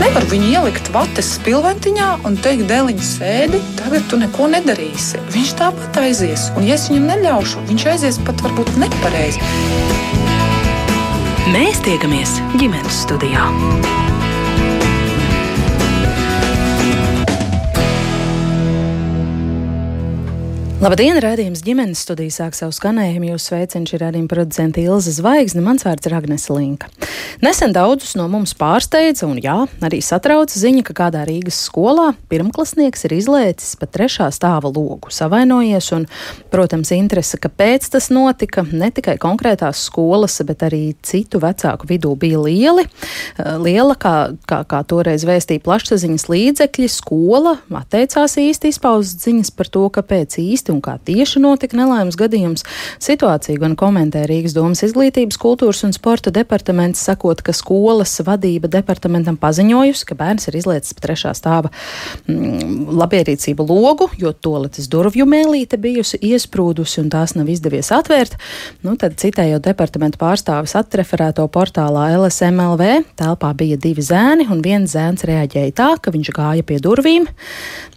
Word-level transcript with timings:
nevaru 0.00 0.30
viņu 0.30 0.48
ielikt 0.54 0.90
vates 0.94 1.34
spilventiņā 1.36 2.08
un 2.28 2.38
teikt, 2.40 2.66
dēliņa 2.70 3.06
sēdi, 3.06 3.60
tagad 3.78 4.06
tu 4.10 4.18
neko 4.20 4.48
nedarīsi. 4.54 5.20
Viņš 5.34 5.54
tāpat 5.60 6.00
aizies, 6.04 6.48
un 6.56 6.66
ja 6.68 6.78
es 6.78 6.88
viņam 6.90 7.10
neļaušu, 7.12 7.64
viņš 7.70 7.86
aizies 7.94 8.20
pat 8.26 8.42
varbūt 8.46 8.74
nepareizi. 8.80 9.42
Mēs 11.50 11.82
tiekamies 11.86 12.38
ģimenes 12.56 13.02
studijā. 13.04 13.48
Labdien, 20.80 21.18
rādījums 21.20 21.60
ģimenes 21.60 22.00
studijā 22.06 22.32
sāk 22.32 22.54
savu 22.56 22.72
skanējumu. 22.72 23.34
Jūsu 23.34 23.50
sveiciens 23.50 23.90
ir 23.92 24.00
arī 24.00 24.22
producents 24.24 24.80
Ilza 24.80 25.12
Zvaigzne, 25.12 25.60
mans 25.60 25.84
vārds 25.84 26.08
ir 26.08 26.14
Agnese 26.16 26.54
Linka. 26.56 26.88
Nesen 27.44 27.74
daudzus 27.76 28.14
no 28.16 28.24
mums 28.32 28.54
pārsteidza 28.56 29.26
un, 29.28 29.36
jā, 29.44 29.66
arī 29.84 29.98
satrauca 30.00 30.56
ziņa, 30.56 30.84
ka 30.88 30.94
kādā 30.96 31.26
Rīgas 31.28 31.58
skolā 31.66 32.14
pirmklasnieks 32.32 33.04
ir 33.04 33.14
izlēcis 33.18 33.76
pa 33.76 33.90
trešā 33.92 34.30
stāva 34.32 34.70
logu, 34.72 35.12
savainojies, 35.12 35.90
un, 35.98 36.06
protams, 36.48 36.94
interese, 36.96 37.36
kāpēc 37.44 37.90
tas 37.92 38.08
notika, 38.08 38.64
ne 38.72 38.88
tikai 38.88 39.18
konkrētās 39.20 39.84
skolas, 39.84 40.38
bet 40.48 40.64
arī 40.64 40.94
citu 41.04 41.42
vecāku 41.44 41.92
vidū 41.92 42.14
bija 42.24 42.40
lieli. 42.46 42.86
Eh, 42.88 43.52
liela, 43.60 43.98
kā, 44.00 44.14
kā, 44.48 44.62
kā 44.64 44.80
toreiz 44.88 45.28
vēstīja 45.28 45.60
plašsaziņas 45.68 46.26
līdzekļi, 46.32 46.90
skola 46.96 47.58
atteicās 47.82 48.40
īsti 48.40 48.72
izpaust 48.72 49.28
ziņas 49.28 49.52
par 49.60 49.68
to, 49.68 49.86
kāpēc 50.00 50.40
īsti 50.40 50.69
īsti 50.70 50.74
un 50.74 50.80
kā 50.80 50.98
tieši 51.04 51.40
notika 51.42 51.76
nelaimes 51.76 52.16
gadījums. 52.16 52.64
Situāciju 53.00 53.60
gan 53.60 53.76
komentē 53.76 54.26
Rīgas 54.28 54.54
domas 54.54 54.82
izglītības, 54.82 55.38
kultūras 55.38 55.84
un 55.84 55.92
sporta 55.92 56.30
departaments, 56.30 57.00
sakot, 57.00 57.42
ka 57.42 57.52
skolas 57.52 58.20
vadība 58.22 58.68
departamentam 58.68 59.36
paziņojusi, 59.36 60.06
ka 60.06 60.14
bērns 60.14 60.48
ir 60.48 60.56
izlietis 60.60 60.94
pa 60.94 61.06
trešā 61.06 61.34
stāva 61.34 61.70
mm, 62.26 62.90
labierīcību 63.00 63.66
logu, 63.66 64.10
jo 64.18 64.32
toaletes 64.32 64.88
durvju 64.88 65.26
mēlīte 65.26 65.78
bijusi 65.80 66.20
iesprūdusi 66.20 67.02
un 67.02 67.10
tās 67.10 67.34
nav 67.34 67.48
izdevies 67.48 67.90
atvērt. 67.90 68.36
Nu, 68.84 68.96
tad 68.96 69.18
citējot 69.20 69.64
departamentu 69.64 70.20
pārstāvis 70.20 70.76
atreferēto 70.78 71.46
portālā 71.50 72.10
LSMLV, 72.18 73.14
telpā 73.18 73.54
bija 73.56 73.78
divi 73.80 74.04
zēni 74.04 74.48
un 74.50 74.62
viens 74.62 74.94
zēns 74.94 75.26
reaģēja 75.26 75.76
tā, 75.76 75.94
ka 76.00 76.12
viņš 76.14 76.34
gāja 76.36 76.66
pie 76.66 76.80
durvīm. 76.82 77.28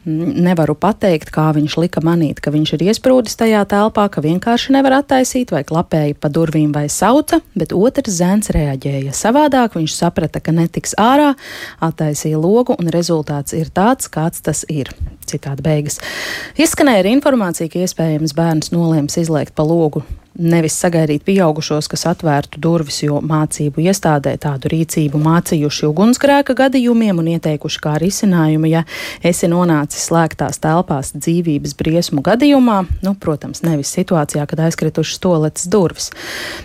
Nevaru 0.04 0.74
pateikt, 0.76 1.30
kā 1.32 1.46
viņš 1.56 1.78
lika 1.80 2.02
manīt, 2.04 2.42
ka 2.44 2.52
viņš 2.52 2.74
ir 2.76 2.82
iesprūdis 2.90 3.38
tajā 3.40 3.62
telpā, 3.72 4.10
ka 4.12 4.24
vienkārši 4.26 4.74
nevar 4.76 4.98
attaisīt, 4.98 5.54
vai 5.56 5.62
klapēja 5.64 6.18
pa 6.20 6.28
durvīm, 6.34 6.74
vai 6.76 6.90
sauca, 6.92 7.40
bet 7.56 7.72
otrs 7.72 8.18
zēns 8.20 8.52
reaģēja 8.52 9.16
savādāk. 9.16 9.78
Viņš 9.80 9.96
saprata, 9.96 10.42
ka 10.44 10.52
netiks 10.52 10.98
ārā, 11.00 11.32
attaisīja 11.80 12.42
logu, 12.42 12.76
un 12.76 12.92
rezultāts 12.92 13.56
ir 13.56 13.72
tāds, 13.72 14.12
kāds 14.12 14.44
tas 14.44 14.66
ir. 14.68 14.92
Citādi 15.24 15.64
beigas. 15.64 16.02
Izskanēja 16.60 17.06
arī 17.06 17.16
informācija, 17.16 17.72
ka 17.72 17.86
iespējams 17.86 18.36
bērns 18.36 18.76
nolēms 18.76 19.22
izlēkt 19.24 19.56
pa 19.56 19.64
logu 19.64 20.04
nevis 20.40 20.76
sagaidīt 20.82 21.24
pieaugušos, 21.28 21.88
kas 21.92 22.06
atvērtu 22.10 22.62
durvis, 22.64 23.02
jo 23.06 23.20
mācību 23.24 23.84
iestādē 23.86 24.34
tādu 24.42 24.72
rīcību 24.74 25.22
mācījuši 25.22 25.88
ugunsgrēka 25.90 26.56
gadījumiem 26.58 27.22
un 27.22 27.30
ieteikuši 27.36 27.82
kā 27.84 27.96
risinājumu, 28.02 28.70
ja 28.72 28.84
esi 29.26 29.50
nonācis 29.52 30.08
slēgtās 30.10 30.62
telpās 30.64 31.14
dzīvības 31.18 31.78
briesmu 31.80 32.24
gadījumā, 32.26 32.80
nu, 33.06 33.16
protams, 33.20 33.64
nevis 33.66 33.94
situācijā, 33.94 34.48
kad 34.50 34.66
aizkritušas 34.68 35.22
toaletes 35.24 35.70
durvis. 35.72 36.10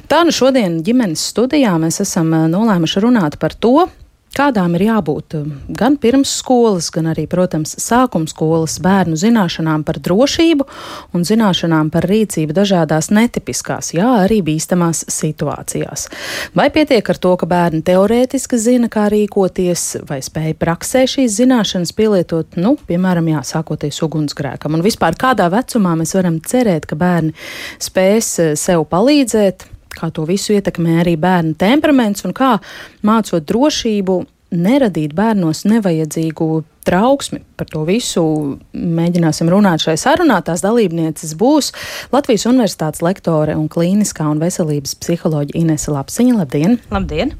Tā 0.09 0.25
nu 0.25 0.35
šodien 0.35 0.81
ģimenes 0.87 1.29
studijā 1.33 1.77
mēs 1.81 2.03
esam 2.05 2.33
eh, 2.35 2.49
nolēmuši 2.53 3.05
runāt 3.05 3.39
par 3.43 3.55
to, 3.55 3.89
Kādām 4.39 4.77
ir 4.79 4.85
jābūt 4.87 5.35
um, 5.35 5.47
gan 5.75 5.97
pirmsskolas, 5.99 6.93
gan 6.95 7.09
arī, 7.11 7.25
protams, 7.27 7.73
sākumskolas 7.83 8.77
bērnu 8.85 9.17
zināšanām 9.19 9.83
par 9.83 9.97
drošību 9.99 10.67
un 11.19 11.25
zināšanām 11.27 11.89
par 11.91 12.07
rīcību 12.07 12.55
dažādās 12.55 13.11
netipiskās, 13.11 13.91
jā, 13.97 14.07
arī 14.23 14.39
bīstamās 14.47 15.01
situācijās. 15.11 16.07
Vai 16.55 16.69
pietiek 16.71 17.11
ar 17.11 17.19
to, 17.19 17.33
ka 17.41 17.49
bērni 17.51 17.83
teorētiski 17.89 18.61
zina, 18.63 18.91
kā 18.93 19.09
rīkoties, 19.11 20.05
vai 20.07 20.21
spēj 20.23 20.55
praksē 20.61 21.03
šīs 21.11 21.35
zināšanas 21.41 21.95
pielietot, 21.99 22.61
nu, 22.63 22.77
piemēram, 22.87 23.33
jā, 23.33 23.43
sākoties 23.57 23.99
ugunsgrēkam, 24.07 24.79
un 24.79 24.87
vispār 24.87 25.19
kādā 25.19 25.51
vecumā 25.51 25.97
mēs 25.99 26.15
varam 26.15 26.39
cerēt, 26.47 26.87
ka 26.87 27.01
bērni 27.01 27.35
spēs 27.83 28.31
eh, 28.45 28.55
sev 28.55 28.87
palīdzēt 28.95 29.67
kā 29.99 30.11
to 30.15 30.25
visu 30.29 30.55
ietekmē 30.57 31.01
arī 31.03 31.17
bērnu 31.21 31.57
temperaments 31.59 32.25
un 32.29 32.35
kā 32.37 32.57
mācot 33.07 33.47
drošību, 33.49 34.19
neradīt 34.55 35.15
bērnos 35.17 35.65
nevajadzīgu 35.69 36.49
trauksmi. 36.89 37.43
Par 37.59 37.69
to 37.69 37.83
visu 37.89 38.23
mēģināsim 38.73 39.51
runāt 39.53 39.83
šai 39.85 39.97
sarunā. 40.01 40.39
Tās 40.47 40.63
dalībnieces 40.65 41.35
būs 41.39 41.73
Latvijas 42.15 42.47
Universitātes 42.49 43.03
lektore 43.05 43.57
un 43.59 43.67
klīniskā 43.73 44.27
un 44.31 44.41
veselības 44.41 44.95
psiholoģija 45.03 45.59
Inese 45.59 45.93
Lapsiņa. 45.93 46.39
Labdien! 46.39 46.79
Labdien! 46.95 47.35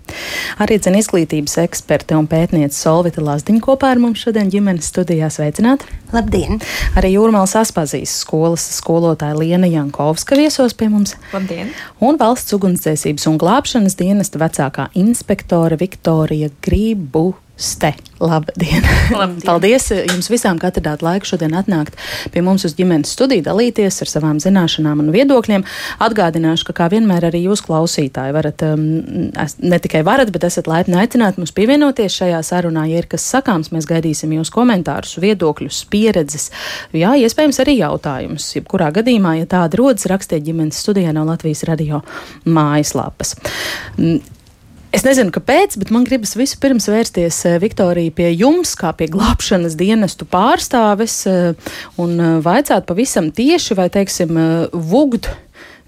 Arī 0.61 0.79
cena 0.83 1.01
izglītības 1.01 1.57
eksperte 1.65 2.19
un 2.19 2.29
pētniece 2.29 2.77
Solvita 2.77 3.25
Lazdiņa 3.25 3.65
kopā 3.65 3.95
ar 3.95 4.03
mums 4.03 4.27
šodien 4.27 4.53
ģimenes 4.53 4.91
studijā 4.93 5.31
sveicināt. 5.33 5.87
Labdien! 6.13 6.61
Arī 6.99 7.15
Jūrmāls 7.15 7.57
Aspazīs 7.61 8.19
skolas 8.25 8.67
skolotāja 8.79 9.39
Liena 9.39 9.71
Jankovska 9.71 10.37
viesos 10.39 10.77
pie 10.77 10.91
mums. 10.93 11.17
Labdien! 11.33 11.73
Un 12.05 12.21
valsts 12.21 12.57
ugunsdzēsības 12.59 13.29
un 13.31 13.41
glābšanas 13.41 13.97
dienesta 13.99 14.41
vecākā 14.43 14.91
inspektore 14.99 15.79
Viktorija 15.81 16.53
Gribu 16.65 17.31
Ste. 17.59 17.93
Labdien! 18.21 18.85
Labdien. 19.11 19.43
Paldies 19.43 19.89
jums 19.91 20.29
visām, 20.31 20.61
ka 20.63 20.69
atradāt 20.71 21.03
laiku 21.03 21.27
šodien 21.27 21.57
atnākt 21.59 21.97
pie 22.31 22.43
mums 22.43 22.63
uz 22.67 22.77
ģimenes 22.79 23.11
studiju, 23.15 23.43
dalīties 23.47 23.99
ar 24.05 24.11
savām 24.11 24.39
zināšanām 24.43 25.03
un 25.03 25.09
viedokļiem. 25.15 25.65
Atgādināšu, 26.07 26.69
ka 26.69 26.77
kā 26.79 26.89
vienmēr 26.95 27.27
arī 27.29 27.45
jūs 27.49 27.65
klausītāji 27.67 28.37
varat, 28.37 28.63
um, 28.67 28.87
ne 29.59 29.81
tikai 29.83 30.05
varat, 30.07 30.31
bet 30.35 30.47
esat 30.47 30.71
laipni 30.71 31.01
aicināti 31.03 31.43
mums 31.43 31.55
pievienoties 31.59 32.21
šajā 32.21 32.39
sarunā. 32.47 32.87
Ja 32.93 33.03
ir 33.03 33.11
kas 33.11 33.27
sakāms, 33.27 33.73
mēs 33.75 33.91
gaidīsim 33.91 34.39
jūs 34.39 34.55
komentārus, 34.55 35.19
viedokļus, 35.19 35.83
pieredzes, 35.91 36.53
jā, 36.95 37.17
iespējams 37.27 37.63
arī 37.67 37.81
jautājumus. 37.81 38.53
Jebkurā 38.55 38.93
gadījumā, 39.03 39.35
ja 39.43 39.51
tāda 39.51 39.83
rodas, 39.83 40.07
rakstiet 40.11 40.47
ģimenes 40.47 40.79
studijā 40.79 41.11
no 41.15 41.27
Latvijas 41.27 41.67
radio 41.67 42.03
mājaslapas. 42.47 43.35
Es 44.89 45.03
nezinu, 45.05 45.29
kāpēc, 45.29 45.75
bet 45.77 45.91
man 45.93 46.07
gribas 46.09 46.31
vispirms 46.39 46.87
vērsties, 46.89 47.43
eh, 47.45 47.59
Viktorija, 47.61 48.09
pie 48.09 48.31
jums, 48.33 48.73
kā 48.73 48.95
pie 48.97 49.11
glābšanas 49.13 49.77
dienestu 49.77 50.25
pārstāves, 50.25 51.27
eh, 51.29 51.75
un 52.01 52.15
eh, 52.17 52.41
vaicāt 52.41 52.87
pavisam 52.89 53.29
tieši, 53.29 53.77
vai, 53.77 53.91
teiksim, 53.93 54.33
vugd. 54.73 55.29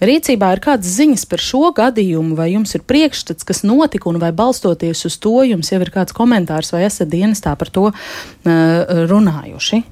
Rīcībā 0.05 0.53
ir 0.53 0.61
kādas 0.61 0.93
ziņas 0.99 1.25
par 1.29 1.41
šo 1.41 1.73
gadījumu, 1.77 2.37
vai 2.37 2.51
jums 2.53 2.75
ir 2.77 2.85
priekšstats, 2.85 3.45
kas 3.45 3.65
notika, 3.65 4.09
un 4.09 4.19
vai 4.21 4.33
balstoties 4.33 5.05
uz 5.09 5.17
to 5.17 5.45
jums 5.49 5.73
jau 5.73 5.81
ir 5.81 5.93
kāds 5.93 6.13
komentārs, 6.17 6.73
vai 6.73 6.85
esat 6.85 7.09
dienestā 7.09 7.57
par 7.57 7.69
to 7.69 7.93
runājuši? 8.45 9.83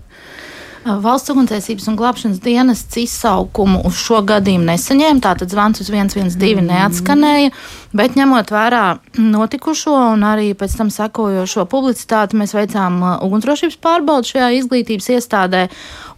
Valsts 0.87 1.33
ugunsdzēsības 1.33 1.89
un 1.91 1.97
glābšanas 1.99 2.39
dienests 2.45 3.01
izsaukumu 3.03 3.81
uz 3.89 3.99
šo 3.99 4.21
gadījumu 4.29 4.69
nesaņēma. 4.71 5.23
Tātad 5.25 5.51
zvans 5.51 5.83
uz 5.83 5.91
112 5.91 6.63
neatskanēja. 6.69 7.51
Bet 7.99 8.19
ņemot 8.19 8.53
vērā 8.53 8.85
notikušo 9.19 9.97
un 10.13 10.25
arī 10.29 10.53
pēc 10.59 10.77
tam 10.79 10.93
sekojošo 10.93 11.65
publicitāti, 11.73 12.39
mēs 12.39 12.55
veicām 12.55 13.01
uh, 13.03 13.15
ugunsdrošības 13.27 13.79
pārbaudi 13.83 14.35
šajā 14.35 14.51
izglītības 14.61 15.11
iestādē. 15.17 15.67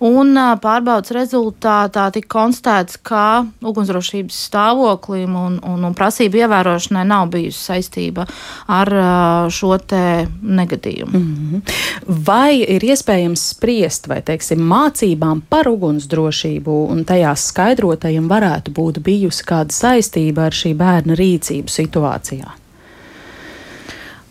Un 0.00 0.36
pārbaudas 0.62 1.12
rezultātā 1.16 2.06
tika 2.14 2.28
konstatēts, 2.32 2.98
ka 3.02 3.46
ugunsdrošības 3.60 4.38
stāvoklim 4.48 5.34
un, 5.36 5.58
un, 5.66 5.84
un 5.84 5.96
prasību 5.96 6.40
ievērošanai 6.40 7.04
nav 7.08 7.28
bijusi 7.34 7.60
saistība 7.60 8.26
ar 8.68 8.92
šo 9.50 9.76
negadījumu. 9.80 11.12
Mm 11.18 11.36
-hmm. 11.36 11.60
Vai 12.26 12.60
ir 12.60 12.82
iespējams 12.84 13.48
spriest, 13.54 14.08
vai 14.08 14.22
teiksim, 14.22 14.60
mācībām 14.60 15.40
par 15.48 15.68
ugunsdrošību 15.68 16.86
un 16.90 17.04
tajās 17.04 17.46
skaidrotajiem 17.52 18.28
varētu 18.28 18.70
būt 18.70 18.98
bijusi 18.98 19.44
kāda 19.44 19.72
saistība 19.72 20.48
ar 20.48 20.52
šī 20.52 20.74
bērna 20.76 21.14
rīcību? 21.14 21.70
situācijā? 21.70 22.56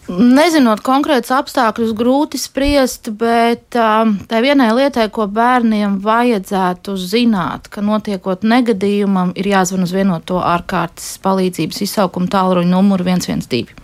Nezinot 0.09 0.81
konkrētus 0.81 1.29
apstākļus, 1.35 1.91
grūti 1.97 2.39
spriest, 2.41 3.11
bet 3.19 3.75
um, 3.77 4.15
tā 4.29 4.39
vienai 4.41 4.71
lietai, 4.73 5.05
ko 5.13 5.27
bērniem 5.29 5.99
vajadzētu 6.01 6.95
zināt, 6.97 7.67
ka 7.69 7.83
notiekot 7.85 8.41
negadījumam, 8.41 9.35
ir 9.37 9.51
jāzvan 9.51 9.85
uz 9.85 9.93
vienoto 9.93 10.39
ārkārtas 10.41 11.11
palīdzības 11.21 11.83
izsaukumu 11.85 12.29
tālruņa 12.33 12.71
numuru 12.71 13.05
112. 13.05 13.75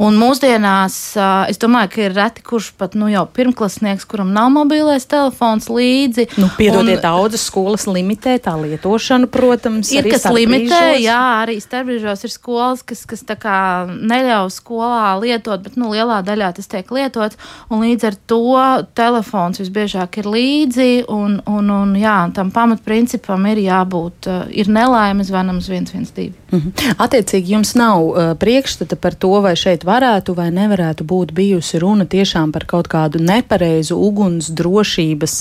Un 0.00 0.16
mūsdienās 0.16 0.96
uh, 1.18 1.44
es 1.52 1.60
domāju, 1.60 1.92
ka 1.92 2.02
ir 2.06 2.16
reti, 2.16 2.44
kurš 2.48 2.70
pat 2.80 2.96
nu, 2.96 3.10
jau 3.12 3.26
pirmklasnieks, 3.28 4.08
kuram 4.08 4.32
nav 4.32 4.48
mobilais 4.54 5.04
telefons 5.10 5.68
līdzi. 5.68 6.30
Nu, 6.40 6.48
piedodiet, 6.56 7.04
daudzas 7.04 7.44
skolas 7.50 7.84
limitē 7.90 8.38
tā 8.40 8.56
lietošanu, 8.56 9.28
protams. 9.32 9.92
Ir 9.92 10.08
kas 10.08 10.24
limitē, 10.32 10.96
jā, 11.02 11.20
arī 11.42 11.58
starpbrīžos 11.60 12.24
ir 12.24 12.32
skolas, 12.32 12.84
kas, 12.88 13.04
kas 13.10 13.26
neļauj 13.28 14.56
skolā 14.56 15.12
lietot 15.20 15.57
valoda, 15.58 15.68
bet 15.68 15.76
nu, 15.76 15.90
lielā 15.92 16.22
daļā 16.24 16.52
tas 16.56 16.68
tiek 16.68 16.88
lietots. 16.90 17.36
Līdz 17.70 18.04
ar 18.04 18.14
to 18.26 18.86
telefons 18.94 19.60
visbiežāk 19.60 20.18
ir 20.18 20.26
līdzi, 20.26 21.06
un, 21.08 21.40
un, 21.46 21.70
un 21.70 21.96
jā, 21.96 22.30
tam 22.34 22.50
pamatprincipam 22.50 23.46
ir 23.46 23.58
jābūt, 23.58 24.28
ir 24.50 24.68
nelaime 24.68 25.24
zvanam 25.24 25.58
uz 25.58 25.68
112. 25.68 26.32
Mhm. 26.50 26.96
Attiecīgi, 26.98 27.52
jums 27.52 27.74
nav 27.76 28.04
uh, 28.08 28.34
priekšstata 28.38 28.96
par 28.96 29.14
to, 29.14 29.40
vai 29.44 29.54
šeit 29.56 29.84
varētu 29.84 30.34
vai 30.34 30.50
nevarētu 30.50 31.04
būt 31.04 31.32
bijusi 31.32 31.78
runa 31.78 32.06
tiešām 32.06 32.52
par 32.52 32.64
kaut 32.66 32.88
kādu 32.88 33.20
nepareizu 33.20 33.96
uguns 33.96 34.48
drošības 34.50 35.40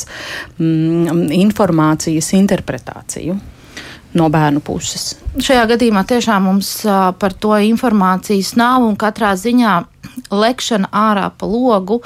mm, 0.60 1.30
informācijas 1.38 2.34
interpretāciju 2.36 3.38
no 4.18 4.30
bērnu 4.34 4.64
puses. 4.66 5.14
Šajā 5.38 5.68
gadījumā 5.74 6.04
tiešām 6.10 6.50
mums 6.50 6.72
par 7.22 7.36
to 7.38 7.54
informācijas 7.70 8.56
nav 8.60 8.86
un 8.88 8.98
katrā 9.00 9.36
ziņā 9.38 9.78
lekšana 10.34 10.90
ārā 10.92 11.30
pa 11.38 11.48
logu 11.50 12.02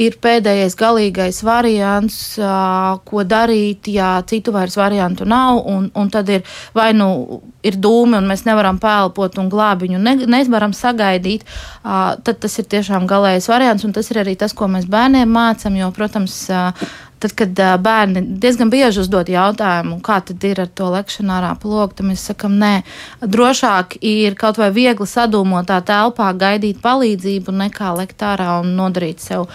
ir 0.00 0.16
pēdējais 0.22 0.74
galīgais 0.78 1.42
variants, 1.44 2.38
ko 3.04 3.24
darīt, 3.28 3.90
ja 3.92 4.14
citu 4.26 4.52
vairs 4.54 4.78
variantu 4.80 5.26
nav. 5.28 5.60
Un, 5.68 5.90
un 5.94 6.10
tad 6.10 6.28
ir 6.32 6.46
vai 6.74 6.92
nu 6.96 7.40
ir 7.66 7.76
dūmi, 7.76 8.16
un 8.16 8.28
mēs 8.30 8.46
nevaram 8.46 8.78
pelpot 8.80 9.36
un 9.38 9.50
glābiņu 9.52 10.00
ne, 10.00 10.14
nevaram 10.30 10.72
sagaidīt. 10.72 11.44
Tad 11.84 12.40
tas 12.40 12.58
ir 12.58 12.68
tiešām 12.72 13.08
galīgais 13.10 13.50
variants, 13.50 13.84
un 13.84 13.92
tas 13.92 14.08
ir 14.10 14.22
arī 14.24 14.38
tas, 14.40 14.56
ko 14.56 14.70
mēs 14.72 14.88
bērniem 14.88 15.28
mācām. 15.28 15.76
Jo, 15.76 15.92
protams, 15.92 16.46
Tad, 17.18 17.32
kad 17.34 17.60
bērni 17.82 18.22
diezgan 18.38 18.70
bieži 18.70 19.00
uzdod 19.02 19.26
jautājumu, 19.32 19.96
kā 20.06 20.20
tad 20.22 20.44
ir 20.46 20.60
ar 20.62 20.68
to 20.70 20.86
lekšanu 20.92 21.32
ārā 21.34 21.50
plogu, 21.58 21.96
tad 21.98 22.06
mēs 22.06 22.28
sakam, 22.30 22.54
nē, 22.60 22.84
drošāk 23.26 23.96
ir 24.06 24.36
kaut 24.38 24.60
vai 24.60 24.68
viegli 24.74 25.06
sadūmotā 25.08 25.80
telpā 25.88 26.28
gaidīt 26.38 26.78
palīdzību, 26.84 27.54
nekā 27.64 27.90
lekt 27.98 28.22
ārā 28.22 28.60
un 28.62 28.76
nodarīt 28.78 29.24
sev 29.24 29.48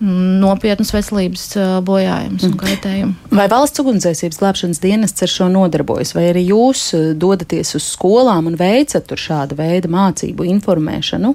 mm, 0.00 0.38
nopietnus 0.40 0.94
veselības 0.96 1.44
bojājumus 1.84 2.46
un 2.48 2.54
mm. 2.54 2.60
kaitējumu. 2.62 3.36
Vai 3.36 3.46
valsts 3.52 3.84
ugunsdzēsības 3.84 4.40
glābšanas 4.40 4.80
dienests 4.80 5.26
ar 5.26 5.34
šo 5.34 5.50
nodarbojas, 5.52 6.14
vai 6.16 6.30
arī 6.30 6.46
jūs 6.48 6.86
dodaties 7.20 7.74
uz 7.76 7.90
skolām 7.98 8.48
un 8.48 8.56
veicat 8.60 9.04
tur 9.12 9.20
šāda 9.20 9.60
veida 9.60 9.92
mācību 9.92 10.48
informēšanu? 10.56 11.34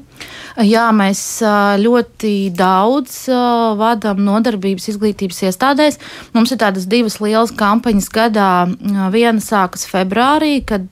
Jā, 0.65 0.89
mēs 0.95 1.21
ļoti 1.85 2.33
daudz 2.57 3.21
vadām 3.77 4.25
nodarbības 4.25 4.89
izglītības 4.95 5.45
iestādes 5.45 5.74
iestādēs. 5.75 5.99
Mums 6.33 6.51
ir 6.51 6.59
tādas 6.59 6.87
divas 6.87 7.19
lielas 7.19 7.51
kampaņas 7.55 8.09
gadā. 8.13 8.67
Viena 9.11 9.41
sākas 9.43 9.85
februārī, 9.89 10.63
kad 10.65 10.87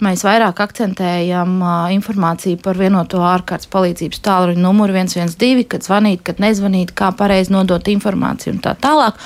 mēs 0.00 0.24
vairāk 0.24 0.60
akcentējam 0.60 1.60
informāciju 1.96 2.60
par 2.62 2.78
vienoto 2.78 3.20
ārkārtas 3.24 3.70
palīdzības 3.70 4.20
tālruņa 4.24 4.60
numuru 4.60 4.94
112, 4.94 5.66
kad 5.68 5.86
zvanīt, 5.86 6.22
kad 6.24 6.40
nezvanīt, 6.40 6.92
kā 6.94 7.12
pareizi 7.16 7.52
nodot 7.52 7.88
informāciju 7.88 8.56
un 8.56 8.62
tā 8.64 8.76
tālāk. 8.80 9.18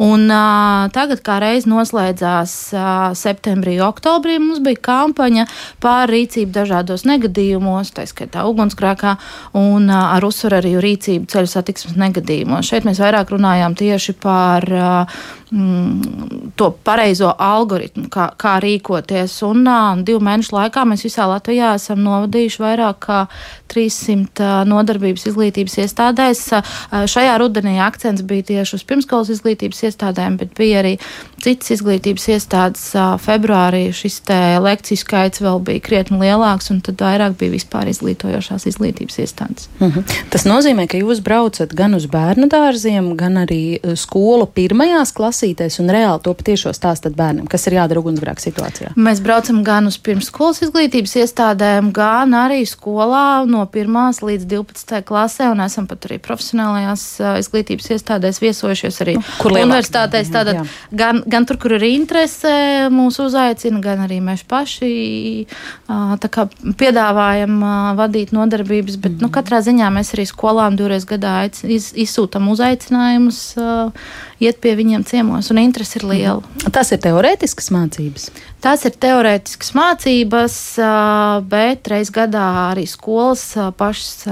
Un, 0.00 0.30
tagad, 0.94 1.20
kā 1.20 1.38
reiz 1.42 1.66
noslēdzās 1.68 2.54
septembrī, 3.20 3.76
oktobrī, 3.84 4.38
mums 4.40 4.62
bija 4.64 4.80
kampaņa 4.88 5.44
par 5.82 6.08
rīcību 6.08 6.54
dažādos 6.54 7.04
negadījumos, 7.08 7.92
tā 7.92 8.06
skaitā 8.08 8.46
ugunsgrēkā, 8.48 9.16
un 9.60 9.90
ar 9.92 10.24
uzsvaru 10.24 10.60
arī 10.62 10.72
rīcību 10.80 11.28
ceļu 11.30 11.52
satiksmes 11.52 11.98
negadījumos. 12.00 12.70
Šeit 12.70 12.88
mēs 12.88 13.02
vairāk 13.02 13.34
runājām 13.34 13.76
tieši 13.76 14.16
par 14.22 14.39
uh, 14.72 15.04
mm, 15.52 16.52
to 16.56 16.70
pareizo 16.84 17.32
algoritmu, 17.38 18.08
kā, 18.12 18.30
kā 18.38 18.56
rīkoties. 18.62 19.34
Un 19.48 19.64
uh, 19.68 19.98
divu 20.06 20.22
mēnešu 20.24 20.54
laikā 20.56 20.84
mēs 20.88 21.04
visā 21.06 21.26
Latvijā 21.30 21.74
esam 21.78 22.02
novadījuši 22.04 22.62
vairāk 22.62 23.00
kā 23.06 23.20
300 23.72 24.44
uh, 24.44 24.52
nodarbības 24.68 25.26
izglītības 25.30 25.78
iestādēs. 25.84 26.42
Uh, 26.52 27.04
šajā 27.10 27.36
rudenī 27.42 27.78
akcents 27.82 28.24
bija 28.26 28.48
tieši 28.52 28.78
uz 28.78 28.86
pirmskolas 28.86 29.32
izglītības 29.34 29.84
iestādēm, 29.90 30.38
bet 30.40 30.54
bija 30.58 30.82
arī 30.84 30.94
citas 31.42 31.74
izglītības 31.78 32.28
iestādes. 32.36 32.86
Uh, 32.94 33.16
februārī 33.20 33.88
šis 33.96 34.20
lekciju 34.60 35.00
skaits 35.00 35.42
vēl 35.42 35.62
bija 35.64 35.82
krietni 35.82 36.20
lielāks, 36.20 36.70
un 36.70 36.80
tad 36.84 37.00
vairāk 37.02 37.36
bija 37.40 37.54
vispār 37.56 37.90
izglītojošās 37.90 38.66
izglītības 38.70 39.20
iestādes. 39.24 39.68
Mhm. 39.80 39.90
-huh. 39.90 40.18
Tas 40.30 40.46
nozīmē, 40.46 40.86
ka 40.86 40.98
jūs 40.98 41.22
braucat 41.24 41.74
gan 41.74 41.94
uz 41.94 42.06
bērnu 42.06 42.48
dārziem, 42.48 43.14
gan 43.16 43.40
arī 43.46 43.80
skolu 43.96 44.46
pirmajās 44.46 45.12
klasēs 45.12 45.39
klasītēs 45.40 45.80
un 45.80 45.90
reāli 45.90 46.20
to 46.22 46.34
patiešo 46.36 46.72
stāstat 46.76 47.14
bērnam, 47.16 47.48
kas 47.48 47.66
ir 47.66 47.78
jādara 47.78 48.00
ugunsgrēka 48.02 48.42
situācijā? 48.42 48.92
Mēs 48.96 49.20
braucam 49.24 49.62
gan 49.64 49.88
uz 49.88 49.96
pirmsskolas 49.98 50.60
izglītības 50.66 51.16
iestādēm, 51.22 51.92
gan 51.96 52.34
arī 52.36 52.64
skolā 52.68 53.46
no 53.48 53.64
1 53.64 54.20
līdz 54.20 54.46
12 54.50 55.04
klasē, 55.08 55.50
un 55.54 55.62
esam 55.64 55.86
pat 55.88 56.04
arī 56.08 56.20
profesionālajās 56.20 57.04
izglītības 57.40 57.90
iestādēs 57.96 58.40
viesojušies 58.42 59.00
arī 59.04 59.16
kur 59.40 59.56
universitātēs. 59.56 60.30
Tātad 60.30 60.68
gan, 60.92 61.22
gan 61.26 61.48
tur, 61.48 61.58
kur 61.60 61.76
ir 61.78 61.86
interese, 61.88 62.52
mūs 62.92 63.20
uzaicina, 63.22 63.80
gan 63.84 64.04
arī 64.06 64.20
mēs 64.24 64.44
paši 64.48 64.92
kā, 65.88 66.46
piedāvājam 66.80 67.60
vadīt 67.98 68.34
nodarbības, 68.36 69.00
bet 69.00 69.16
mm. 69.16 69.24
nu, 69.24 69.32
katrā 69.32 69.62
ziņā 69.64 69.88
mēs 69.94 70.14
arī 70.16 70.28
skolām 70.28 70.76
divreiz 70.78 71.08
gadā 71.08 71.42
iz, 71.48 71.90
izsūtam 71.96 72.50
uzaicinājumus 72.52 73.40
iet 74.40 74.60
pie 74.64 74.74
viņiem 74.78 75.04
ciemos, 75.08 75.29
un 75.52 75.60
interesi 75.62 75.98
ir 76.00 76.06
liela. 76.10 76.40
Mhm. 76.40 76.72
Tas 76.74 76.92
ir 76.92 76.98
teorētiskas 77.04 77.70
mācības. 77.74 78.30
Tās 78.60 78.84
ir 78.84 78.96
teorētiskas 79.00 79.72
mācības, 79.78 80.56
bet 81.48 81.88
reiz 81.88 82.10
gadā 82.10 82.46
arī 82.70 82.86
skolas 82.88 83.54
pašas 83.78 84.26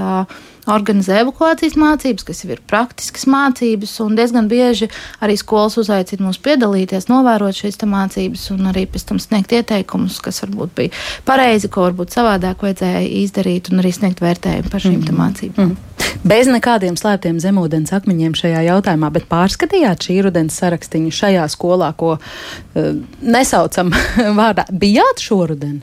organizē 0.73 1.21
evakuācijas 1.23 1.77
mācības, 1.79 2.25
kas 2.27 2.43
jau 2.43 2.51
ir 2.53 2.61
praktiskas 2.69 3.27
mācības, 3.29 3.95
un 4.05 4.15
diezgan 4.19 4.49
bieži 4.51 4.89
arī 5.23 5.37
skolas 5.39 5.77
uzaicina 5.81 6.27
mūs 6.27 6.41
piedalīties, 6.45 7.09
novērot 7.11 7.57
šīs 7.59 7.79
mācības, 7.89 8.47
un 8.55 8.71
arī 8.71 8.85
pēc 8.89 9.07
tam 9.11 9.21
sniegt 9.23 9.53
ieteikumus, 9.55 10.21
kas 10.23 10.43
varbūt 10.45 10.75
bija 10.77 10.95
pareizi, 11.27 11.71
ko 11.71 11.87
varbūt 11.87 12.15
savādāk 12.15 12.65
vajadzēja 12.65 13.05
izdarīt, 13.23 13.71
un 13.71 13.83
arī 13.83 13.93
sniegt 13.95 14.23
vērtējumu 14.23 14.73
par 14.73 14.85
šīm 14.85 14.99
mm 14.99 15.05
-hmm. 15.07 15.21
mācībām. 15.23 15.65
Mm 15.65 15.75
-hmm 15.75 15.89
bez 16.23 16.49
nekādiem 16.51 16.97
slēptiem 16.99 17.39
zemūdens 17.41 17.93
akmeņiem 17.95 18.35
šajā 18.37 18.63
jautājumā, 18.67 19.09
bet 19.13 19.27
pārskatījāt 19.31 20.07
šī 20.07 20.19
rudens 20.25 20.57
sarakstiņu 20.59 21.11
šajā 21.15 21.45
skolā, 21.51 21.91
ko 21.97 22.15
uh, 22.17 22.89
nesaucam 23.21 23.93
vārdā. 24.39 24.65
Bijāt 24.71 25.23
šoruden? 25.23 25.79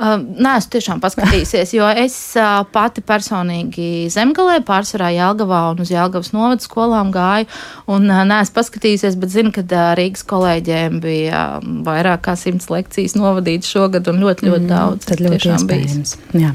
Uh, 0.00 0.16
nē, 0.20 0.56
es 0.60 0.68
tiešām 0.72 1.00
paskatīsies, 1.02 1.74
jo 1.76 1.88
es 2.02 2.16
uh, 2.40 2.62
pati 2.72 3.04
personīgi 3.04 4.08
zemgalē, 4.20 4.60
pārsvarā 4.66 5.10
Jelgavā 5.16 5.62
un 5.72 5.82
uz 5.84 5.90
Jelgavas 5.92 6.32
novada 6.36 6.64
skolām 6.64 7.12
gāju, 7.14 7.48
un 7.90 8.08
uh, 8.10 8.22
nē, 8.28 8.42
es 8.44 8.54
paskatīsies, 8.54 9.18
bet 9.20 9.32
zinu, 9.32 9.54
ka 9.54 9.64
Rīgas 9.98 10.24
kolēģiem 10.28 11.00
bija 11.02 11.44
vairāk 11.86 12.26
kā 12.28 12.36
simts 12.38 12.70
lekcijas 12.72 13.16
novadītas 13.18 13.70
šogad 13.70 14.08
un 14.12 14.20
ļoti, 14.22 14.48
ļoti 14.48 14.64
mm, 14.66 14.70
daudz. 14.70 15.08
Tad 15.08 15.22
ļoti 15.24 15.54
iespējams. 15.54 16.16
Jā. 16.36 16.52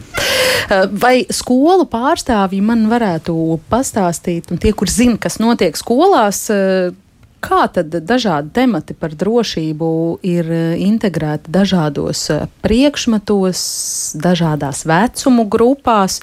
Vai 1.02 1.16
skolu 1.34 1.86
pārstāvji 1.90 2.62
man 2.66 2.86
varētu 2.92 3.36
pastāstīt, 3.72 4.52
un 4.54 4.62
tie, 4.62 4.74
kur 4.78 4.92
zina, 4.92 5.18
kas 5.22 5.38
notiek 5.42 5.78
skolās, 5.78 6.46
kā 7.46 7.66
tad 7.70 7.94
dažādi 8.10 8.50
temati 8.56 8.96
par 8.98 9.14
drošību 9.14 9.90
ir 10.26 10.50
integrēti 10.82 11.54
dažādos 11.54 12.28
priekšmetos, 12.66 13.62
dažādās 14.22 14.86
vecumu 14.90 15.46
grupās? 15.52 16.22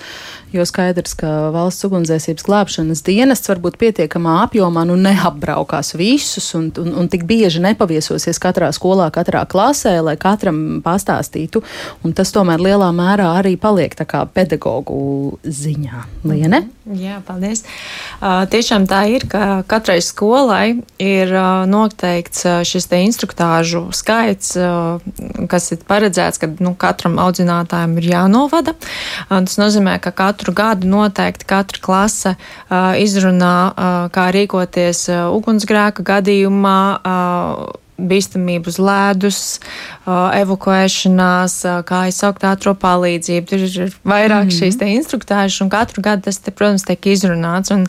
Jo 0.52 0.66
skaidrs, 0.68 1.14
ka 1.16 1.28
valsts 1.54 1.87
ugunsdzēsības 1.88 2.44
glābšanas 2.44 3.00
dienests 3.06 3.49
varbūt 3.49 3.78
pietiekamā 3.80 4.35
apjomā 4.42 4.82
nu, 4.88 4.99
neapbraukās 5.00 5.94
visus 5.97 6.50
un, 6.59 6.66
un, 6.76 6.90
un 7.00 7.09
tik 7.12 7.25
bieži 7.28 7.62
nepaviesosies 7.64 8.40
katrā 8.42 8.68
skolā, 8.76 9.09
katrā 9.14 9.47
klasē, 9.49 9.94
lai 10.04 10.18
katram 10.21 10.82
pastāstītu. 10.85 11.64
Un 12.04 12.12
tas 12.16 12.35
tomēr 12.37 12.61
lielā 12.61 12.90
mērā 12.92 13.30
arī 13.40 13.56
paliek 13.61 13.97
pedagoģu 13.97 15.40
ziņā. 15.62 16.04
Liene? 16.28 16.66
Jā, 16.82 17.21
paldies. 17.23 17.61
Uh, 18.18 18.42
tiešām 18.50 18.88
tā 18.90 19.04
ir, 19.14 19.23
ka 19.30 19.62
katrai 19.71 20.00
skolai 20.02 20.80
ir 20.99 21.30
uh, 21.30 21.62
noteikts 21.71 22.42
uh, 22.42 22.56
šis 22.66 22.88
instruktāžu 22.99 23.85
skaits, 23.94 24.56
uh, 24.59 24.99
kas 25.47 25.71
ir 25.76 25.85
paredzēts, 25.87 26.42
ka 26.42 26.50
nu, 26.59 26.75
katram 26.75 27.21
audzinātājam 27.23 27.94
ir 28.02 28.09
jānovada. 28.11 28.75
Uh, 28.75 29.38
tas 29.47 29.54
nozīmē, 29.62 29.94
ka 30.02 30.11
katru 30.11 30.41
katru 30.42 30.54
gadu 30.54 30.88
noteikti 30.90 31.46
katra 31.46 31.78
klase 31.78 32.34
izrunā, 32.99 34.08
kā 34.11 34.25
rīkoties 34.34 35.06
ugunsgrēka 35.30 36.02
gadījumā. 36.02 36.78
Bīstamību 38.09 38.73
uz 38.73 38.78
ledus, 38.82 39.40
evakuēšanās, 40.06 41.56
kā 41.87 42.00
izsaukt 42.11 42.44
ātro 42.47 42.75
palīdzību. 42.78 43.47
Tur 43.49 43.64
ir 43.66 43.94
vairāk 44.04 44.49
mm 44.49 44.50
-hmm. 44.50 44.59
šīs 44.59 44.80
instruktāžas, 44.82 45.61
un 45.62 45.71
katru 45.71 46.02
gadu 46.02 46.23
tas, 46.23 46.38
te, 46.38 46.50
protams, 46.50 46.82
tiek 46.82 47.06
izrunāts. 47.06 47.73
Un, 47.75 47.87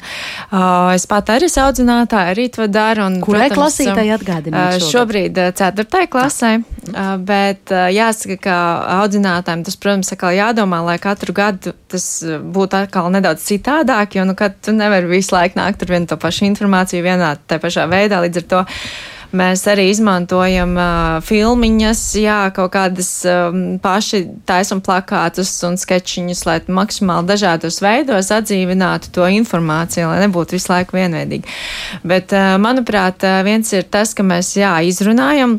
uh, 0.51 0.93
es 0.93 1.05
pat 1.05 1.29
arī 1.29 1.49
esmu 1.49 1.63
audzinātāja, 1.63 2.33
arī 2.35 2.49
to 2.49 2.67
daru. 2.67 3.05
Un, 3.05 3.21
Kurai 3.21 3.49
klasītai 3.49 4.07
atgādināt? 4.17 4.77
Uh, 4.77 4.89
šobrīd 4.91 5.39
ceturtai 5.55 6.07
klasē, 6.07 6.61
uh, 6.61 7.17
bet 7.17 7.71
uh, 7.71 7.89
jāsaka, 7.89 8.37
ka 8.37 8.57
audzinātājiem 9.01 9.63
tas, 9.63 9.75
protams, 9.75 10.13
atkal 10.13 10.31
jādomā, 10.31 10.83
lai 10.85 10.97
katru 10.99 11.33
gadu 11.33 11.73
tas 11.87 12.23
būtu 12.25 12.83
atkal 12.83 13.09
nedaudz 13.13 13.45
citādāk, 13.45 14.17
jo, 14.17 14.25
nu, 14.25 14.35
tu 14.61 14.71
nevari 14.75 15.07
visu 15.07 15.35
laiku 15.35 15.59
nākt 15.59 15.85
ar 15.85 15.93
vienu 15.93 16.09
to 16.09 16.17
pašu 16.17 16.47
informāciju 16.49 17.05
vienā 17.05 17.35
tā 17.47 17.59
pašā 17.61 17.87
veidā, 17.89 18.21
līdz 18.23 18.43
ar 18.43 18.47
to 18.53 18.63
Mēs 19.33 19.63
arī 19.65 19.87
izmantojam 19.89 20.75
uh, 20.77 21.17
filmiņas, 21.25 22.01
jā, 22.21 22.37
kaut 22.53 22.69
kādas 22.75 23.09
um, 23.25 23.63
paši 23.81 24.21
taisam 24.45 24.81
plakātus 24.85 25.51
un 25.65 25.79
sketčiņus, 25.81 26.45
lai 26.45 26.59
maksimāli 26.69 27.31
dažādos 27.31 27.81
veidos 27.81 28.29
atdzīvinātu 28.35 29.09
to 29.15 29.25
informāciju, 29.39 30.11
lai 30.11 30.21
nebūtu 30.27 30.59
visu 30.59 30.69
laiku 30.69 30.99
vienveidīgi. 30.99 31.49
Bet, 32.05 32.35
uh, 32.37 32.55
manuprāt, 32.61 33.25
viens 33.47 33.73
ir 33.73 33.89
tas, 33.89 34.13
ka 34.13 34.25
mēs, 34.27 34.53
jā, 34.59 34.75
izrunājam 34.85 35.57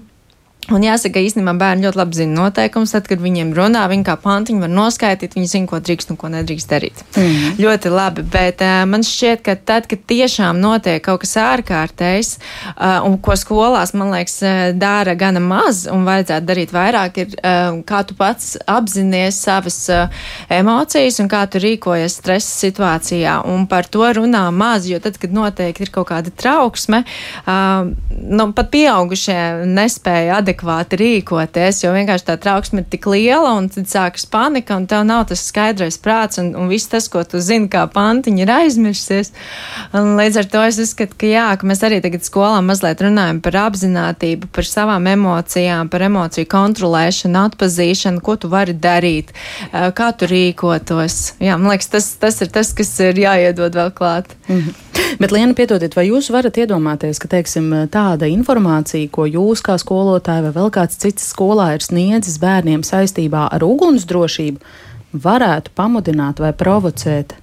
Un 0.73 0.81
jāsaka, 0.81 1.21
īstenībā 1.21 1.53
bērni 1.61 1.85
ļoti 1.85 1.99
labi 1.99 2.17
zina 2.17 2.39
noteikumus. 2.39 2.95
Tad, 2.95 3.05
kad 3.11 3.21
viņiem 3.21 3.51
runā, 3.57 3.83
viņi 3.91 4.07
kā 4.07 4.15
pantiņu 4.21 4.63
var 4.65 4.71
noskaidrot, 4.73 5.35
viņi 5.37 5.51
zina, 5.51 5.69
ko 5.69 5.81
drīkst 5.85 6.15
un 6.15 6.19
ko 6.21 6.31
nedrīkst 6.33 6.71
darīt. 6.71 7.03
Mm. 7.19 7.59
Ļoti 7.61 7.93
labi, 7.93 8.25
bet 8.33 8.63
uh, 8.65 8.85
man 8.89 9.05
šķiet, 9.05 9.43
ka 9.45 9.57
tad, 9.61 9.89
kad 9.91 10.07
tiešām 10.09 10.63
notiek 10.63 11.03
kaut 11.05 11.21
kas 11.25 11.37
ārkārtējs, 11.43 12.31
uh, 12.73 13.05
un 13.05 13.19
ko 13.21 13.37
skolās, 13.37 13.93
man 13.99 14.15
liekas, 14.15 14.39
dara 14.81 15.13
gana 15.21 15.43
maz 15.45 15.85
un 15.91 16.07
vajadzētu 16.09 16.49
darīt 16.49 16.73
vairāk, 16.73 17.21
ir 17.21 17.37
uh, 17.37 17.83
kā 17.85 18.01
tu 18.09 18.17
pats 18.17 18.55
apzinājies 18.65 19.43
savas 19.45 19.79
uh, 19.93 20.25
emocijas 20.49 21.21
un 21.21 21.29
kā 21.33 21.45
tu 21.51 21.61
rīkojies 21.61 22.19
stresa 22.23 22.57
situācijā. 22.65 23.37
Un 23.53 23.69
par 23.69 23.85
to 23.85 24.09
runā 24.17 24.47
maz, 24.55 24.89
jo 24.89 25.03
tad, 25.03 25.21
kad 25.21 25.37
noteikti 25.37 25.85
ir 25.85 25.93
kaut 25.93 26.09
kāda 26.15 26.33
trauksme, 26.33 27.05
uh, 27.45 27.93
nu, 28.25 28.51
pat 28.57 28.73
pieaugušie 28.73 29.39
nespēja 29.69 30.41
adekvāti 30.41 30.54
adekvāti 30.55 30.99
rīkoties, 30.99 31.83
jo 31.85 31.93
vienkārši 31.95 32.27
tā 32.29 32.37
trauksme 32.39 32.83
ir 32.83 32.89
tik 32.91 33.07
liela, 33.11 33.55
un 33.59 33.69
tad 33.69 33.89
sākas 33.91 34.27
panika, 34.31 34.77
un 34.77 34.87
tev 34.87 35.05
nav 35.05 35.27
tas 35.29 35.43
skaidrais 35.43 35.99
prāts, 35.99 36.39
un, 36.39 36.55
un 36.55 36.69
viss 36.69 36.89
tas, 36.89 37.09
ko 37.09 37.23
tu 37.25 37.41
zini, 37.41 37.69
kā 37.69 37.87
pantiņa 37.91 38.43
ir 38.43 38.53
aizmirsies. 38.55 39.33
Un 39.95 40.15
līdz 40.19 40.39
ar 40.41 40.49
to 40.51 40.63
es 40.65 40.79
uzskatu, 40.79 41.17
ka 41.19 41.27
jā, 41.27 41.49
ka 41.59 41.67
mēs 41.67 41.83
arī 41.85 42.01
tagad 42.05 42.25
skolā 42.25 42.61
mazliet 42.65 43.03
runājam 43.03 43.41
par 43.45 43.59
apzinātību, 43.67 44.51
par 44.55 44.69
savām 44.69 45.09
emocijām, 45.11 45.91
par 45.91 46.07
emociju 46.07 46.49
kontrolēšanu, 46.51 47.45
atpazīšanu, 47.51 48.23
ko 48.25 48.39
tu 48.39 48.51
vari 48.53 48.75
darīt, 48.75 49.35
kā 49.73 50.11
tu 50.17 50.31
rīkotos. 50.31 51.37
Jā, 51.43 51.59
man 51.59 51.75
liekas, 51.75 51.91
tas, 51.93 52.11
tas 52.21 52.41
ir 52.45 52.53
tas, 52.55 52.73
kas 52.77 52.95
ir 53.05 53.25
jāiedod 53.27 53.75
vēl 53.75 53.95
klāt. 53.95 54.37
Mm 54.49 54.61
-hmm. 54.61 54.85
Bet, 55.19 55.33
Liena, 55.33 55.55
piedodiet, 55.55 55.95
vai 55.97 56.07
jūs 56.09 56.31
varat 56.35 56.57
iedomāties, 56.59 57.19
ka 57.23 57.29
teiksim, 57.29 57.71
tāda 57.93 58.29
informācija, 58.31 59.11
ko 59.15 59.27
jūs 59.27 59.63
kā 59.65 59.77
skolotāji 59.81 60.44
vai 60.45 60.53
vēl 60.55 60.73
kāds 60.75 61.01
cits 61.01 61.27
skolā 61.33 61.73
ir 61.77 61.85
sniedzis 61.85 62.37
bērniem 62.43 62.85
saistībā 62.87 63.49
ar 63.55 63.65
ugunsdrošību, 63.67 64.61
varētu 65.25 65.75
pamudināt 65.79 66.43
vai 66.43 66.53
provocēt 66.57 67.37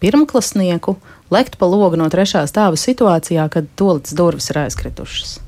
pirmklasnieku 0.00 0.96
lekt 1.30 1.58
pa 1.58 1.68
logu 1.68 1.98
no 1.98 2.06
trešā 2.12 2.44
stāva 2.50 2.78
situācijā, 2.78 3.48
kad 3.52 3.68
tolīdz 3.78 4.14
durvis 4.16 4.50
ir 4.52 4.62
aizkritušas? 4.66 5.40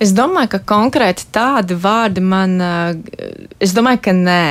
Es 0.00 0.12
domāju, 0.14 0.52
ka 0.54 0.60
konkrēti 0.70 1.26
tādi 1.34 1.74
vārdi 1.74 2.22
man, 2.22 2.60
eh, 2.62 2.94
es 3.60 3.74
domāju, 3.74 4.02
ka 4.06 4.14
nē, 4.14 4.44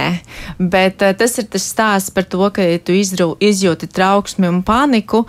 bet 0.57 1.01
eh, 1.05 1.13
tas 1.17 1.37
ir 1.41 1.47
tas 1.51 1.65
stāsts 1.69 2.13
par 2.15 2.25
to, 2.29 2.41
ka, 2.53 2.63
ja 2.65 2.79
tu 2.81 2.95
izru, 2.95 3.33
izjūti 3.43 3.89
trauksmi 3.91 4.49
un 4.49 4.61
paniku, 4.65 5.25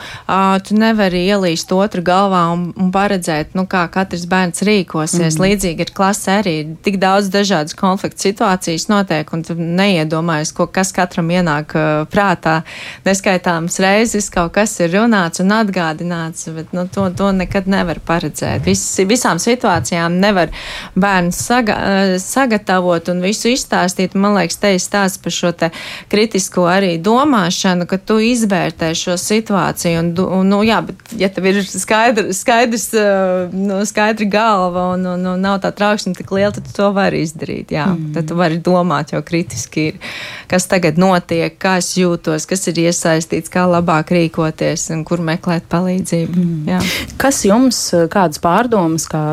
tu 0.67 0.77
nevari 0.79 1.23
ielīst 1.29 1.73
otru 1.75 2.03
galvā 2.07 2.43
un, 2.55 2.69
un 2.79 2.91
paredzēt, 2.95 3.55
nu, 3.59 3.67
kā 3.71 3.85
katrs 3.93 4.27
bērns 4.31 4.65
rīkosies. 4.67 5.37
Mm. 5.37 5.45
Līdzīgi 5.45 5.87
ir 5.87 5.93
klasē 5.97 6.39
arī 6.41 6.55
tik 6.85 6.99
daudz 7.03 7.31
dažādas 7.33 7.77
konflikta 7.79 8.27
situācijas 8.29 8.89
notiek, 8.91 9.33
un 9.35 9.45
tu 9.47 9.57
neiedomājies, 9.59 10.53
ko, 10.57 10.67
kas 10.71 10.93
katram 10.97 11.31
ienāk 11.33 11.75
prātā. 12.12 12.61
Neskaitāmas 13.07 13.81
reizes 13.83 14.31
kaut 14.33 14.55
kas 14.57 14.77
ir 14.83 14.95
runāts 14.95 15.43
un 15.43 15.55
atgādināts, 15.55 16.49
bet 16.55 16.75
nu, 16.77 16.87
to, 16.93 17.09
to 17.17 17.31
nekad 17.37 17.69
nevar 17.71 18.00
paredzēt. 18.07 18.65
Vis, 18.67 18.85
visām 19.09 19.41
situācijām 19.43 20.21
nevar 20.23 20.53
bērns 20.99 21.41
saga, 21.50 21.77
sagatavot 22.23 23.11
un 23.12 23.23
visu 23.25 23.50
izstāstīt. 23.55 24.15
Man 24.15 24.37
liekas, 24.39 24.61
te 24.62 24.75
ir 24.77 24.83
stāsts 24.83 25.10
par 25.19 25.35
šo 25.35 25.52
te 25.57 25.71
kritisko 26.12 26.67
arī 26.69 26.93
domāšanu, 27.02 27.87
ka 27.88 27.97
tu 27.97 28.19
izvērtē 28.23 28.93
šo 28.99 29.17
situāciju. 29.21 30.02
Un, 30.02 30.11
un, 30.21 30.50
nu, 30.52 30.61
jā, 30.67 30.81
bet 30.85 31.14
ja 31.19 31.31
tev 31.33 31.49
ir 31.50 31.62
skaidr, 31.64 32.33
skaidrs, 32.37 32.90
nu, 33.55 33.81
skaidri 33.88 34.29
galva 34.31 34.90
un, 34.95 35.07
un, 35.14 35.25
un 35.33 35.40
nav 35.40 35.61
tā 35.64 35.73
trauksme 35.76 36.12
tik 36.19 36.33
liela, 36.37 36.52
tad 36.57 36.69
tu 36.69 36.76
to 36.76 36.90
vari 36.97 37.25
izdarīt. 37.25 37.73
Jā, 37.73 37.88
mm. 37.95 38.12
Tad 38.19 38.29
tu 38.29 38.38
vari 38.38 38.61
domāt 38.61 39.14
jau 39.14 39.23
kritiski, 39.25 39.87
ir, 39.93 40.12
kas 40.50 40.69
tagad 40.69 41.00
notiek, 41.00 41.57
kā 41.61 41.79
es 41.81 41.95
jūtos, 41.97 42.45
kas 42.50 42.69
ir 42.69 42.83
iesaistīts, 42.85 43.52
kā 43.52 43.64
labāk 43.71 44.12
rīkoties 44.14 44.90
un 44.93 45.07
kur 45.09 45.25
meklēt 45.25 45.71
palīdzību. 45.73 46.37
Mm. 46.45 46.71
Jā. 46.75 46.85
Kas 47.21 47.43
jums 47.49 47.81
kādas 48.12 48.43
pārdomas, 48.43 49.09
kā 49.11 49.25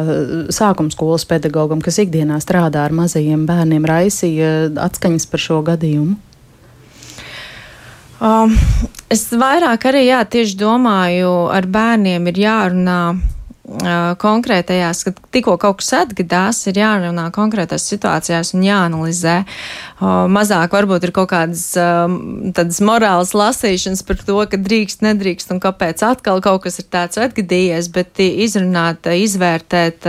sāk 0.53 0.77
sākuma 0.77 0.93
skolas 0.93 1.25
pedagogam, 1.25 1.81
kas 1.81 1.97
ikdienā 1.97 2.37
strādā 2.43 2.85
ar 2.85 2.93
mazajiem 2.93 3.45
bērniem, 3.47 3.85
raisīja 3.87 4.69
atskaņas 4.77 5.25
par 5.31 5.41
šo 5.41 5.61
gadījumu? 5.67 6.17
Um, 8.17 8.53
es 9.13 9.27
vairāk 9.29 9.89
arī 9.91 10.07
jā, 10.07 10.23
tieši 10.25 10.57
domāju, 10.57 11.33
ar 11.53 11.67
bērniem 11.69 12.31
ir 12.31 12.45
jārunā 12.47 13.01
konkrētajās, 14.17 15.03
kad 15.03 15.17
tikko 15.31 15.57
kaut 15.59 15.81
kas 15.81 15.91
atgadās, 15.99 16.61
ir 16.71 16.79
jārunā 16.79 17.27
konkrētās 17.35 17.83
situācijās 17.91 18.53
un 18.55 18.63
jāanalizē. 18.63 19.41
Mazāk 19.99 20.75
varbūt 20.75 21.07
ir 21.07 21.13
kaut 21.15 21.31
kādas 21.31 21.71
tādas 21.73 22.77
morālas 22.85 23.33
lasīšanas 23.33 24.03
par 24.05 24.19
to, 24.21 24.37
ka 24.51 24.59
drīkst, 24.61 25.01
nedrīkst 25.01 25.55
un 25.55 25.61
kāpēc 25.63 26.03
atkal 26.05 26.43
kaut 26.45 26.67
kas 26.67 26.77
ir 26.83 26.85
tāds 26.93 27.17
atgadījies, 27.17 27.89
bet 27.95 28.21
izrunāt, 28.21 29.09
izvērtēt, 29.09 30.05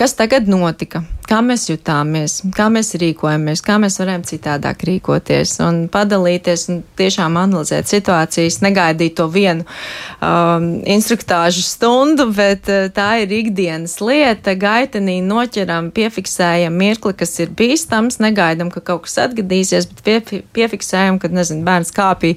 kas 0.00 0.18
tagad 0.18 0.50
notika, 0.50 1.04
kā 1.30 1.38
mēs 1.44 1.68
jutāmies, 1.68 2.40
kā 2.56 2.66
mēs 2.72 2.92
rīkojamies, 2.98 3.62
kā 3.62 3.76
mēs 3.82 4.00
varam 4.02 4.24
citādāk 4.26 4.82
rīkoties 4.88 5.54
un 5.62 5.84
padalīties 5.92 6.66
un 6.72 6.80
tiešām 6.98 7.38
analizēt 7.38 7.90
situācijas, 7.90 8.60
negaidīt 8.64 9.14
to 9.20 9.28
vienu 9.30 9.66
um, 9.66 10.68
instruktāžu 10.82 11.62
stundu, 11.66 12.26
bet 12.34 12.70
uh, 12.72 12.88
tā 12.94 13.22
ir 13.22 13.34
ikdienas 13.40 13.98
lieta. 14.02 14.56
Gaitenī 14.58 15.20
noķeram, 15.26 15.92
piefiksējam 15.94 16.74
mirkli, 16.80 17.14
kas 17.22 17.36
ir 17.44 17.54
bīstams, 17.54 18.18
negaidam, 18.22 18.72
ka 18.74 18.79
kaut 18.84 19.06
kas 19.06 19.18
atgadīsies, 19.26 19.88
bet 19.90 20.02
pie, 20.06 20.42
piefiksējam, 20.56 21.20
kad, 21.22 21.34
nezinu, 21.36 21.64
bērns 21.66 21.92
kāpī, 21.96 22.34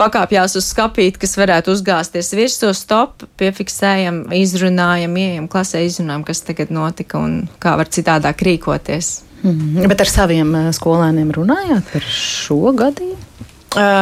pakāpjās 0.00 0.56
uz 0.60 0.70
skapīt, 0.70 1.20
kas 1.22 1.36
varētu 1.40 1.74
uzgāzties 1.74 2.32
virsū, 2.36 2.72
stop, 2.76 3.26
piefiksējam, 3.40 4.24
izrunājam, 4.36 5.16
ieejam 5.20 5.50
klasē, 5.52 5.84
izrunājam, 5.86 6.26
kas 6.28 6.44
tagad 6.46 6.72
notika 6.74 7.20
un 7.22 7.44
kā 7.62 7.76
var 7.80 7.90
citādāk 7.92 8.44
rīkoties. 8.46 9.12
Mm, 9.44 9.86
bet 9.90 10.02
ar 10.02 10.10
saviem 10.10 10.54
eh, 10.58 10.72
skolēniem 10.74 11.30
runājāt 11.36 11.92
par 11.92 12.10
šo 12.10 12.74
gadījumu? 12.76 13.22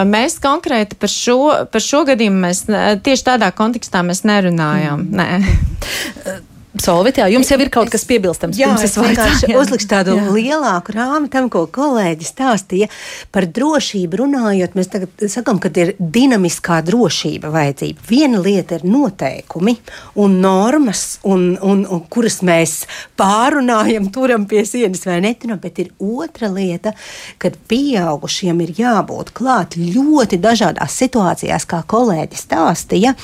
Mēs 0.07 0.37
konkrēti 0.39 0.95
par 1.03 1.11
šo, 1.11 1.39
par 1.73 1.83
šo 1.83 2.05
gadījumu 2.07 2.45
mēs 2.45 2.61
tieši 3.03 3.25
tādā 3.27 3.49
kontekstā 3.59 4.05
mēs 4.07 4.23
nerunājām. 4.23 5.09
Mm. 5.11 5.19
Nē. 5.19 6.43
Solvit, 6.83 7.21
jā, 7.21 7.29
jums 7.31 7.47
jau 7.53 7.57
ir 7.63 7.69
kaut 7.71 7.91
kas 7.93 8.03
piebilstams. 8.09 8.59
Jā, 8.59 8.73
es 8.83 8.97
vienkārši 8.99 9.55
uzlikšu 9.55 9.87
tādu 9.93 10.17
jā. 10.19 10.25
lielāku 10.35 10.97
rāmi 10.97 11.31
tam, 11.31 11.47
ko 11.53 11.69
kolēģis 11.71 12.33
stāstīja 12.35 12.89
par 13.35 13.47
drošību 13.47 14.19
runājot. 14.25 14.75
Mēs 14.75 14.91
tagad 14.91 15.25
sakam, 15.31 15.61
ka 15.63 15.71
ir 15.79 15.95
dinamiskā 15.99 16.81
drošība 16.89 17.53
vajadzība. 17.55 18.03
Viena 18.11 18.43
lieta 18.43 18.81
ir 18.81 18.89
noteikumi 18.91 19.77
un 20.19 20.37
normas, 20.43 21.05
un, 21.23 21.53
un, 21.63 21.87
un 21.87 22.05
kuras 22.11 22.41
mēs 22.43 22.81
pārunājam, 23.21 24.11
turam 24.15 24.51
pie 24.51 24.67
sienas 24.67 25.07
vai 25.07 25.21
neturam, 25.23 25.63
bet 25.63 25.79
ir 25.79 25.95
otra 26.03 26.51
lieta, 26.51 26.97
kad 27.39 27.55
pieaugušiem 27.71 28.67
ir 28.67 28.75
jābūt 28.83 29.31
klāt 29.39 29.79
ļoti 29.79 30.43
dažādās 30.43 31.03
situācijās, 31.05 31.71
kā 31.71 31.85
kolēģis 31.87 32.49
stāstīja 32.49 33.15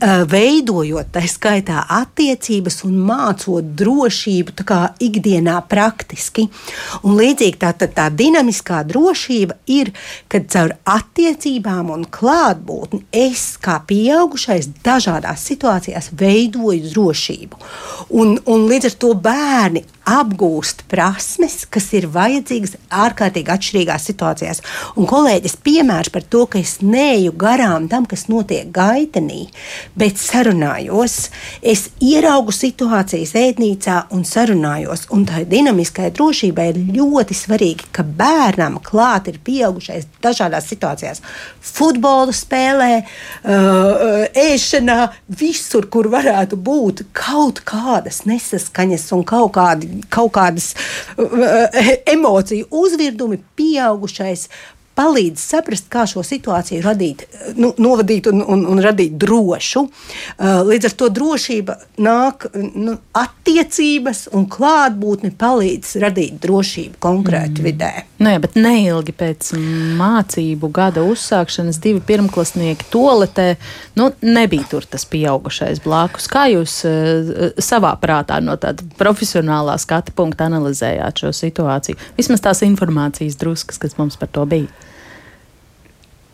veidojot 0.00 1.10
tā 1.12 1.24
skaitā 1.26 1.82
attiecības 1.90 2.82
un 2.86 2.98
mācot 3.08 3.72
drošību 3.78 4.54
ikdienā 5.02 5.56
praktiski. 5.68 6.46
Un 7.02 7.16
līdzīgi 7.18 7.58
tā, 7.58 7.72
tā, 7.74 7.88
tā 7.90 8.08
dinamiskā 8.14 8.84
drošība 8.86 9.58
ir, 9.66 9.92
kad 10.30 10.46
caur 10.52 10.76
attiecībām 10.86 11.90
un 11.94 12.06
klātbūtni 12.06 13.04
es 13.12 13.56
kā 13.60 13.80
pieaugušais 13.88 14.70
dažādās 14.84 15.46
situācijās 15.50 16.12
veidoju 16.12 16.92
drošību. 16.92 17.62
Un, 18.10 18.38
un 18.46 18.68
līdz 18.70 18.92
ar 18.92 18.98
to 19.02 19.14
bērni 19.14 19.84
apgūst 20.08 20.84
prasmes, 20.88 21.62
kas 21.68 21.90
ir 21.96 22.08
vajadzīgas 22.12 22.76
ārkārtīgi 22.88 23.52
atšķirīgās 23.52 24.06
situācijās. 24.08 24.62
Un 24.96 25.08
kolēģis 25.10 25.58
piemērs 25.64 26.12
par 26.14 26.24
to, 26.32 26.44
ka 26.50 26.60
es 26.62 26.78
neju 26.84 27.34
garām 27.38 27.88
tam, 27.92 28.06
kas 28.08 28.26
notiek 28.32 28.70
gaitenī, 28.74 29.46
bet 29.98 30.20
sarunājos. 30.20 31.28
Es 31.60 31.88
ieraugu 32.04 32.54
situācijas 32.54 33.34
ēdnīcā 33.38 33.98
un 34.16 34.24
sarunājos. 34.28 35.06
Un 35.14 35.26
tā 35.28 35.44
dinamiskai 35.48 36.10
drošībai 36.16 36.68
ir 36.72 36.80
ļoti 36.96 37.36
svarīgi, 37.36 37.90
ka 37.92 38.06
bērnam 38.06 38.80
klāt 38.84 39.28
ir 39.32 39.40
pieaugušais 39.44 40.08
dažādās 40.24 40.68
situācijās. 40.72 41.22
Futbola 41.60 42.32
spēlē, 42.34 42.92
uh, 43.02 44.24
ēšanā, 44.38 44.98
visur, 45.40 45.88
kur 45.92 46.08
varētu 46.12 46.56
būt 46.56 47.04
kaut 47.16 47.60
kādas 47.68 48.24
nesaskaņas 48.28 49.08
un 49.16 49.24
kaut, 49.28 49.52
kādi, 49.58 49.97
kaut 50.12 50.32
kādas 50.36 50.72
uh, 51.18 51.92
emociju 52.06 52.68
uzvirdumi, 52.70 53.40
pieaugušais 53.58 54.48
palīdz 54.98 55.42
saprast, 55.52 55.86
kā 55.92 56.04
šo 56.10 56.24
situāciju 56.26 56.82
radīt, 56.82 57.24
nu, 57.58 57.70
novadīt 57.78 58.28
un, 58.32 58.42
un, 58.42 58.64
un 58.66 58.82
radīt 58.82 59.14
drošu. 59.20 59.84
Uh, 59.86 60.60
līdz 60.66 60.90
ar 60.90 60.96
to 60.98 61.10
drošība 61.14 61.76
nāk 62.02 62.48
nu, 62.54 62.96
attiecības 63.18 64.26
un 64.34 64.48
klātbūtne 64.50 65.30
palīdz 65.38 65.94
radīt 66.02 66.40
drošību 66.42 66.98
konkrēti 67.02 67.62
mm. 67.62 67.68
vidē. 67.68 67.92
Nu 68.18 68.32
jā, 68.32 68.40
bet 68.42 68.56
neilgi 68.58 69.14
pēc 69.14 69.52
mācību 70.00 70.72
gada 70.74 71.04
uzsākšanas 71.06 71.78
divi 71.82 72.02
pirmklasnieki 72.08 72.88
toletē, 72.90 73.52
nu, 73.98 74.10
nebija 74.26 74.66
tur 74.72 74.88
tas 74.90 75.06
pieaugušais 75.08 75.82
blakus. 75.84 76.26
Kā 76.32 76.48
jūs 76.50 76.80
uh, 76.88 77.54
savā 77.62 77.94
prātā 78.02 78.40
no 78.42 78.58
tāda 78.58 78.86
profesionālā 78.98 79.78
skata 79.78 80.14
punkta 80.18 80.50
analizējāt 80.50 81.22
šo 81.22 81.32
situāciju? 81.44 82.02
Vismaz 82.18 82.42
tās 82.42 82.66
informācijas 82.66 83.38
druskas, 83.38 83.78
kas 83.78 83.98
mums 84.00 84.18
par 84.18 84.34
to 84.34 84.46
bija. 84.48 84.87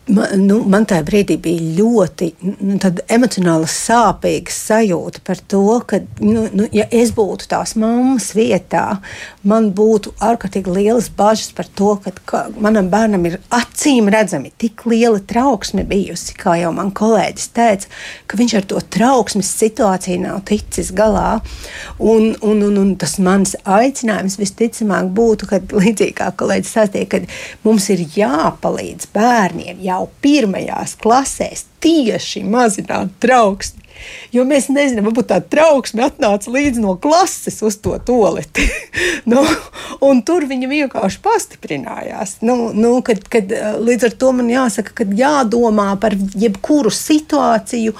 Man, 0.04 0.42
nu, 0.44 0.58
man 0.68 0.84
tajā 0.84 1.00
brīdī 1.08 1.38
bija 1.40 1.62
ļoti 1.78 2.26
nu, 2.44 2.74
emocionāli 3.08 3.68
sāpīga 3.72 4.52
sajūta 4.52 5.22
par 5.24 5.38
to, 5.48 5.62
ka, 5.88 6.02
nu, 6.20 6.42
nu, 6.52 6.66
ja 6.76 6.84
es 6.92 7.08
būtu 7.16 7.46
tās 7.48 7.72
mammas 7.80 8.26
vietā, 8.36 8.98
man 9.48 9.70
būtu 9.72 10.12
ārkārtīgi 10.28 10.74
lielas 10.76 11.08
bažas 11.08 11.54
par 11.56 11.70
to, 11.80 11.94
ka, 12.04 12.12
ka 12.28 12.42
manam 12.60 12.90
bērnam 12.92 13.24
ir 13.30 13.38
acīm 13.48 14.10
redzami 14.12 14.52
tik 14.60 14.84
liela 14.92 15.22
trauksme 15.24 15.86
bijusi, 15.88 16.36
kā 16.36 16.58
jau 16.60 16.74
man 16.76 16.92
kolēģis 16.92 17.48
teica, 17.56 17.88
ka 18.28 18.40
viņš 18.42 18.56
ar 18.60 18.68
to 18.74 18.84
trauksmes 18.98 19.54
situāciju 19.56 20.20
nav 20.26 20.44
ticis 20.52 20.92
galā. 20.92 21.38
Un, 21.96 22.34
un, 22.44 22.60
un, 22.68 22.76
un 22.82 22.92
tas 23.00 23.16
mans 23.24 23.56
aicinājums 23.64 24.36
visticamāk 24.42 25.08
būtu, 25.16 25.48
ka 25.48 25.62
līdzīgi 25.64 26.18
kā 26.20 26.28
kolēģis 26.36 26.76
stāstīja, 26.76 27.08
ka 27.08 27.24
mums 27.64 27.88
ir 27.96 28.04
jāpalīdz 28.18 29.08
bērniem. 29.16 29.80
Jā, 29.80 29.93
jau 29.94 30.08
pirmajās 30.24 30.96
klasēs 31.00 31.66
tieši 31.84 32.44
mazināt 32.48 33.14
trauksmi. 33.22 33.82
Jo 34.34 34.42
mēs 34.48 34.66
nezinām, 34.74 35.06
varbūt 35.06 35.28
tā 35.30 35.38
trauksme 35.38 36.02
atnāca 36.08 36.50
līdzi 36.50 36.82
no 36.82 36.96
klases 37.00 37.60
uz 37.64 37.76
to 37.82 37.94
toleti. 38.02 38.66
nu, 39.30 39.44
tur 40.26 40.48
viņa 40.50 40.70
vienkārši 40.70 41.20
pastiprinājās. 41.24 42.38
Nu, 42.44 42.72
nu, 42.74 42.96
kad, 43.06 43.22
kad, 43.30 43.54
līdz 43.80 44.08
ar 44.10 44.16
to 44.18 44.32
man 44.40 44.50
jāsaka, 44.50 44.96
ka 44.98 45.06
jādomā 45.06 45.92
par 46.02 46.18
jebkuru 46.18 46.92
situāciju, 46.92 47.94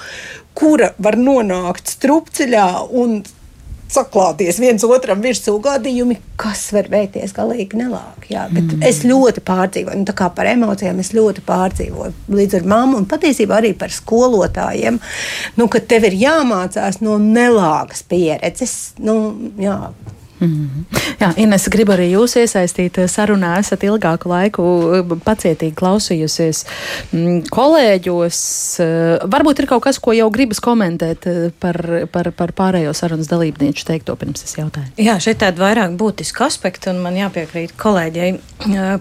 kura 0.55 0.91
var 0.99 1.17
nonākt 1.19 1.95
strupceļā 1.95 2.67
un 2.95 3.21
saklāties 3.91 4.59
viens 4.61 4.83
otram 4.87 5.21
virsū 5.23 5.55
gadījumi, 5.63 6.17
kas 6.39 6.67
var 6.75 6.89
beigties 6.91 7.33
galīgi 7.35 7.79
nelāk. 7.79 8.27
Jā, 8.31 8.47
bet 8.51 8.73
mm. 8.73 8.83
es 8.87 9.03
ļoti 9.05 9.43
pārdzīvoju, 9.45 9.99
nu, 10.01 10.07
tā 10.07 10.15
kā 10.17 10.29
par 10.35 10.49
emocijām 10.49 10.99
es 11.03 11.13
ļoti 11.15 11.43
pārdzīvoju 11.45 12.35
līdz 12.35 12.59
ar 12.59 12.67
mammu 12.73 13.01
un 13.01 13.07
patiesībā 13.09 13.59
arī 13.59 13.75
par 13.77 13.93
skolotājiem, 13.93 14.99
nu, 15.59 15.69
ka 15.71 15.83
tev 15.83 16.09
ir 16.09 16.17
jāmācās 16.25 17.01
no 17.05 17.19
nelāgas 17.21 18.03
pieredzes. 18.09 18.75
Nu, 19.05 19.17
jā, 19.61 19.77
Mm. 20.43 20.83
Jā, 21.21 21.29
Ines, 21.39 21.67
gribu 21.71 21.93
arī 21.95 22.09
jūs 22.11 22.35
iesaistīt 22.41 22.97
sarunā. 23.11 23.53
Esat 23.61 23.85
ilgāku 23.87 24.29
laiku 24.29 24.65
eh, 24.97 25.13
pacietīgi 25.23 25.75
klausījusies 25.79 26.63
mm, 27.15 27.45
kolēģos. 27.55 28.39
Eh, 28.83 29.25
varbūt 29.31 29.63
ir 29.63 29.69
kaut 29.71 29.85
kas, 29.87 29.99
ko 30.03 30.15
jau 30.15 30.27
gribas 30.33 30.59
komentēt 30.63 31.29
eh, 31.31 31.39
par, 31.59 31.79
par, 32.11 32.31
par 32.35 32.55
pārējo 32.57 32.91
sarunas 32.97 33.31
dalībnieku 33.31 33.87
teikto 33.87 34.17
pirms 34.19 34.43
es 34.43 34.57
jautāju. 34.59 34.91
Jā, 34.99 35.17
šeit 35.23 35.39
tāda 35.43 35.63
vairāk 35.63 35.95
būtiska 35.99 36.49
aspekta, 36.49 36.91
un 36.91 37.01
man 37.05 37.15
jāpiekrīt 37.19 37.75
kolēģei 37.79 38.31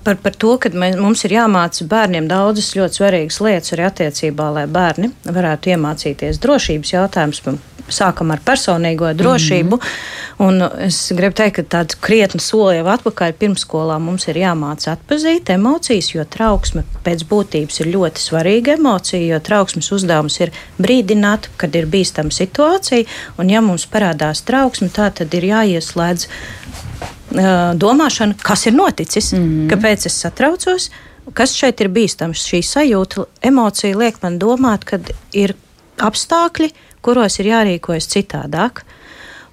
par, 0.04 0.18
par 0.22 0.38
to, 0.38 0.54
ka 0.62 0.70
mēs, 0.74 0.98
mums 1.00 1.26
ir 1.26 1.38
jāmāca 1.38 1.86
bērniem 1.90 2.30
daudzas 2.30 2.74
ļoti 2.78 3.00
svarīgas 3.00 3.40
lietas 3.42 3.74
arī 3.74 3.88
attiecībā, 3.90 4.50
lai 4.54 4.66
bērni 4.70 5.10
varētu 5.26 5.74
iemācīties 5.74 6.42
drošības 6.42 6.94
jautājumus 6.94 7.42
sākam 7.88 8.30
ar 8.32 8.40
personīgo 8.44 9.12
drošību. 9.14 9.76
Mm 9.76 9.80
-hmm. 9.80 10.24
Un 10.38 10.62
es 10.82 11.12
gribu 11.14 11.34
teikt, 11.34 11.56
ka 11.56 11.62
tāda 11.62 11.94
krietna 12.00 12.40
soli 12.40 12.76
jau 12.76 12.86
atpakaļ 12.90 13.32
pirmsskolā 13.38 13.98
mums 14.02 14.26
ir 14.28 14.36
jāmāca 14.36 14.96
atpazīt 14.96 15.50
emocijas, 15.50 16.14
jo 16.14 16.24
trauksme 16.24 16.82
pēc 17.04 17.22
būtības 17.30 17.80
ir 17.80 17.86
ļoti 17.94 18.18
svarīga 18.18 18.74
emocija, 18.74 19.34
jo 19.34 19.40
trauksmes 19.40 19.92
uzdevums 19.92 20.40
ir 20.40 20.50
brīdināt, 20.78 21.48
kad 21.56 21.74
ir 21.74 21.86
bīstama 21.86 22.34
situācija, 22.34 23.04
un 23.38 23.50
ja 23.50 23.60
mums 23.60 23.86
parādās 23.86 24.42
trauksme, 24.42 24.88
tā 24.88 25.10
tad 25.14 25.34
ir 25.34 25.44
jāieslēdz 25.44 26.26
uh, 26.26 27.74
domāšana, 27.78 28.34
kas 28.42 28.66
ir 28.66 28.74
noticis, 28.74 29.32
mm 29.32 29.38
-hmm. 29.38 29.68
kāpēc 29.70 30.06
es 30.06 30.20
satraucos. 30.20 30.90
Kas 31.32 31.54
šeit 31.56 31.80
ir 31.80 31.88
bīstams? 31.88 32.42
Šī 32.44 32.60
sajūta, 32.62 33.24
emocija 33.42 33.96
liek 33.96 34.16
man 34.22 34.38
domāt, 34.38 34.84
ka 34.84 34.98
ir 35.32 35.54
apstākļi, 35.98 36.72
kuros 37.04 37.38
ir 37.40 37.52
jārīkojas 37.52 38.10
citādāk. 38.10 38.84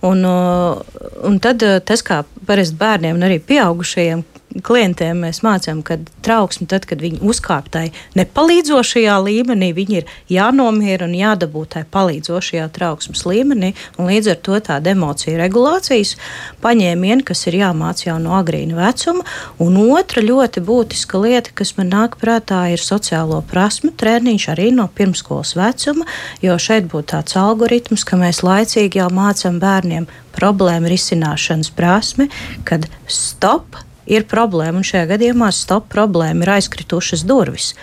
Un, 0.07 0.23
uh, 0.25 0.79
un 1.27 1.37
tad 1.43 1.61
uh, 1.65 1.77
tas, 1.85 2.01
kā 2.01 2.23
parasti 2.47 2.79
bērniem 2.79 3.19
un 3.19 3.27
arī 3.27 3.37
pieaugušajiem, 3.45 4.23
klientiem 4.59 5.23
mēs 5.25 5.41
mācām, 5.45 5.81
ka 5.85 5.97
trauksme, 6.25 6.67
tad, 6.69 6.85
kad 6.89 7.01
viņi 7.03 7.21
uzkāp 7.23 7.69
tajā 7.71 7.93
nepalīdzošajā 8.19 9.15
līmenī, 9.25 9.71
viņi 9.77 9.99
ir 10.01 10.11
jānomierina 10.31 11.07
un 11.07 11.15
jādabū 11.17 11.63
tajā 11.71 11.87
palīdzošajā 11.93 12.67
trauksmes 12.75 13.23
līmenī. 13.27 13.73
Līdz 14.01 14.33
ar 14.33 14.39
to 14.45 14.59
tāda 14.67 14.93
emociju 14.95 15.39
regulācijas 15.39 16.15
paņēmiena, 16.63 17.25
kas 17.27 17.45
ir 17.47 17.61
jāmācās 17.61 18.07
jau 18.07 18.17
no 18.21 18.35
agrīna 18.37 18.77
vecuma. 18.77 19.25
Un 19.61 19.77
otra 19.81 20.23
ļoti 20.25 20.63
būtiska 20.65 21.21
lieta, 21.21 21.53
kas 21.55 21.75
man 21.77 21.91
nāk 21.93 22.17
prātā, 22.21 22.63
ir 22.73 22.81
sociālo 22.81 23.41
prasmu 23.47 23.93
treniņš 23.97 24.47
arī 24.53 24.71
no 24.75 24.87
pirmskolas 24.95 25.55
vecuma, 25.59 26.07
jo 26.43 26.57
šeit 26.61 26.89
būtu 26.91 27.13
tāds 27.15 27.37
algoritms, 27.39 28.05
ka 28.07 28.19
mēs 28.19 28.43
laicīgi 28.45 29.01
jau 29.01 29.09
mācām 29.13 29.61
bērniem 29.61 30.09
problēmu 30.35 30.91
risināšanas 30.91 31.71
prasmi, 31.75 32.29
kad 32.67 32.87
stop 33.07 33.79
ir 34.11 34.27
problēma, 34.29 34.81
un 34.81 34.87
šajā 34.87 35.07
gadījumā 35.15 35.51
stop 35.55 35.89
problēma 35.93 36.45
ir 36.45 36.55
aizkritušas 36.57 37.25
durvis. 37.27 37.73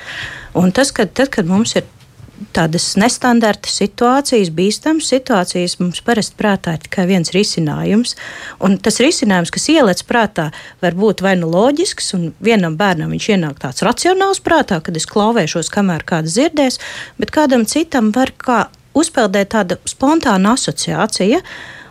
Un 0.58 0.74
tas, 0.74 0.92
kad, 0.94 1.12
tad, 1.16 1.32
kad 1.34 1.48
mums 1.48 1.76
ir 1.78 1.86
tādas 2.54 2.92
nestandarta 2.98 3.70
situācijas, 3.70 4.50
bīstamas 4.54 5.08
situācijas, 5.10 5.78
mums 5.80 6.00
parasti 6.06 6.38
prātā 6.38 6.76
ir 6.76 6.84
tikai 6.86 7.06
viens 7.10 7.32
risinājums. 7.34 8.14
Un 8.64 8.78
tas 8.82 9.00
risinājums, 9.02 9.52
kas 9.54 9.68
ielēc 9.72 10.04
prātā, 10.08 10.48
var 10.84 10.96
būt 10.98 11.22
vai 11.24 11.34
nu 11.40 11.50
loģisks, 11.50 12.12
un 12.18 12.28
vienam 12.44 12.78
bērnam 12.78 13.12
viņš 13.14 13.30
ienāk 13.34 13.58
tāds 13.64 13.84
racionāls 13.86 14.42
prātā, 14.44 14.80
kad 14.84 14.96
es 14.98 15.08
klauvēšos, 15.10 15.72
kamēr 15.74 16.06
kāds 16.08 16.36
dzirdēs, 16.36 16.78
bet 17.18 17.34
kādam 17.34 17.66
citam 17.68 18.12
var 18.14 18.32
kā 18.38 18.66
uzpeldēt 18.98 19.52
tāda 19.54 19.80
spontāna 19.88 20.54
asociācija. 20.58 21.38
Ja? 21.38 21.42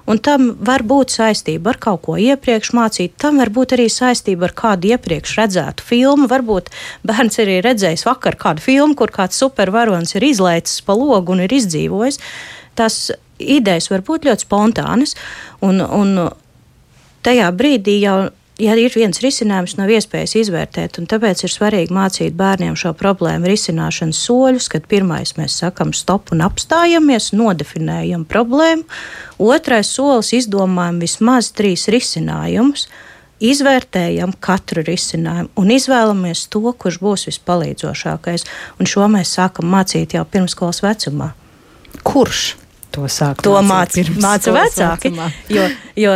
Un 0.08 0.22
tam 0.24 0.50
var 0.64 0.84
būt 0.88 1.14
saistība 1.18 1.74
ar 1.74 1.80
kaut 1.84 2.04
ko 2.08 2.16
iepriekš 2.22 2.72
mācīt, 2.78 3.16
tam 3.22 3.42
var 3.42 3.52
būt 3.54 3.76
arī 3.78 3.88
saistība 3.92 4.48
ar 4.48 4.56
kādu 4.58 4.94
iepriekš 4.94 5.36
redzētu 5.42 5.86
filmu. 5.88 6.30
Varbūt 6.32 6.72
bērns 7.08 7.42
arī 7.44 7.60
redzējis 7.66 8.08
vakar 8.08 8.40
kādu 8.40 8.64
filmu, 8.64 8.96
kur 8.98 9.14
kāds 9.14 9.40
supervaronis 9.44 10.16
ir 10.18 10.28
izlaicis 10.30 10.82
pa 10.88 10.96
logu 10.98 11.36
un 11.36 11.44
ir 11.46 11.54
izdzīvojis. 11.60 12.22
Tas 12.78 13.08
idejas 13.38 13.92
var 13.92 14.04
būt 14.08 14.28
ļoti 14.30 14.48
spontānas, 14.48 15.16
un, 15.66 15.82
un 15.82 16.18
tajā 17.26 17.52
brīdī 17.56 18.00
jau 18.02 18.20
ja 18.62 18.76
ir 18.78 18.94
viens 18.96 19.20
risinājums, 19.22 19.76
nav 19.78 19.92
iespējas 19.94 20.36
izvērtēt, 20.42 20.98
un 21.02 21.08
tāpēc 21.10 21.44
ir 21.46 21.54
svarīgi 21.54 21.94
mācīt 21.94 22.38
bērniem 22.38 22.78
šo 22.80 22.94
problēmu 22.98 23.50
risināšanas 23.50 24.22
soļus, 24.28 24.70
kad 24.74 24.88
pirmais 24.90 25.36
mēs 25.38 25.60
sakam 25.62 25.94
stop 25.96 26.34
un 26.34 26.42
apstājamies, 26.46 27.32
nodefinējam 27.38 28.26
problēmu, 28.30 28.88
otrais 29.38 29.92
solis 29.94 30.34
izdomājam 30.38 31.02
vismaz 31.04 31.52
trīs 31.58 31.88
risinājumus, 31.94 32.88
izvērtējam 33.44 34.34
katru 34.42 34.82
risinājumu 34.86 35.52
un 35.62 35.74
izvēlamies 35.74 36.48
to, 36.54 36.64
kurš 36.74 37.02
būs 37.04 37.28
vispalīdzošākais, 37.30 38.48
un 38.82 38.90
šo 38.90 39.10
mēs 39.14 39.36
sākam 39.38 39.70
mācīt 39.70 40.18
jau 40.18 40.26
pirmskolas 40.26 40.82
vecumā. 40.86 41.36
Kurš? 42.08 42.56
To, 43.46 43.54
to 43.54 43.62
māca, 43.66 44.04
māca 44.24 44.54
vecāki. 44.56 45.14
Jo, 45.54 45.68
jo 46.00 46.16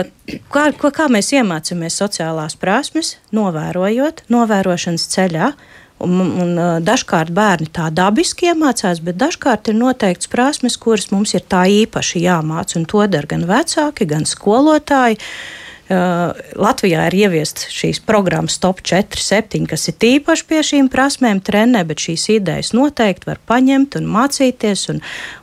kā, 0.54 0.70
ko, 0.78 0.92
kā 0.96 1.08
mēs 1.12 1.32
iemācāmies 1.38 2.00
sociālās 2.02 2.58
prasmes, 2.60 3.16
novērojot, 3.36 4.26
novērošanas 4.34 5.08
ceļā. 5.16 5.54
Un, 6.02 6.18
un, 6.18 6.52
dažkārt 6.82 7.30
bērni 7.30 7.68
tā 7.70 7.92
dabiski 7.94 8.48
iemācās, 8.50 9.04
bet 9.06 9.20
dažkārt 9.22 9.70
ir 9.70 9.78
noteikts 9.78 10.32
prasmes, 10.32 10.80
kuras 10.82 11.12
mums 11.14 11.36
ir 11.38 11.46
tā 11.46 11.68
īpaši 11.70 12.24
jāmāca. 12.24 12.82
To 12.90 13.06
dara 13.06 13.30
gan 13.30 13.46
vecāki, 13.46 14.10
gan 14.10 14.26
skolotāji. 14.26 15.20
Uh, 15.22 15.61
Uh, 15.61 15.61
Latvijā 15.92 17.06
ir 17.10 17.16
ieviestas 17.26 17.72
šīs 17.74 18.00
programmas 18.06 18.60
Top 18.62 18.80
4, 18.86 19.20
7, 19.20 19.66
kas 19.70 19.90
ir 19.92 19.98
tīpaši 20.00 20.46
pie 20.48 20.62
šīm 20.66 20.90
prasmēm 20.94 21.42
trenē, 21.44 21.84
bet 21.90 22.04
šīs 22.06 22.28
idejas 22.38 22.72
noteikti 22.78 23.28
var 23.28 23.42
paņemt 23.50 23.98
un 24.00 24.08
mācīties, 24.14 24.88
un, 24.94 25.02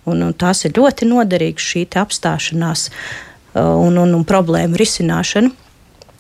un, 0.09 0.25
un 0.29 0.35
tās 0.39 0.65
ir 0.65 0.77
ļoti 0.79 1.11
noderīgas 1.11 1.71
šī 1.73 1.85
apstāšanās 2.01 2.89
uh, 2.89 3.63
un, 3.63 3.99
un, 3.99 4.17
un 4.17 4.27
problēmu 4.29 4.79
risināšana. 4.81 5.53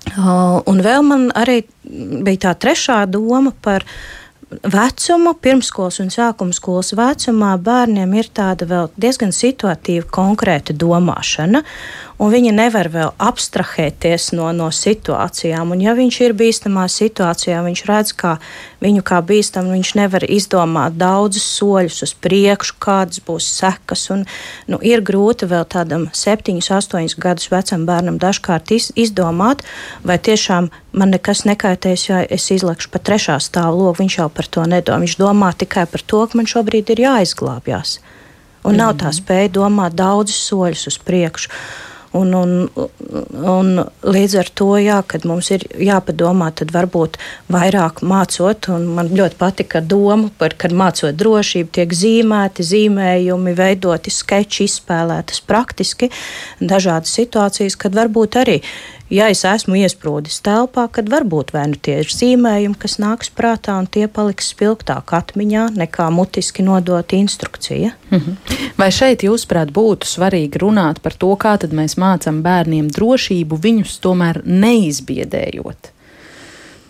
Uh, 0.09 0.61
un 0.69 0.81
vēl 0.85 1.03
man 1.05 1.29
arī 1.37 1.63
bija 1.89 2.49
tā 2.49 2.57
trešā 2.67 3.03
doma 3.11 3.53
par 3.65 3.85
vecumu, 4.49 5.35
pirmskolas 5.37 5.99
un 6.01 6.09
sākuma 6.13 6.57
skolas 6.57 6.95
vecumā 6.97 7.53
bērniem 7.61 8.15
ir 8.17 8.31
tāda 8.33 8.87
diezgan 8.97 9.35
situatīva, 9.35 10.09
konkrēta 10.13 10.77
domāšana 10.77 11.63
un 12.19 12.33
viņi 12.33 12.53
nevar 12.55 12.89
vēl 12.91 13.13
abstrahēties 13.23 14.33
no, 14.35 14.49
no 14.57 14.69
situācijām. 14.75 15.71
Un 15.75 15.83
ja 15.83 15.95
viņš 15.99 16.19
ir 16.27 16.35
bīstamā 16.39 16.89
situācijā, 16.91 17.61
viņš 17.63 17.83
redz, 17.89 18.13
kā 18.19 18.35
viņu 18.83 19.05
kā 19.07 19.21
bīstam, 19.25 19.71
viņš 19.71 19.93
nevar 19.99 20.27
izdomāt 20.27 20.99
daudzus 20.99 21.47
soļus 21.59 22.03
uz 22.09 22.15
priekšu, 22.19 22.77
kādas 22.83 23.23
būs 23.25 23.47
sekas. 23.61 24.09
Un, 24.15 24.27
nu, 24.71 24.81
ir 24.83 25.03
grūti 25.07 25.49
vēl 25.51 25.65
tādam 25.71 26.09
septiņus, 26.15 26.73
astoņus 26.81 27.19
gadus 27.23 27.51
vecam 27.55 27.87
bērnam 27.89 28.19
dažkārt 28.23 28.75
iz, 28.75 28.91
izdomāt, 28.99 29.63
vai 30.03 30.19
tiešām 30.19 30.73
man 30.99 31.15
nekas 31.15 31.45
nekaitēs, 31.47 32.09
ja 32.11 32.23
es 32.27 32.51
izlekšu 32.55 32.91
pa 32.91 33.03
trešā 33.03 33.39
stāvu 33.43 33.85
logu. 33.85 34.01
Viņš 34.03 34.21
jau 34.21 34.31
par 34.33 34.47
to 34.51 34.67
nedomā. 34.67 35.05
Viņš 35.07 35.19
domā 35.21 35.53
tikai 35.55 35.87
par 35.91 36.03
to, 36.03 36.27
ka 36.27 36.39
man 36.39 36.51
šobrīd 36.51 36.91
ir 36.95 37.07
jāizglābjas. 37.07 37.99
Un 38.67 38.75
nav 38.77 38.97
tā 38.99 39.13
mhm. 39.13 39.19
spēja 39.21 39.53
domāt 39.55 39.95
daudzus 39.97 40.41
soļus 40.51 40.89
uz 40.91 40.99
priekšu. 40.99 41.53
Un, 42.17 42.33
un, 42.33 42.53
un 43.53 43.71
līdz 44.01 44.35
ar 44.41 44.49
to, 44.57 44.71
jā, 44.81 45.03
kad 45.05 45.27
mums 45.29 45.51
ir 45.53 45.67
jāpadomā, 45.77 46.49
tad 46.57 46.73
varbūt 46.73 47.19
vairāk 47.53 48.01
mācot, 48.01 48.71
un 48.73 48.87
man 48.97 49.11
ļoti 49.13 49.37
patika 49.41 49.83
doma 49.85 50.31
par, 50.41 50.57
kad 50.57 50.73
mācot 50.73 51.17
drošību, 51.21 51.73
tiek 51.77 51.93
zīmēti 51.93 52.65
zīmējumi, 52.65 53.57
veidoti 53.59 54.15
skeči, 54.15 54.65
izspēlētas 54.69 55.45
praktiski. 55.45 56.09
Dažādas 56.65 57.13
situācijas, 57.21 57.77
kad 57.77 57.97
varbūt 57.99 58.41
arī 58.41 58.63
ja 59.11 59.29
es 59.33 59.45
esmu 59.49 59.79
iesprūdis 59.81 60.41
telpā, 60.45 60.87
tad 60.93 61.11
varbūt 61.13 61.53
vai 61.57 61.67
nu 61.73 61.81
tie 61.81 61.99
ir 62.03 62.13
zīmējumi, 62.13 62.79
kas 62.79 62.99
nāks 63.03 63.33
prātā, 63.35 63.79
un 63.81 63.89
tie 63.91 64.07
paliks 64.09 64.53
spilgtāk 64.55 65.13
atmiņā 65.19 65.69
nekā 65.77 66.09
mutiski 66.15 66.63
nodot 66.63 67.13
instrukcija. 67.13 67.93
-hmm. 68.11 68.37
Vai 68.79 68.91
šeit, 68.93 69.23
jūsuprāt, 69.23 69.73
būtu 69.73 70.07
svarīgi 70.07 70.59
runāt 70.59 71.01
par 71.03 71.15
to, 71.15 71.35
kā 71.37 71.59
mēs 71.73 71.97
mācām 71.97 72.43
bērniem 72.43 72.89
drošību, 72.89 73.57
viņus 73.57 74.01
tomēr 74.01 74.43
neizbiedējot? 74.45 75.98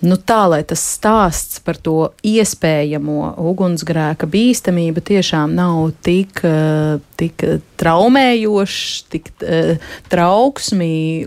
Nu, 0.04 0.18
tā, 0.18 0.42
lai 0.50 0.60
tas 0.66 0.82
stāsts 0.96 1.62
par 1.64 1.78
to 1.82 2.10
iespējamo 2.26 3.32
ugunsgrēka 3.50 4.28
bīstamību 4.30 5.02
tiešām 5.10 5.56
nav 5.58 5.90
tik, 6.06 6.42
eh, 6.46 6.98
tik 7.18 7.44
traumējošs, 7.78 8.86
tik 9.10 9.30
uh, 9.42 9.90
trauksmī 10.10 11.26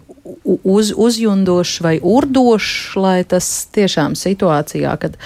uz, 0.64 0.92
uzjundošs 0.96 1.82
vai 1.84 1.94
urdošs, 2.04 2.96
lai 3.00 3.18
tas 3.28 3.48
tiešām 3.76 4.16
situācijā, 4.20 4.96
kad 5.02 5.18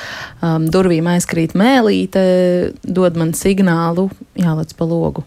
um, 0.42 0.68
durvīm 0.72 1.10
aizkrīt 1.16 1.56
mēlīte, 1.58 2.26
dod 2.86 3.18
man 3.18 3.34
signālu 3.38 4.10
jālec 4.38 4.74
pa 4.78 4.90
logu. 4.90 5.26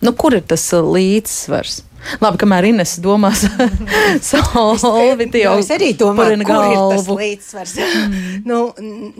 Nu, 0.00 0.14
kur 0.16 0.36
ir 0.36 0.44
tas 0.48 0.64
līdzsvars? 0.72 1.82
Labi, 2.20 2.38
kamēr 2.40 2.66
Ines 2.70 2.94
domās 3.02 3.42
solviti 4.30 5.42
jau. 5.44 5.54
Es 5.60 5.70
arī 5.74 5.92
domāju, 5.98 6.40
kur 6.48 6.64
ir 6.64 6.80
tas 6.94 7.08
līdzsvars. 7.08 7.74
Mm. 7.76 8.14
nu, 8.50 8.60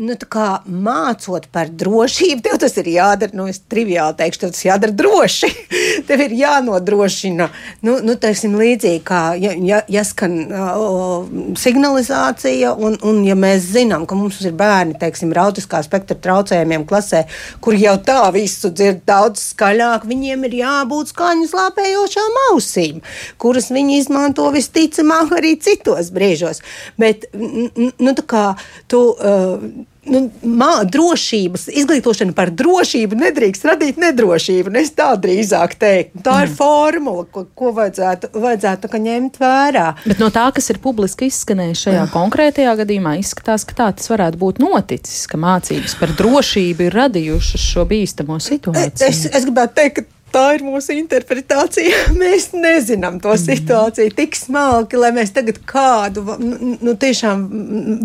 nu, 0.01 0.17
tā 0.21 0.29
kā 0.31 0.47
mācot 0.65 1.47
par 1.53 1.71
drošību, 1.71 2.43
tev 2.47 2.59
tas 2.63 2.77
ir 2.81 2.91
jādara, 2.95 3.37
nu, 3.37 3.47
es 3.53 3.61
triviāli 3.71 4.17
teikšu, 4.19 4.43
tev 4.45 4.55
tas 4.57 4.65
jādara 4.67 4.97
droši. 4.97 5.51
tev 6.09 6.25
ir 6.25 6.35
jānodrošina, 6.41 7.51
nu, 7.87 7.99
nu 8.07 8.17
teiksim, 8.21 8.57
līdzīgi 8.61 9.03
kā, 9.07 9.23
ja, 9.41 9.55
ja, 9.55 9.83
ja 9.91 10.05
skan 10.07 10.37
uh, 10.49 11.29
signalizācija, 11.61 12.75
un, 12.81 12.99
un 13.07 13.23
ja 13.29 13.37
mēs 13.39 13.71
zinām, 13.77 14.09
ka 14.09 14.19
mums 14.19 14.41
ir 14.43 14.57
bērni, 14.59 14.97
teiksim, 15.01 15.37
autiskā 15.41 15.83
spektra 15.85 16.19
traucējumiem 16.21 16.89
klasē, 16.89 17.23
kur 17.63 17.77
jau 17.79 17.95
tā 18.05 18.23
visu 18.35 18.73
dzird 18.75 19.05
daudz 19.09 19.53
skaļāk, 19.53 20.09
viņiem 20.09 20.49
ir 20.49 20.59
jābūt 20.65 21.15
skaņu 21.15 21.49
slāpējošām 21.53 22.43
ausīm 22.49 22.70
ausīm, 22.71 23.03
kuras 23.39 23.71
viņi 23.71 24.01
izmanto 24.01 24.49
visticamāk 24.55 25.37
arī 25.39 25.57
citos 25.61 26.11
brīžos. 26.15 26.63
Bet, 26.99 27.31
nu, 27.35 28.15
tā 28.15 28.27
kā 28.27 28.45
tu. 28.89 29.15
Uh, 29.19 29.87
nu, 30.11 30.23
mā, 30.43 30.85
drošības, 30.89 31.67
izglītošana 31.83 32.33
par 32.35 32.51
drošību 32.57 33.19
nedrīkst 33.21 33.67
radīt 33.69 33.99
nedrošību. 34.01 34.73
Es 34.81 34.95
tā 34.97 35.11
drīzāk 35.21 35.77
teiktu. 35.81 36.23
Tā 36.25 36.39
mm. 36.39 36.47
ir 36.47 36.55
formula, 36.57 37.25
ko, 37.31 37.45
ko 37.55 37.73
vajadzētu, 37.77 38.33
vajadzētu 38.41 39.03
ņemt 39.05 39.37
vērā. 39.41 39.87
Bet 40.07 40.23
no 40.23 40.31
tā, 40.33 40.47
kas 40.57 40.71
ir 40.73 40.81
publiski 40.83 41.29
izskanējis 41.31 41.85
šajā 41.87 42.05
mm. 42.07 42.13
konkrētajā 42.15 42.77
gadījumā, 42.81 43.19
izskatās, 43.21 43.67
ka 43.69 43.77
tā 43.77 43.91
tas 44.01 44.09
varētu 44.11 44.41
būt 44.41 44.63
noticis, 44.65 45.27
ka 45.31 45.41
mācības 45.41 45.99
par 46.01 46.17
drošību 46.19 46.89
ir 46.89 46.97
radījušas 47.03 47.69
šo 47.75 47.85
bīstamo 47.91 48.41
situāciju. 48.43 49.11
Es, 49.11 49.27
es 49.29 49.47
gribētu 49.47 49.79
teikt, 49.83 50.01
ka 50.01 50.20
tā 50.33 50.45
ir 50.57 50.65
mūsu 50.65 50.95
interpretācija. 50.97 52.05
Mēs 52.21 52.51
nezinām 52.55 53.19
to 53.23 53.33
mm. 53.33 53.43
situāciju 53.43 54.15
tik 54.17 54.37
smalki, 54.39 54.99
lai 55.01 55.13
mēs 55.17 55.33
tagad 55.35 55.61
kādu 55.69 56.25
nu, 56.41 56.77
nu, 56.81 56.95
tiešām 57.01 57.45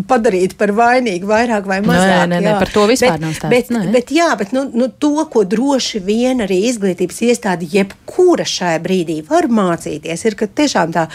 padarītu 0.09 0.57
par 0.59 0.73
vainīgu, 0.75 1.27
vairāk 1.29 1.67
vai 1.69 1.81
mazāk. 1.85 2.25
Nē, 2.25 2.39
nē, 2.39 2.41
nē 2.45 2.55
par 2.61 2.71
to 2.73 2.85
vispār 2.89 3.15
bet, 3.15 3.23
nav 3.23 3.35
stāsts. 3.37 3.51
Bet, 3.53 3.71
nē. 3.73 3.83
bet, 3.93 4.13
jā, 4.15 4.29
bet 4.39 4.53
nu, 4.55 4.65
nu, 4.73 4.89
to, 4.89 5.13
ko 5.31 5.45
droši 5.49 6.01
vien 6.05 6.43
arī 6.45 6.61
izglītības 6.69 7.21
iestāde, 7.29 7.69
jebkura 7.71 8.47
šajā 8.49 8.81
brīdī 8.83 9.19
var 9.27 9.49
mācīties, 9.51 10.25
ir, 10.29 10.37
ka 10.39 10.49
tiešām 10.49 10.95
tā, 10.95 11.07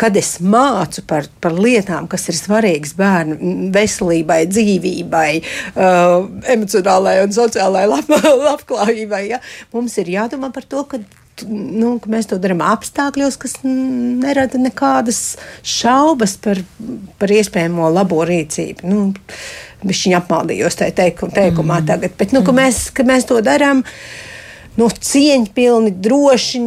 kad 0.00 0.16
es 0.18 0.36
mācu 0.42 1.04
par, 1.08 1.28
par 1.44 1.56
lietām, 1.58 2.08
kas 2.10 2.28
ir 2.32 2.38
svarīgas 2.38 2.94
bērnu 2.98 3.70
veselībai, 3.74 4.40
dzīvībai, 4.50 5.28
uh, 5.74 6.16
emocionālajai 6.54 7.26
un 7.26 7.36
sociālajai 7.36 7.90
lab, 7.94 8.14
labklājībai, 8.44 9.24
ja, 9.32 9.42
mums 9.74 9.98
ir 10.02 10.12
jādomā 10.14 10.53
par 10.54 10.66
to, 10.70 10.84
ka 10.88 11.00
nu, 11.50 11.96
ka 12.02 12.10
mēs 12.12 12.28
to 12.30 12.38
darām 12.42 12.62
apstākļos, 12.62 13.38
kas 13.42 13.56
nerada 13.64 14.60
nekādas 14.60 15.22
šaubas 15.66 16.36
par, 16.42 16.62
par 17.18 17.34
iespējamo 17.34 17.90
labo 17.94 18.22
rīcību. 18.28 18.86
Nu, 18.90 19.06
Viņa 19.84 20.22
apmaldījos 20.22 20.78
tajā 20.80 20.94
teikumā 20.96 21.82
mm. 21.82 21.86
tagad, 21.90 22.14
bet 22.16 22.30
nu, 22.32 22.40
ka 22.40 22.54
mēs, 22.56 22.86
ka 22.96 23.04
mēs 23.04 23.26
to 23.28 23.36
darām. 23.44 23.82
Uh, 23.84 24.30
nu, 24.80 24.88
cieņpilni, 24.90 25.92
droši 26.02 26.60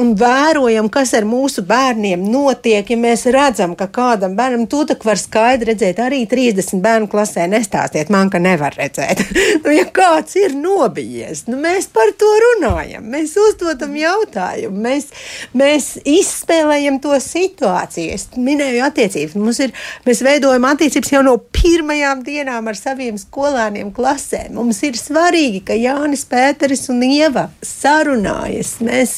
un 0.00 0.12
vērojam, 0.18 0.90
kas 0.92 1.14
ar 1.16 1.26
mūsu 1.28 1.64
bērniem 1.66 2.22
notiek. 2.30 2.88
Ja 2.90 2.98
mēs 3.00 3.24
redzam, 3.32 3.74
ka 3.78 3.88
kādam 3.92 4.36
bērnam 4.38 4.66
to 4.70 4.82
tā 4.88 4.96
var 5.04 5.20
skaidri 5.20 5.72
redzēt, 5.72 6.00
arī 6.02 6.22
30 6.28 6.82
bērnu 6.84 7.08
klasē 7.10 7.46
nestāstiet 7.50 8.10
man, 8.12 8.30
ka 8.32 8.40
nevar 8.42 8.76
redzēt. 8.76 9.22
nu, 9.64 9.72
ja 9.74 9.86
kāds 9.88 10.36
ir 10.40 10.54
nobijies, 10.58 11.46
nu, 11.48 11.58
mēs 11.60 11.88
par 11.94 12.12
to 12.20 12.28
runājam, 12.44 13.06
mēs 13.10 13.36
uzdodam 13.40 13.96
jautājumu, 13.98 14.76
mēs, 14.88 15.08
mēs 15.56 15.90
izspēlējam 16.04 17.00
to 17.02 17.16
situāciju. 17.24 18.16
Es 18.16 18.28
minēju 18.36 18.84
attiecības. 18.84 19.38
Mums 19.40 19.62
ir, 19.64 19.74
mēs 20.06 20.22
veidojam 20.26 20.68
attiecības 20.68 21.14
jau 21.14 21.24
no 21.24 21.36
pirmajām 21.54 22.24
dienām 22.26 22.68
ar 22.70 22.78
saviem 22.78 23.16
skolēniem 23.20 23.94
klasē. 23.96 24.46
Mums 24.54 24.82
ir 24.86 24.98
svarīgi, 25.00 25.64
ka 25.70 25.76
Jānis 25.78 26.26
Pēteris 26.28 26.88
un 26.92 27.02
Ieva 27.06 27.29
Ieva 27.30 27.44
sarunājas. 27.62 28.72
Mēs, 28.82 29.12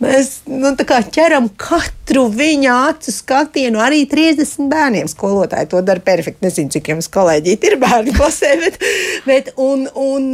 mēs 0.00 0.30
nu, 0.48 0.70
ķeram 0.80 1.50
katru 1.60 2.24
viņa 2.32 2.76
acu 2.88 3.12
skatienu, 3.12 3.82
arī 3.84 4.06
30 4.08 4.70
bērniem. 4.70 5.10
Skolotāji 5.10 5.68
to 5.74 5.82
dara 5.84 6.00
perfekti. 6.00 6.46
Nezinu, 6.46 6.72
cik 6.72 6.88
jums 6.94 7.10
kolēģi 7.12 7.58
ir 7.68 7.76
bērni 7.82 8.14
klasē, 8.16 8.54
bet, 8.62 8.78
bet 9.26 9.50
un, 9.60 9.84
un, 9.92 10.30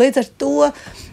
līdz 0.00 0.22
ar 0.24 0.30
to. 0.42 0.70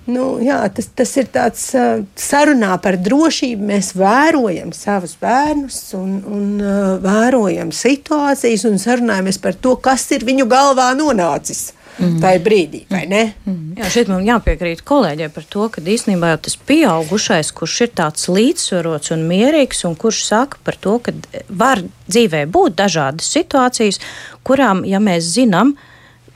Nu, 0.09 0.39
jā, 0.41 0.57
tas, 0.73 0.87
tas 0.97 1.11
ir 1.21 1.27
tāds 1.29 1.67
uh, 1.77 2.01
sarunā 2.17 2.73
par 2.81 2.97
drošību. 3.05 3.67
Mēs 3.69 3.91
vērojam 3.93 4.73
savus 4.73 5.13
bērnus 5.21 5.77
un, 5.99 6.15
un 6.25 6.47
uh, 6.57 6.95
vērojam 7.03 7.69
situācijas 7.69 8.65
un 8.65 8.81
sarunājamies 8.81 9.37
par 9.45 9.61
to, 9.61 9.75
kas 9.77 10.07
ir 10.17 10.25
viņu 10.25 10.49
galvā 10.49 10.89
nonācis. 10.97 11.69
Mm. 11.99 12.17
Tā 12.23 12.33
ir 12.37 12.43
brīdī, 12.45 12.81
vai 12.89 13.03
ne? 13.09 13.21
Mm. 13.45 13.75
Jā, 13.81 13.89
šeit 13.93 14.09
man 14.11 14.23
jāpiekrīt 14.25 14.83
kolēģiem 14.87 15.33
par 15.35 15.45
to, 15.51 15.67
ka 15.73 15.83
īstenībā 15.83 16.31
jau 16.33 16.39
tas 16.47 16.57
pieaugušais, 16.69 17.51
kurš 17.57 17.77
ir 17.85 17.93
tāds 17.99 18.27
līdzsvarots 18.31 19.13
un 19.15 19.27
mierīgs, 19.29 19.83
un 19.89 19.97
kurš 19.99 20.23
saka 20.29 20.61
par 20.65 20.79
to, 20.81 20.97
ka 21.03 21.13
var 21.49 21.83
dzīvē 22.07 22.45
būt 22.51 22.77
dažādas 22.79 23.29
situācijas, 23.35 24.01
kurām, 24.47 24.85
ja 24.87 25.03
mēs 25.03 25.33
zinām, 25.35 25.75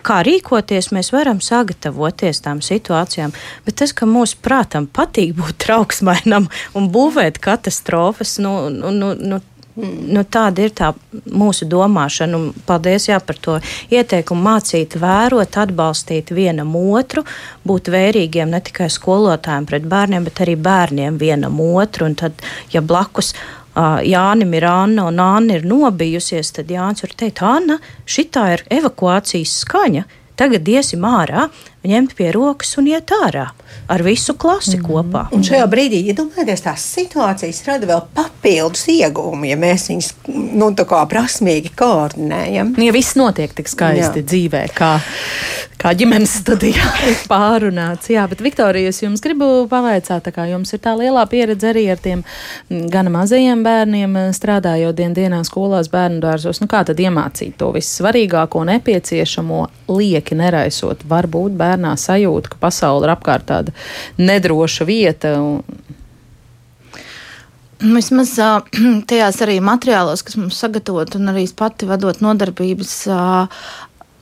kā 0.06 0.20
rīkoties, 0.26 0.92
mēs 0.94 1.10
varam 1.16 1.40
sagatavoties 1.42 2.44
tām 2.46 2.62
situācijām. 2.62 3.34
Bet 3.66 3.80
tas, 3.82 3.94
ka 3.96 4.06
mūsu 4.10 4.38
prātam 4.46 4.86
patīk 4.86 5.34
būt 5.40 5.58
trauksmainam 5.66 6.50
un 6.78 6.90
būvēt 6.94 7.42
katastrofas, 7.42 8.38
nu, 8.44 8.68
nu, 8.70 8.94
nu, 8.94 9.14
nu 9.18 9.42
Nu, 9.76 10.22
tāda 10.24 10.64
ir 10.64 10.72
tā 10.72 10.94
mūsu 11.36 11.66
domāšana. 11.68 12.38
Un 12.40 12.66
paldies 12.68 13.10
jā, 13.10 13.18
par 13.20 13.40
to 13.44 13.58
ieteikumu 13.92 14.46
mācīt, 14.48 14.96
vērot, 15.02 15.58
atbalstīt 15.60 16.32
vienam 16.36 16.72
otru, 16.80 17.26
būt 17.68 17.92
vērīgiem 17.92 18.54
ne 18.56 18.62
tikai 18.64 18.88
skolotājiem 18.94 19.68
pret 19.68 19.90
bērniem, 19.92 20.28
bet 20.30 20.40
arī 20.46 20.56
bērniem 20.56 21.20
vienam 21.20 21.60
otru. 21.60 22.08
Un 22.08 22.16
tad, 22.24 22.40
ja 22.72 22.80
blakus 22.80 23.34
uh, 23.36 24.00
Jānim 24.00 24.56
ir 24.56 24.68
Anna 24.70 25.10
un 25.12 25.20
Anna 25.20 25.60
ir 25.60 25.68
nobijusies, 25.68 26.54
tad 26.56 26.72
Jānis 26.72 27.04
var 27.04 27.18
teikt, 27.20 27.44
Anna, 27.44 27.82
šitā 28.08 28.48
ir 28.56 28.64
evakuācijas 28.80 29.60
skaņa. 29.66 30.06
Tagad 30.40 30.68
iesim 30.68 31.04
ārā, 31.08 31.50
ņemt 31.86 32.16
pie 32.18 32.32
rokas 32.36 32.76
un 32.82 32.90
iet 32.92 33.14
ārā 33.24 33.50
ar 33.88 34.02
visu 34.06 34.34
klasi 34.40 34.80
mm. 34.80 34.86
kopā. 34.86 35.26
Un 35.36 35.44
šajā 35.46 35.66
brīdī, 35.70 36.02
iedomājieties, 36.10 36.64
ja 36.64 36.72
tās 36.72 36.86
situācijas 36.96 37.62
rada 37.68 37.90
vēl 37.90 38.02
papildus 38.16 38.88
iegūmu, 38.94 39.46
ja 39.50 39.58
mēs 39.60 39.90
viņus 39.92 40.12
nu, 40.58 40.72
prasmīgi 41.12 41.74
koordinējam. 41.78 42.74
Ja 42.82 42.96
viss 42.96 43.18
notiek 43.20 43.54
tik 43.56 43.70
skaisti 43.70 44.24
Jā. 44.24 44.26
dzīvē, 44.32 44.64
kā, 44.76 44.92
kā 45.82 45.94
ģimenes 45.98 46.34
studijā 46.42 46.88
pārunāts. 47.30 48.10
Jā, 48.14 48.26
bet 48.32 48.42
Viktorija, 48.46 48.90
es 48.90 49.04
jums 49.04 49.22
gribu 49.24 49.68
pavaicāt, 49.70 50.32
kā 50.34 50.48
jums 50.50 50.74
ir 50.74 50.82
tā 50.82 50.96
lielā 50.98 51.28
pieredze 51.30 51.70
arī 51.70 51.86
ar 51.94 52.02
tiem 52.02 52.26
gana 52.94 53.14
mazajiem 53.14 53.62
bērniem, 53.66 54.18
strādājot 54.36 54.98
dien 54.98 55.14
dienā 55.18 55.44
skolās, 55.46 55.92
bērnu 55.94 56.24
dārzos. 56.26 56.62
Nu, 56.64 56.70
kā 56.72 56.82
tad 56.88 57.02
iemācīt 57.02 57.58
to 57.62 57.70
vissvarīgāko, 57.76 58.66
nepieciešamo, 58.72 59.62
lieki 59.94 60.42
neraisot? 60.42 61.06
Varbūt 61.10 61.54
bērnā 61.76 61.96
sajūta, 62.00 62.54
ka 62.54 62.62
pasaule 62.62 63.06
ir 63.06 63.14
apkārt 63.16 63.48
tāda 63.52 63.76
nedroša 64.18 64.88
vieta. 64.88 65.36
Un... 65.40 65.64
Vismaz 67.80 68.36
tajās 69.10 69.42
arī 69.44 69.60
materiālos, 69.64 70.24
kas 70.26 70.40
mums 70.40 70.60
sagatavot, 70.60 71.16
un 71.20 71.34
arī 71.34 71.48
pati 71.56 71.86
vadot 71.90 72.22
nodarbības, 72.24 72.94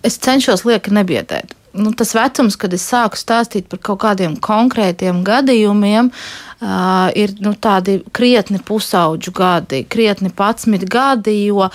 es 0.04 0.18
cenšos 0.18 0.66
lieki 0.66 0.94
nebiedēt. 0.94 1.54
Nu, 1.74 1.89
tas 1.98 2.12
vecums, 2.13 2.54
kad 2.60 2.74
es 2.76 2.84
sāku 2.86 3.18
stāstīt 3.18 3.66
par 3.66 3.80
kaut 3.82 4.04
kādiem 4.04 4.36
konkrētiem 4.38 5.24
gadījumiem, 5.26 6.12
uh, 6.12 6.53
Uh, 6.63 7.10
ir 7.19 7.34
nu, 7.43 7.52
tādi 7.60 7.97
krietni 8.15 8.56
pusauģu 8.63 9.34
gadi, 9.36 9.82
krietni 9.84 10.30
patsmit 10.32 10.86
gadi, 10.88 11.34
jo 11.49 11.65
uh, 11.65 11.73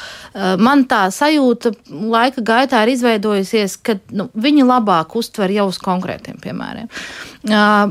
man 0.56 0.86
tā 0.88 1.02
sajūta 1.12 1.74
laika 1.92 2.40
gaitā 2.40 2.80
ir 2.86 2.94
izveidojusies, 2.94 3.74
ka 3.84 3.98
nu, 4.16 4.30
viņi 4.32 4.64
labāk 4.64 5.12
uztver 5.20 5.52
jau 5.52 5.66
uz 5.68 5.76
konkrētiem 5.84 6.38
piemēriem. 6.40 6.88
Uh, 7.48 7.84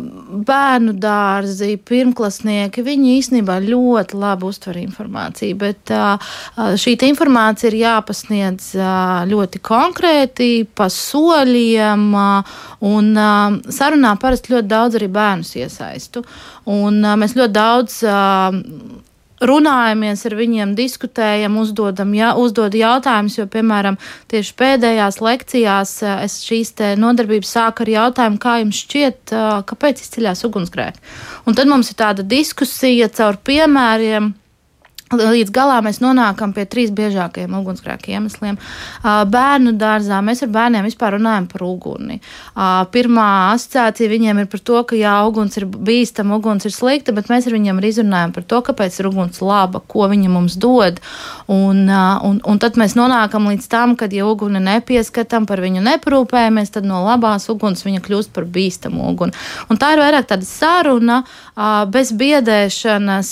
bērnu 0.47 0.95
dārzi, 0.97 1.75
pirmklasnieki, 1.85 2.81
viņi 2.89 3.13
īstenībā 3.19 3.59
ļoti 3.67 4.17
labi 4.17 4.49
uztver 4.49 4.81
informāciju, 4.81 5.59
bet 5.61 5.93
uh, 5.93 6.33
šī 6.81 6.95
informācija 7.11 7.69
ir 7.69 7.79
jāpasniedz 7.83 8.71
uh, 8.79 9.21
ļoti 9.29 9.61
konkrēti, 9.61 10.49
pa 10.73 10.89
soļiem, 10.89 12.09
un 12.87 13.07
sarunā 13.73 14.17
parasti 14.21 14.55
ļoti 14.55 14.69
daudz 14.71 14.97
arī 14.97 15.07
bērnus 15.13 15.53
iesaistu. 15.61 16.25
Un, 16.67 16.86
uh, 17.03 17.17
mēs 17.19 17.35
ļoti 17.37 17.55
daudz 17.57 17.99
runājamies 19.43 20.23
ar 20.25 20.35
viņiem, 20.37 20.73
diskutējam, 20.77 21.57
uzdodam, 21.61 22.13
ja, 22.17 22.31
uzdod 22.39 22.73
jautājumus, 22.77 23.37
jo, 23.37 23.45
piemēram, 23.51 23.99
tieši 24.31 24.55
pēdējās 24.57 25.19
lekcijās 25.21 25.93
es 26.23 26.39
šīs 26.47 26.73
nodarbības 26.97 27.53
sāku 27.57 27.85
ar 27.85 27.93
jautājumu, 27.93 28.41
kā 28.41 28.57
jums 28.63 28.81
šķiet, 28.85 29.35
kāpēc 29.69 30.01
izceļās 30.01 30.43
ugunsgrēki. 30.47 31.05
Un 31.45 31.57
tad 31.57 31.69
mums 31.69 31.93
ir 31.93 31.99
tāda 32.01 32.25
diskusija 32.25 33.11
caur 33.13 33.37
piemēriem 33.45 34.33
Līdz 35.07 35.53
galā 35.55 35.77
mēs 35.85 36.01
nonākam 36.03 36.51
pie 36.51 36.65
trīs 36.67 36.89
biežākajiem 36.91 37.53
ugunsgrēku 37.61 38.11
iemesliem. 38.11 38.57
Bērnu 39.03 39.71
dārzā 39.79 40.19
mēs 40.25 40.43
ar 40.43 40.49
bērniem 40.51 40.83
vispār 40.83 41.15
runājam 41.15 41.47
par 41.47 41.63
uguni. 41.63 42.17
Pirmā 42.91 43.27
asociācija 43.53 44.11
viņiem 44.11 44.41
ir 44.43 44.49
par 44.51 44.63
to, 44.67 44.81
ka 44.89 44.99
jā, 44.99 45.13
uguns 45.29 45.55
ir 45.61 45.67
bīstama, 45.67 46.41
uguns 46.41 46.67
ir 46.67 46.75
slikta, 46.75 47.15
bet 47.15 47.31
mēs 47.31 47.47
ar 47.47 47.55
viņiem 47.55 47.79
arī 47.79 47.93
runājam 48.01 48.33
par 48.35 48.47
to, 48.51 48.59
kāpēc 48.67 48.99
ir 48.99 49.07
uguns 49.07 49.39
laba, 49.39 49.79
ko 49.79 50.09
viņa 50.11 50.33
mums 50.33 50.59
dod. 50.59 50.99
Un, 51.47 51.85
un, 51.87 52.41
un 52.43 52.59
tad 52.59 52.75
mēs 52.75 52.97
nonākam 52.99 53.47
līdz 53.47 53.69
tam, 53.71 53.95
kad, 53.95 54.11
ja 54.11 54.27
uguni 54.27 54.59
nepieskatām, 54.65 55.47
par 55.47 55.63
viņu 55.63 55.85
neprūpējamies, 55.87 56.73
tad 56.75 56.89
no 56.89 56.99
labās 57.05 57.47
uguns 57.53 57.85
viņa 57.87 58.03
kļūst 58.03 58.35
par 58.35 58.43
bīstamu 58.43 59.07
uguni. 59.07 59.31
Un 59.71 59.79
tā 59.79 59.95
ir 59.95 60.03
vairāk 60.03 60.27
tāda 60.27 60.43
saruna 60.43 61.21
bez 61.95 62.11
biedēšanas, 62.19 63.31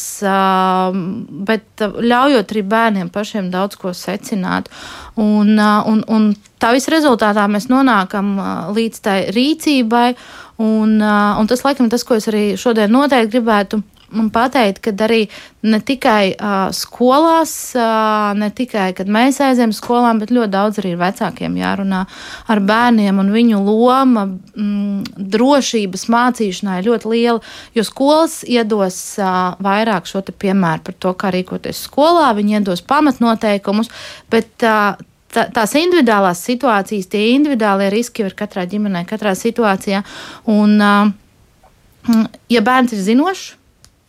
bet 1.45 1.74
ļaujot 1.81 2.51
arī 2.53 2.63
bērniem 2.71 3.09
pašiem 3.13 3.49
daudz 3.53 3.79
ko 3.79 3.93
secināt. 3.95 4.69
Un, 5.15 5.57
un, 5.59 6.03
un 6.07 6.29
tā 6.61 6.71
visa 6.75 6.93
rezultātā 6.93 7.47
mēs 7.51 7.69
nonākam 7.71 8.35
līdz 8.75 9.01
tai 9.05 9.17
rīcībai, 9.35 10.15
un, 10.63 10.97
un 11.01 11.51
tas 11.51 11.65
laikam 11.65 11.89
tas, 11.91 12.05
ko 12.07 12.19
es 12.19 12.29
arī 12.31 12.45
šodien 12.59 12.93
noteikti 12.95 13.37
gribētu 13.37 13.81
man 14.13 14.29
pateikt, 14.33 14.81
ka 14.85 14.93
arī 15.05 15.25
ne 15.65 15.79
tikai 15.81 16.35
uh, 16.35 16.67
skolās, 16.75 17.53
uh, 17.77 18.33
ne 18.37 18.49
tikai, 18.53 18.91
kad 18.97 19.09
mēs 19.11 19.39
aizējām 19.43 19.73
skolām, 19.75 20.19
bet 20.21 20.33
ļoti 20.35 20.53
daudz 20.53 20.81
arī 20.81 20.93
vecākiem 20.99 21.57
jārunā 21.59 22.03
ar 22.51 22.61
bērniem, 22.65 23.21
un 23.21 23.31
viņu 23.33 23.63
loma 23.65 24.27
mm, 24.27 25.25
drošības 25.35 26.05
mācīšanā 26.13 26.79
ir 26.79 26.91
ļoti 26.91 27.11
liela, 27.15 27.41
jo 27.75 27.87
skolas 27.87 28.41
iedos 28.45 28.99
uh, 29.21 29.57
vairāk 29.65 30.09
šo 30.09 30.23
piemēru 30.25 30.85
par 30.85 30.99
to, 31.01 31.15
kā 31.17 31.33
rīkoties 31.33 31.85
skolā, 31.89 32.29
viņi 32.37 32.59
iedos 32.59 32.85
pamatnoteikumus, 32.85 33.91
bet 34.33 34.53
uh, 34.65 34.95
tā, 35.35 35.49
tās 35.55 35.75
individuālās 35.79 36.45
situācijas, 36.45 37.09
tie 37.11 37.27
individuālie 37.33 37.89
riski 37.93 38.25
ir 38.25 38.37
katrā 38.37 38.65
ģimenē, 38.69 39.05
katrā 39.09 39.35
situācijā. 39.37 40.05
Un, 40.51 40.77
uh, 40.79 42.25
ja 42.51 42.61
bērns 42.65 42.95
ir 42.95 43.05
zinošs, 43.09 43.53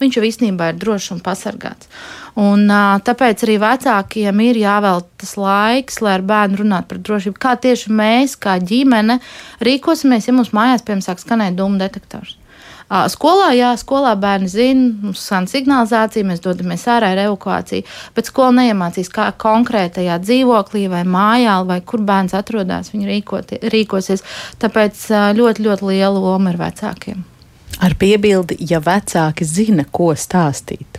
viņš 0.03 0.19
jau 0.19 0.25
īstenībā 0.29 0.71
ir 0.73 0.81
drošs 0.81 1.13
un 1.15 1.21
pasargāts. 1.25 1.91
Un, 2.37 2.67
tāpēc 3.07 3.47
arī 3.47 3.57
vecākiem 3.63 4.41
ir 4.45 4.59
jāvēl 4.61 5.05
tas 5.17 5.37
laiks, 5.41 6.03
lai 6.05 6.19
ar 6.19 6.25
bērnu 6.29 6.61
runātu 6.61 6.91
par 6.91 7.05
drošību. 7.09 7.39
Kā 7.41 7.55
tieši 7.57 7.93
mēs, 7.97 8.37
kā 8.37 8.59
ģimene, 8.61 9.21
rīkosimies, 9.65 10.29
ja 10.29 10.37
mums 10.37 10.53
mājās, 10.57 10.85
piemēram, 10.85 11.07
sāk 11.07 11.23
skanēt 11.23 11.57
dūmu 11.57 11.81
detektors. 11.81 12.37
Skolā, 12.87 13.49
jā, 13.59 13.73
skolā 13.81 14.13
bērni 14.15 14.47
zina, 14.47 14.93
mums 15.03 15.25
skan 15.27 15.49
signalizācija, 15.51 16.27
mēs 16.29 16.45
dodamies 16.45 16.85
ārā 16.87 17.09
ar 17.17 17.23
evakuāciju, 17.25 17.83
bet 18.15 18.31
skola 18.31 18.53
neiemācīs, 18.61 19.11
kā 19.11 19.33
konkrētajā 19.43 20.21
dzīvoklī 20.23 20.85
vai 20.93 21.03
mājā, 21.03 21.57
vai 21.67 21.81
kur 21.83 22.05
bērns 22.07 22.37
atrodas, 22.39 22.93
viņi 22.95 23.11
rīkoti, 23.11 23.59
rīkosies. 23.75 24.23
Tāpēc 24.63 25.09
ļoti, 25.41 25.67
ļoti 25.67 25.91
liela 25.91 26.15
loma 26.15 26.55
ir 26.55 26.61
vecākiem. 26.63 27.25
Ar 27.77 27.93
piebildi, 28.01 28.57
ja 28.71 28.79
vecāki 28.81 29.45
zina, 29.45 29.85
ko 29.93 30.15
stāstīt. 30.17 30.97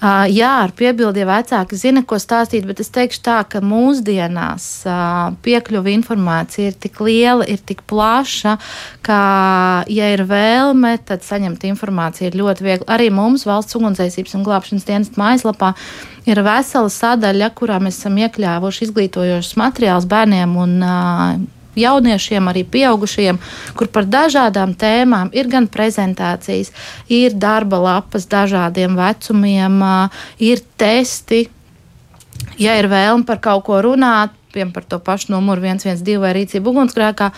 Uh, 0.00 0.26
jā, 0.28 0.50
ar 0.66 0.72
piebildi, 0.76 1.22
ja 1.22 1.28
vecāki 1.28 1.78
zina, 1.80 2.02
ko 2.04 2.18
stāstīt, 2.20 2.66
bet 2.68 2.82
es 2.84 2.90
teikšu 2.92 3.22
tā, 3.24 3.38
ka 3.48 3.62
mūsdienās 3.64 4.66
uh, 4.88 5.30
piekļuva 5.44 5.92
informācija 5.94 6.72
ir 6.72 6.76
tik 6.80 7.00
liela, 7.04 7.46
ir 7.48 7.62
tik 7.64 7.80
plaša, 7.88 8.58
ka, 9.06 9.20
ja 9.88 10.10
ir 10.12 10.26
vēlme, 10.28 10.92
tad 11.08 11.24
saņemt 11.24 11.64
informāciju 11.70 12.28
ir 12.28 12.36
ļoti 12.42 12.66
viegli. 12.66 12.88
Arī 12.92 13.08
mums 13.14 13.46
valsts 13.48 13.78
ugunsdzēsības 13.80 14.36
un 14.36 14.44
glābšanas 14.44 14.88
dienas 14.88 15.14
mājaslapā 15.20 15.72
ir 16.28 16.42
vesela 16.44 16.92
sadaļa, 16.92 17.48
kurā 17.56 17.80
mēs 17.80 18.02
esam 18.02 18.20
iekļāvuši 18.20 18.90
izglītojošus 18.90 19.56
materiālus 19.60 20.10
bērniem 20.10 20.52
un 20.66 20.76
uh, 20.84 21.40
jauniešiem, 21.78 22.48
arī 22.50 22.64
pieaugušiem, 22.64 23.38
kur 23.78 23.90
par 23.92 24.08
dažādām 24.10 24.74
tēmām 24.78 25.30
ir 25.36 25.50
gan 25.52 25.68
prezentācijas, 25.70 26.72
ir 27.08 27.36
darba 27.38 27.80
lapas 27.82 28.26
dažādiem 28.30 28.96
vecumiem, 28.98 29.80
ir 30.38 30.62
testi. 30.80 31.46
Ja 32.60 32.76
ir 32.80 32.88
vēlme 32.90 33.24
par 33.28 33.40
kaut 33.40 33.64
ko 33.68 33.80
runāt, 33.84 34.32
piemēram, 34.54 34.72
par 34.74 34.86
to 34.88 34.98
pašu 35.02 35.32
numuru 35.34 35.64
112 35.64 36.18
vai 36.22 36.32
rīcību 36.36 36.72
ugunsgrēkā, 36.72 37.30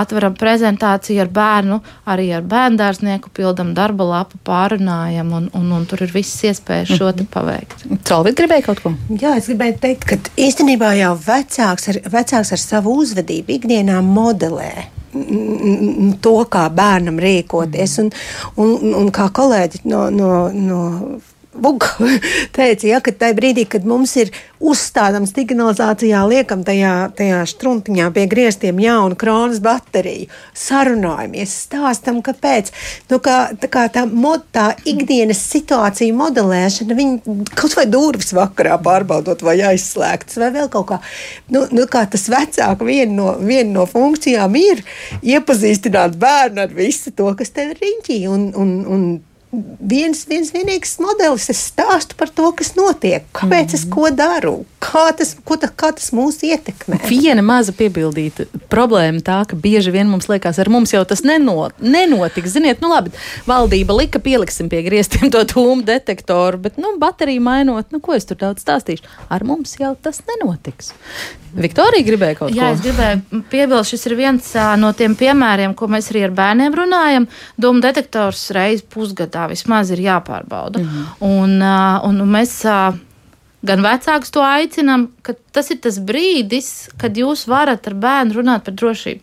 atveram 0.00 0.36
prezentāciju 0.38 1.22
ar 1.24 1.32
bērnu, 1.38 1.80
arī 2.08 2.28
ar 2.36 2.44
bērndārznieku, 2.48 3.32
pildam 3.36 3.72
darba 3.76 4.06
lapu, 4.08 4.40
pārunājam, 4.46 5.32
un, 5.38 5.48
un, 5.56 5.72
un 5.78 5.88
tur 5.88 6.04
ir 6.06 6.12
visas 6.14 6.52
iespējas 6.52 6.94
šo 6.98 7.12
te 7.16 7.26
paveikt. 7.28 7.86
Calvi 8.08 8.34
gribēja 8.38 8.68
kaut 8.68 8.84
ko? 8.84 8.94
Jā, 9.14 9.36
es 9.40 9.48
gribēju 9.50 9.80
teikt, 9.82 10.06
ka 10.08 10.20
īstenībā 10.48 10.92
jau 11.00 11.14
vecāks 11.28 11.90
ar, 11.92 12.02
vecāks 12.18 12.54
ar 12.54 12.62
savu 12.62 12.98
uzvedību 13.02 13.58
ikdienā 13.58 14.00
modelē 14.04 14.72
to, 16.22 16.34
kā 16.52 16.66
bērnam 16.74 17.18
rīkoties. 17.22 17.98
Un, 18.02 18.12
un, 18.60 18.94
un 19.00 19.10
kā 19.14 19.28
kolēģi 19.34 19.84
no, 19.88 20.08
no, 20.12 20.32
no 20.52 20.82
Buka 21.58 21.90
teica, 22.56 22.86
ja, 22.86 23.00
ka 23.04 23.12
tajā 23.12 23.36
brīdī, 23.38 23.66
kad 23.70 23.86
mums 23.88 24.14
ir 24.20 24.30
uzstādāms 24.58 25.32
signalizācijā, 25.36 26.20
liekam 26.30 26.64
tajā, 26.66 26.92
tajā 27.18 27.42
struntiņā 27.46 28.08
pie 28.14 28.24
griestiem 28.30 28.80
jaunu 28.82 29.18
kronas 29.18 29.60
bateriju, 29.62 30.26
sarunājamies, 30.58 31.54
stāstam, 31.66 32.20
kāpēc. 32.26 32.72
Nu, 33.10 33.20
kā, 33.22 33.38
tā 33.58 33.70
kā 33.70 33.86
tā, 33.94 34.04
mod, 34.10 34.46
tā 34.54 34.72
ikdienas 34.88 35.40
situācija 35.52 36.16
modelēšana, 36.18 36.98
viņi 36.98 37.38
kaut 37.58 37.78
vai 37.78 37.86
durvis 37.90 38.34
vakarā 38.36 38.78
pārbaudot 38.82 39.42
vai 39.46 39.58
aizslēgtas 39.70 40.40
vai 40.42 40.50
vēl 40.54 40.70
kaut 40.74 40.88
kā. 40.90 41.00
Nu, 41.54 41.64
nu, 41.74 41.86
kā 41.90 42.04
tas 42.10 42.26
vecāk 42.32 42.82
viena 42.86 43.14
no, 43.14 43.30
viena 43.38 43.80
no 43.80 43.86
funkcijām 43.88 44.58
ir 44.58 44.82
iepazīstināt 45.22 46.18
bērnu 46.18 46.66
ar 46.66 46.74
visu 46.74 47.14
to, 47.14 47.30
kas 47.38 47.54
tev 47.54 47.74
ir 47.74 47.82
riņķī 47.84 48.20
un, 48.30 48.50
un, 48.58 48.74
un 48.86 49.08
viens, 49.52 50.24
viens 50.28 50.50
vienīgs 50.52 50.96
modelis. 51.02 51.48
Es 51.52 51.60
stāstu 51.70 52.16
par 52.18 52.30
to, 52.34 52.50
kas 52.56 52.74
notiek, 52.76 53.24
kāpēc 53.36 53.72
mm. 53.72 53.78
es 53.78 53.84
ko 53.90 54.10
daru, 54.14 54.54
kā 54.82 55.08
tas, 55.16 55.34
ta, 55.36 55.70
kā 55.70 55.92
tas 55.96 56.10
mūs 56.16 56.40
ietekmē. 56.46 57.00
Viena 57.08 57.44
maza 57.44 57.74
piebildīta 57.76 58.48
problēma 58.72 59.22
tā, 59.24 59.40
ka 59.48 59.58
bieži 59.58 59.92
vien 59.94 60.10
mums 60.10 60.28
liekas, 60.30 60.60
ar 60.60 60.70
mums 60.72 60.92
jau 60.94 61.02
tas 61.08 61.24
nenot, 61.26 61.76
nenotiks. 61.80 62.54
Ziniet, 62.58 62.82
nu 62.84 62.92
labi, 62.92 63.12
valdība 63.48 63.96
lika 63.96 64.22
pieliksim 64.22 64.70
pie 64.72 64.82
griestiem 64.86 65.32
to 65.34 65.44
tūmu 65.48 65.84
detektoru, 65.88 66.60
bet, 66.68 66.80
nu, 66.80 66.96
bateriju 67.00 67.44
mainot, 67.44 67.92
nu, 67.94 68.02
ko 68.04 68.16
es 68.18 68.28
tur 68.28 68.40
daudz 68.40 68.64
stāstīšu, 68.66 69.06
ar 69.32 69.46
mums 69.48 69.78
jau 69.80 69.94
tas 70.02 70.22
nenotiks. 70.28 70.92
Viktorija 71.58 72.06
gribēja 72.06 72.38
kaut 72.38 72.54
Jā, 72.54 72.54
ko? 72.54 72.60
Jā, 72.60 72.70
es 72.74 72.84
gribēju 72.84 73.42
piebilst, 73.50 73.94
šis 73.94 74.06
ir 74.06 74.14
viens 74.18 74.52
no 74.78 74.92
tiem 74.96 75.16
piemēriem, 75.18 75.74
ko 75.78 75.88
mēs 75.90 76.10
arī 76.12 76.24
ar 76.28 76.34
bērniem 76.36 76.76
runājam. 76.78 77.28
Doma 77.58 77.82
detektors 77.84 78.48
reizi 78.54 78.86
pusgadā 78.86 79.48
vismaz 79.50 79.90
ir 79.94 80.04
jāpārbauda. 80.04 80.78
Mm 80.78 80.88
-hmm. 80.88 81.04
un, 81.20 81.62
un 82.22 82.30
mēs 82.30 82.54
gan 83.66 83.82
vecākus 83.82 84.30
to 84.30 84.42
aicinām, 84.44 85.08
ka 85.22 85.34
tas 85.52 85.70
ir 85.70 85.80
tas 85.82 85.98
brīdis, 85.98 86.88
kad 87.00 87.16
jūs 87.16 87.46
varat 87.50 87.86
ar 87.86 87.94
bērnu 87.94 88.38
runāt 88.38 88.64
par 88.64 88.74
drošību. 88.74 89.20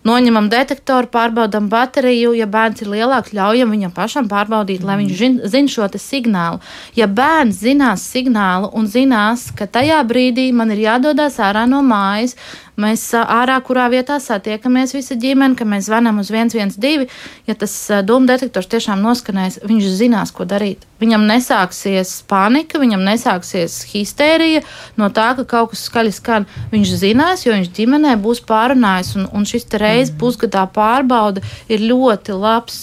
Noņemam 0.00 0.46
detektoru, 0.48 1.10
pārbaudām 1.12 1.66
bateriju. 1.68 2.32
Ja 2.32 2.46
bērns 2.48 2.80
ir 2.80 2.88
lielāks, 2.88 3.34
ļaujam 3.36 3.74
viņam 3.74 3.92
pašam 3.92 4.30
pārbaudīt, 4.30 4.80
lai 4.80 4.96
viņš 5.02 5.50
zinātu 5.52 5.74
šo 5.74 5.88
signālu. 6.00 6.62
Ja 6.96 7.04
bērns 7.04 7.60
zinās 7.60 8.06
signālu 8.08 8.70
un 8.72 8.88
zinās, 8.88 9.50
ka 9.52 9.68
tajā 9.68 10.00
brīdī 10.08 10.50
man 10.56 10.72
ir 10.72 10.86
jādodas 10.86 11.36
ārā 11.36 11.66
no 11.68 11.82
mājas, 11.84 12.38
mēs 12.80 13.04
ārā, 13.20 13.58
kurā 13.66 13.88
vietā 13.92 14.16
satiekamies 14.22 14.94
visa 14.96 15.16
ģimene, 15.20 15.58
ka 15.58 15.66
mēs 15.68 15.88
zvanām 15.90 16.22
uz 16.22 16.30
112. 16.32 17.10
Ja 17.48 17.56
tas 17.58 17.74
dūmu 18.08 18.30
detektors 18.30 18.70
tiešām 18.70 19.02
noskanēs, 19.04 19.60
viņš 19.66 19.90
zinās, 20.00 20.32
ko 20.32 20.46
darīt. 20.48 20.86
Viņam 21.00 21.24
nesāksies 21.28 22.12
panika, 22.28 22.80
viņam 22.80 23.04
nesāksies 23.04 23.78
histērija 23.92 24.60
no 25.00 25.08
tā, 25.12 25.30
ka 25.38 25.46
kaut 25.48 25.74
kas 25.74 25.86
skaļi 25.88 26.12
skan. 26.16 26.48
Viņš 26.72 26.94
zinās, 27.04 27.44
jo 27.46 27.54
viņš 27.56 27.70
ģimenē 27.76 28.16
būs 28.20 28.42
pārunājis, 28.48 29.14
un, 29.20 29.28
un 29.36 29.48
šis 29.48 29.68
reizes 29.80 30.12
pusgadā 30.20 30.66
pārbauda 30.72 31.44
ir 31.72 31.84
ļoti 31.84 32.36
labs, 32.36 32.80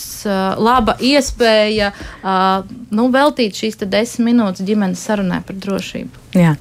laba 0.58 0.98
iespēja 1.02 1.92
nu, 2.90 3.10
veltīt 3.14 3.58
šīs 3.58 3.82
desmit 3.86 4.28
minūtes 4.28 4.66
ģimenes 4.68 5.04
sarunai 5.08 5.42
par 5.46 5.58
drošību. 5.62 6.27
Jā. 6.38 6.52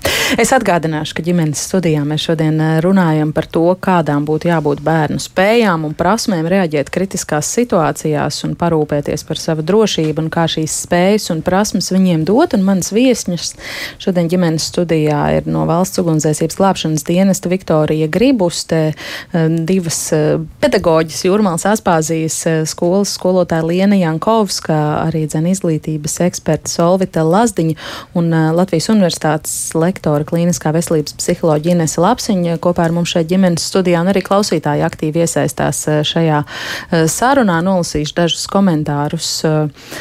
Es 0.41 0.51
atgādināšu, 0.57 1.15
ka 1.19 1.23
ģimenes 1.27 1.61
studijā 1.69 2.01
mēs 2.09 2.25
šodien 2.27 2.57
eh, 2.63 2.79
runājam 2.83 3.31
par 3.37 3.47
to, 3.53 3.63
kādām 3.83 4.25
būtu 4.27 4.49
jābūt 4.49 4.81
bērnu 4.85 5.21
spējām 5.23 5.85
un 5.87 5.93
prasmēm 5.95 6.49
reaģēt 6.51 6.89
kritiskās 6.95 7.51
situācijās 7.59 8.41
un 8.49 8.55
parūpēties 8.59 9.23
par 9.29 9.39
savu 9.39 9.63
drošību 9.67 10.25
un 10.25 10.31
kā 10.33 10.47
šīs 10.51 10.79
spējas 10.87 11.29
un 11.35 11.43
prasmes 11.47 11.93
viņiem 11.93 12.25
dot. 12.27 12.57
Un 12.57 12.65
mans 12.67 12.89
viesņas 12.95 13.53
šodien 14.03 14.31
ģimenes 14.33 14.71
studijā 14.73 15.21
ir 15.37 15.51
no 15.51 15.67
Valsts 15.69 16.01
ugunsdzēsības 16.03 16.59
glābšanas 16.59 17.07
dienesta 17.07 17.53
Viktorija 17.53 18.09
Gribuste, 18.09 18.81
eh, 18.97 19.47
divas 19.69 20.01
eh, 20.17 20.41
pedagoģis 20.65 21.27
Jūrmāls 21.29 21.69
Aspāzijas 21.69 22.41
skolas 22.71 23.13
skolotāja 23.19 23.69
Liena 23.69 24.01
Jankovska, 24.01 24.81
arī 25.05 25.27
dzen 25.29 25.53
izglītības 25.53 26.19
eksperta 26.31 26.73
Solvita 26.73 27.27
Lazdiņa 27.27 27.79
un 28.17 28.33
Latvijas 28.57 28.91
universitātes 28.95 29.66
lektore 29.75 30.27
klīniskā 30.29 30.71
veselības 30.77 31.17
psiholoģija 31.19 31.75
Inese 31.75 32.03
Lapsiņa 32.05 32.59
kopā 32.63 32.87
ar 32.87 32.95
mums 32.95 33.15
šeit 33.15 33.31
ģimenes 33.31 33.67
studijā 33.71 34.05
un 34.05 34.13
arī 34.13 34.23
klausītāji 34.27 34.87
aktīvi 34.87 35.25
iesaistās 35.25 35.83
eh, 35.91 36.01
šajā 36.07 36.45
eh, 36.45 37.05
sarunā. 37.11 37.59
Nolasīšu 37.67 38.15
dažus 38.21 38.47
komentārus. 38.53 39.31
Uh, 39.47 39.95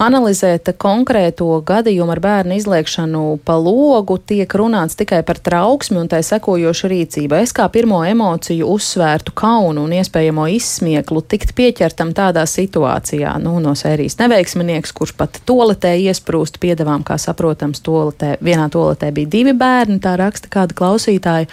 analizēt 0.00 0.70
konkrēto 0.80 1.48
gadījumu 1.66 2.14
ar 2.14 2.20
bērnu 2.24 2.56
izliekšanu 2.56 3.22
pa 3.44 3.56
logu, 3.60 4.16
tiek 4.18 4.50
runāts 4.56 4.96
tikai 4.98 5.20
par 5.26 5.40
trauksmi 5.44 6.00
un 6.00 6.08
tai 6.10 6.22
sekojošu 6.24 6.88
rīcību. 6.90 7.36
Es 7.44 7.52
kā 7.56 7.66
pirmo 7.72 8.00
emociju 8.08 8.68
uzsvērtu 8.74 9.34
kaunu 9.36 9.84
un 9.84 9.94
iespējamo 9.98 10.46
izsmieklu 10.56 11.22
tikt 11.28 11.52
pieķertam 11.58 12.14
tādā 12.16 12.46
situācijā, 12.48 13.34
nu, 13.44 13.58
no 13.62 13.74
sērijas 13.76 14.16
neveiksminieks, 14.22 14.94
kurš 14.96 15.14
pat 15.20 15.40
toletē 15.48 15.92
iesprūst 16.00 16.60
piedevām, 16.62 17.04
kā 17.06 17.18
saprotams, 17.20 17.82
toletē, 17.84 18.34
vienā 18.44 18.70
toletē 18.72 19.12
bija 19.14 19.32
divi 19.36 19.54
bērni, 19.56 20.00
tā 20.00 20.16
raksta 20.20 20.48
kāda 20.52 20.76
klausītāja. 20.80 21.50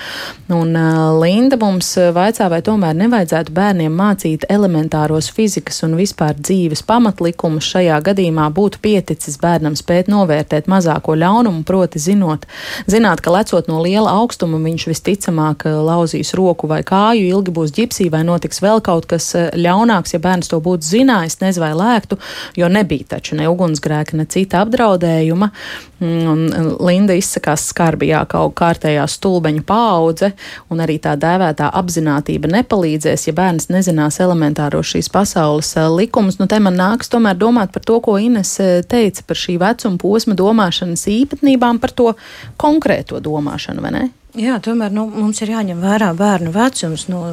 Un 0.54 0.72
uh, 0.72 1.20
Linda 1.20 1.60
mums 1.60 1.92
vaicā, 2.16 2.48
vai 2.52 2.62
tomēr 2.64 2.96
nevajadzētu 3.04 3.52
bērniem 3.56 3.94
mācīt 3.98 4.48
elementāros 4.52 5.30
fizikas 5.36 5.84
un 5.84 5.98
vispār 6.00 6.38
dzīves 6.40 6.86
pamatlikumus 6.88 7.68
šajā 7.76 8.00
gadījumā 8.08 8.37
gadījumā 8.38 8.54
būtu 8.54 8.80
pieticis 8.82 9.38
bērnam 9.42 9.76
spēt 9.76 10.08
novērtēt 10.08 10.68
mazāko 10.68 11.16
ļaunumu, 11.16 11.64
proti 11.66 12.00
zinot, 12.00 12.46
zināt, 12.88 13.22
ka 13.22 13.32
lecot 13.32 13.68
no 13.68 13.82
liela 13.82 14.14
augstuma 14.22 14.58
viņš 14.58 14.88
visticamāk 14.88 15.66
eh, 15.66 15.74
lauzīs 15.74 16.34
roku 16.36 16.68
vai 16.68 16.84
kāju, 16.84 17.26
ilgi 17.26 17.52
būs 17.52 17.74
ģipsī 17.74 18.10
vai 18.12 18.24
notiks 18.24 18.62
vēl 18.62 18.82
kaut 18.82 19.08
kas 19.08 19.34
eh, 19.36 19.50
ļaunāks, 19.56 20.14
ja 20.14 20.20
bērns 20.20 20.50
to 20.50 20.60
būtu 20.60 20.84
zinājis, 20.84 21.40
nez 21.42 21.58
vai 21.58 21.74
lēktu, 21.74 22.18
jo 22.58 22.68
nebija 22.70 23.18
taču 23.18 23.36
ne 23.36 23.48
ugunsgrēka, 23.50 24.18
ne 24.18 24.26
cita 24.26 24.62
apdraudējuma. 24.62 25.52
Mm, 26.00 26.28
un 26.30 26.76
Linda 26.86 27.16
izsakās 27.18 27.64
skarbi, 27.72 28.12
jā, 28.12 28.20
kaut 28.30 28.54
kārtējā 28.60 29.02
stulbeņu 29.10 29.64
paudze, 29.66 30.30
un 30.70 30.84
arī 30.84 31.00
tā 31.02 31.16
dēvētā 31.18 31.72
apzinātība 31.80 32.52
nepalīdzēs, 32.54 33.26
ja 33.30 33.34
bērns 33.38 33.72
nezinās 33.74 34.20
elementāro 34.22 34.84
šīs 34.86 35.10
pasaules 35.14 35.72
eh, 35.74 35.88
likumus. 35.90 36.38
Nu, 36.38 36.46
te 36.46 36.60
man 36.62 36.78
nāks 36.78 37.10
tomēr 37.10 37.40
domāt 37.40 37.74
par 37.74 37.86
to, 37.88 37.98
ko 38.06 38.20
Ines 38.22 38.54
eh, 38.62 38.84
teica 38.86 39.26
par 39.26 39.42
šī 39.42 39.58
vecuma 39.64 39.98
posma 40.02 40.38
domāšanas 40.38 41.08
īpatnībām, 41.16 41.82
par 41.82 41.96
to 41.98 42.14
konkrēto 42.62 43.24
domāšanu, 43.24 43.82
vai 43.82 43.96
ne? 43.98 44.06
Jā, 44.38 44.60
tomēr 44.62 44.94
nu, 44.94 45.08
mums 45.10 45.40
ir 45.42 45.50
jāņem 45.56 45.80
vērā 45.82 46.12
bērnu 46.14 46.52
vecums. 46.54 47.08
Nu, 47.10 47.24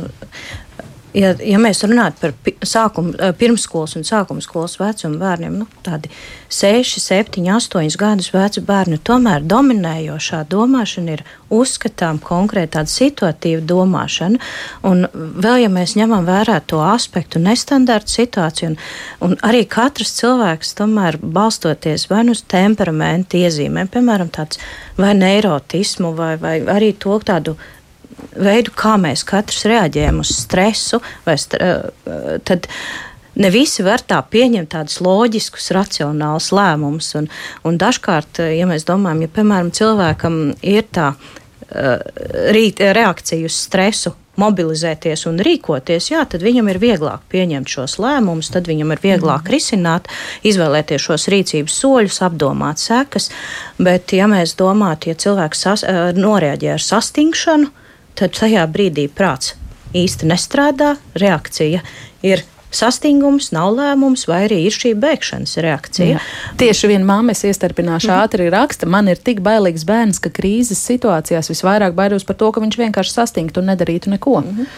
ja, 1.15 1.33
ja 1.41 1.59
mēs 1.63 1.83
runājam 1.87 2.17
par 2.21 2.35
sākumu, 2.67 3.15
eh, 3.19 3.33
pirmsskolas 3.39 3.97
un 3.99 4.07
sākuma 4.07 4.43
skolas 4.45 4.77
vecumu 4.81 5.19
bērniem, 5.21 5.59
nu, 5.63 5.67
tādi 5.87 6.11
6, 6.53 7.01
7, 7.03 7.47
8 7.55 7.97
gadus 7.99 8.31
veci 8.35 8.63
bērni, 8.65 8.99
tomēr 8.99 9.45
dominējošā 9.51 10.45
domāšana 10.51 11.17
ir 11.17 11.25
uzskatām 11.55 12.19
konkrēti 12.23 12.75
tāda 12.77 12.91
situatīva 12.91 13.63
domāšana. 13.69 14.41
Un 14.87 15.07
vēl, 15.15 15.65
ja 15.65 15.71
mēs 15.73 15.97
ņemam 15.99 16.27
vērā 16.27 16.61
to 16.67 16.81
aspektu, 16.85 17.43
nestandarta 17.43 18.11
situāciju, 18.11 18.73
un, 18.73 18.79
un 19.29 19.37
arī 19.47 19.65
katrs 19.71 20.15
cilvēks 20.19 20.75
tomēr 20.81 21.19
balstoties 21.23 22.09
vai 22.11 22.25
nu 22.27 22.35
uz 22.35 22.43
temperamentu 22.51 23.39
iezīmēm, 23.43 23.91
piemēram, 23.93 24.33
tāds 24.35 24.61
vai 24.99 25.15
neirotismu, 25.19 26.15
vai, 26.19 26.37
vai 26.43 26.59
arī 26.75 26.93
to 26.99 27.19
tādu 27.25 27.57
veidu, 28.33 28.75
kā 28.77 28.97
mēs 29.01 29.25
katrs 29.29 29.65
reaģējam 29.71 30.23
uz 30.25 30.33
stresu, 30.39 31.01
st 31.25 31.61
eh, 31.61 32.39
tad 32.45 32.69
ne 33.35 33.51
visi 33.51 33.83
var 33.87 34.05
tā 34.07 34.21
pieņemt 34.31 34.73
tādus 34.75 35.01
loģiskus, 35.03 35.73
racionālus 35.75 36.51
lēmumus. 36.55 37.15
Un, 37.21 37.31
un 37.67 37.79
dažkārt, 37.81 38.43
eh, 38.45 38.57
ja 38.61 38.69
mēs 38.71 38.87
domājam, 38.89 39.25
ja 39.27 39.33
piemēram 39.39 39.73
cilvēkam 39.75 40.45
ir 40.63 40.87
tā 40.95 41.15
rīt, 42.55 42.79
reakcija 42.79 43.49
uz 43.49 43.57
stresu 43.57 44.13
mobilizēties 44.41 45.27
un 45.31 45.39
rīkoties, 45.45 46.11
jā, 46.13 46.23
tad 46.29 46.43
viņam 46.45 46.69
ir 46.73 46.81
vieglāk 46.83 47.23
pieņemt 47.33 47.71
šos 47.71 47.97
lēmumus, 48.03 48.51
tad 48.55 48.69
viņam 48.71 48.95
ir 48.95 49.03
vieglāk 49.03 49.47
mm. 49.47 49.53
risināt, 49.55 50.11
izvēlēties 50.47 51.07
šos 51.07 51.29
rīcības 51.33 51.79
soļus, 51.85 52.21
apdomāt 52.27 52.83
sekas. 52.83 53.31
Bet, 53.79 54.15
ja 54.17 54.29
mēs 54.31 54.57
domājam, 54.59 55.11
ja 55.11 55.19
cilvēks 55.27 55.65
sas, 55.67 55.87
noreaģē 56.19 56.75
ar 56.75 56.83
sastingšanu, 56.83 57.71
tad 58.19 58.35
tajā 58.39 58.65
brīdī 58.71 59.09
prāts 59.11 59.55
īsti 59.95 60.27
nestrādā, 60.31 60.97
reakcija 61.15 61.83
ir 62.27 62.43
sastingums, 62.75 63.53
nav 63.55 63.71
lēmums, 63.77 64.27
vai 64.27 64.45
arī 64.49 64.65
ir 64.67 64.75
šī 64.75 64.95
bēgšanas 64.99 65.55
reakcija. 65.63 66.17
Jā. 66.17 66.23
Tieši 66.59 66.91
viena 66.91 67.07
māma, 67.07 67.35
es 67.35 67.45
iestarpināšu 67.47 68.11
mm. 68.11 68.17
ātri 68.25 68.49
raksta, 68.51 68.89
man 68.91 69.11
ir 69.13 69.21
tik 69.23 69.45
bailīgs 69.47 69.87
bērns, 69.87 70.19
ka 70.23 70.33
krīzes 70.35 70.83
situācijās 70.83 71.53
visvairāk 71.53 71.95
baidos 71.95 72.27
par 72.27 72.39
to, 72.41 72.51
ka 72.51 72.63
viņš 72.65 72.81
vienkārši 72.81 73.15
sastingtu 73.15 73.63
un 73.63 73.71
nedarītu 73.71 74.11
neko. 74.17 74.41
-hmm. 74.43 74.71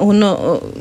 Un, 0.00 0.22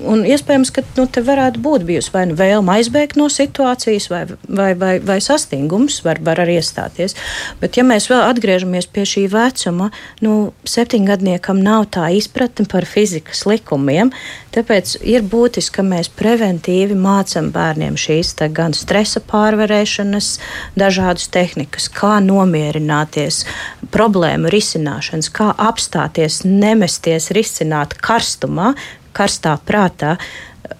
un 0.07 0.21
iespējams, 0.27 0.71
ka 0.71 0.83
nu, 0.95 1.05
te 1.11 1.21
varētu 1.25 1.59
būt 1.63 1.83
bijusi 1.87 2.11
vai 2.13 2.25
nu 2.29 2.37
vēlme 2.39 2.77
aizbēgt 2.77 3.17
no 3.19 3.27
situācijas, 3.31 4.07
vai, 4.11 4.21
vai, 4.47 4.69
vai, 4.79 4.93
vai 5.03 5.17
sastingums 5.23 5.99
var, 6.05 6.21
var 6.23 6.39
arī 6.45 6.59
iestāties. 6.59 7.17
Bet, 7.59 7.75
ja 7.75 7.83
mēs 7.87 8.07
vēl 8.11 8.23
atgriežamies 8.29 8.87
pie 8.93 9.03
šī 9.09 9.25
vecuma, 9.33 9.89
nu, 10.23 10.35
septiņgadniekam 10.67 11.59
nav 11.63 11.89
tā 11.95 12.07
izpratne 12.15 12.67
par 12.71 12.87
fizikas 12.87 13.43
likumiem, 13.49 14.13
tāpēc 14.55 14.95
ir 15.03 15.25
būtiski, 15.27 15.79
ka 15.79 15.85
mēs 15.85 16.11
preventīvi 16.19 16.95
mācām 16.99 17.51
bērniem 17.55 17.97
šīs 17.99 18.35
gan 18.55 18.75
stresa 18.77 19.19
pārvarēšanas, 19.25 20.31
dažādas 20.79 21.27
tehnikas, 21.33 21.89
kā 21.91 22.17
nomierināties, 22.23 23.43
problēmu 23.91 24.51
risināšanas, 24.53 25.31
kā 25.33 25.51
apstāties, 25.59 26.43
nemesties 26.45 27.31
risināt 27.35 27.97
karstumā, 27.99 28.73
karstā 29.15 29.57
prātā 29.65 30.15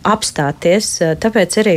apstāties. 0.07 0.97
Tāpēc 1.21 1.57
arī 1.61 1.75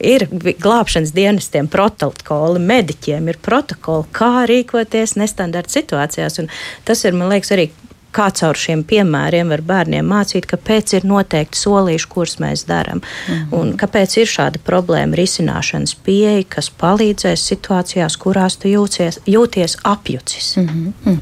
ir 0.00 0.26
glābšanas 0.32 1.12
dienestiem 1.16 1.68
protokoli, 1.70 2.62
mediķiem 2.64 3.28
ir 3.30 3.38
protokoli, 3.42 4.08
kā 4.16 4.46
rīkoties 4.48 5.16
nestandarta 5.20 5.76
situācijās. 5.76 6.40
Un 6.42 6.50
tas 6.88 7.04
ir, 7.04 7.16
man 7.16 7.32
liekas, 7.32 7.52
arī 7.56 7.68
kā 8.12 8.28
caur 8.34 8.58
šiem 8.58 8.82
piemēriem 8.86 9.50
var 9.52 9.62
bērniem 9.66 10.06
mācīt, 10.06 10.46
kāpēc 10.50 10.94
ir 10.98 11.06
noteikti 11.08 11.58
solīši, 11.58 12.08
kurus 12.10 12.38
mēs 12.42 12.64
darām. 12.68 13.00
-hmm. 13.00 13.54
Un 13.58 13.72
kāpēc 13.78 14.16
ir 14.20 14.26
šāda 14.26 14.58
problēma 14.66 15.16
risināšanas 15.16 15.94
pieeja, 16.04 16.44
kas 16.48 16.70
palīdzēs 16.70 17.46
situācijās, 17.52 18.16
kurās 18.16 18.56
tu 18.56 18.68
jūties, 18.68 19.20
jūties 19.26 19.76
apjucis. 19.84 20.56
Mm 20.56 20.94
-hmm. 21.04 21.18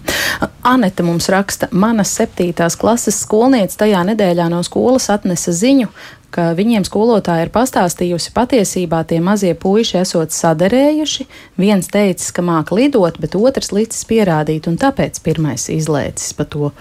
Anete 0.63 1.03
mums 1.03 1.29
raksta, 1.29 1.69
mana 1.71 2.03
septītās 2.03 2.77
klases 2.77 3.21
skolniece 3.21 3.77
tajā 3.79 4.05
nedēļā 4.05 4.49
no 4.49 4.63
skolas 4.63 5.11
atnesa 5.11 5.53
ziņu, 5.53 5.89
ka 6.35 6.51
viņiem 6.57 6.85
skolotāja 6.85 7.47
ir 7.47 7.53
pastāstījusi 7.53 8.33
patiesībā 8.37 9.01
tie 9.09 9.21
mazie 9.25 9.55
puiši 9.59 10.01
esot 10.03 10.35
saderējuši. 10.35 11.25
Viens 11.61 11.89
teicis, 11.93 12.33
ka 12.37 12.45
māca 12.45 12.77
lidot, 12.77 13.17
bet 13.23 13.37
otrs 13.39 13.73
licis 13.73 14.05
pierādīt, 14.09 14.69
un 14.69 14.77
tāpēc 14.81 15.23
pirmais 15.25 15.69
izlēcis 15.73 16.35
pa 16.37 16.45
to 16.45 16.69
uh, 16.69 16.75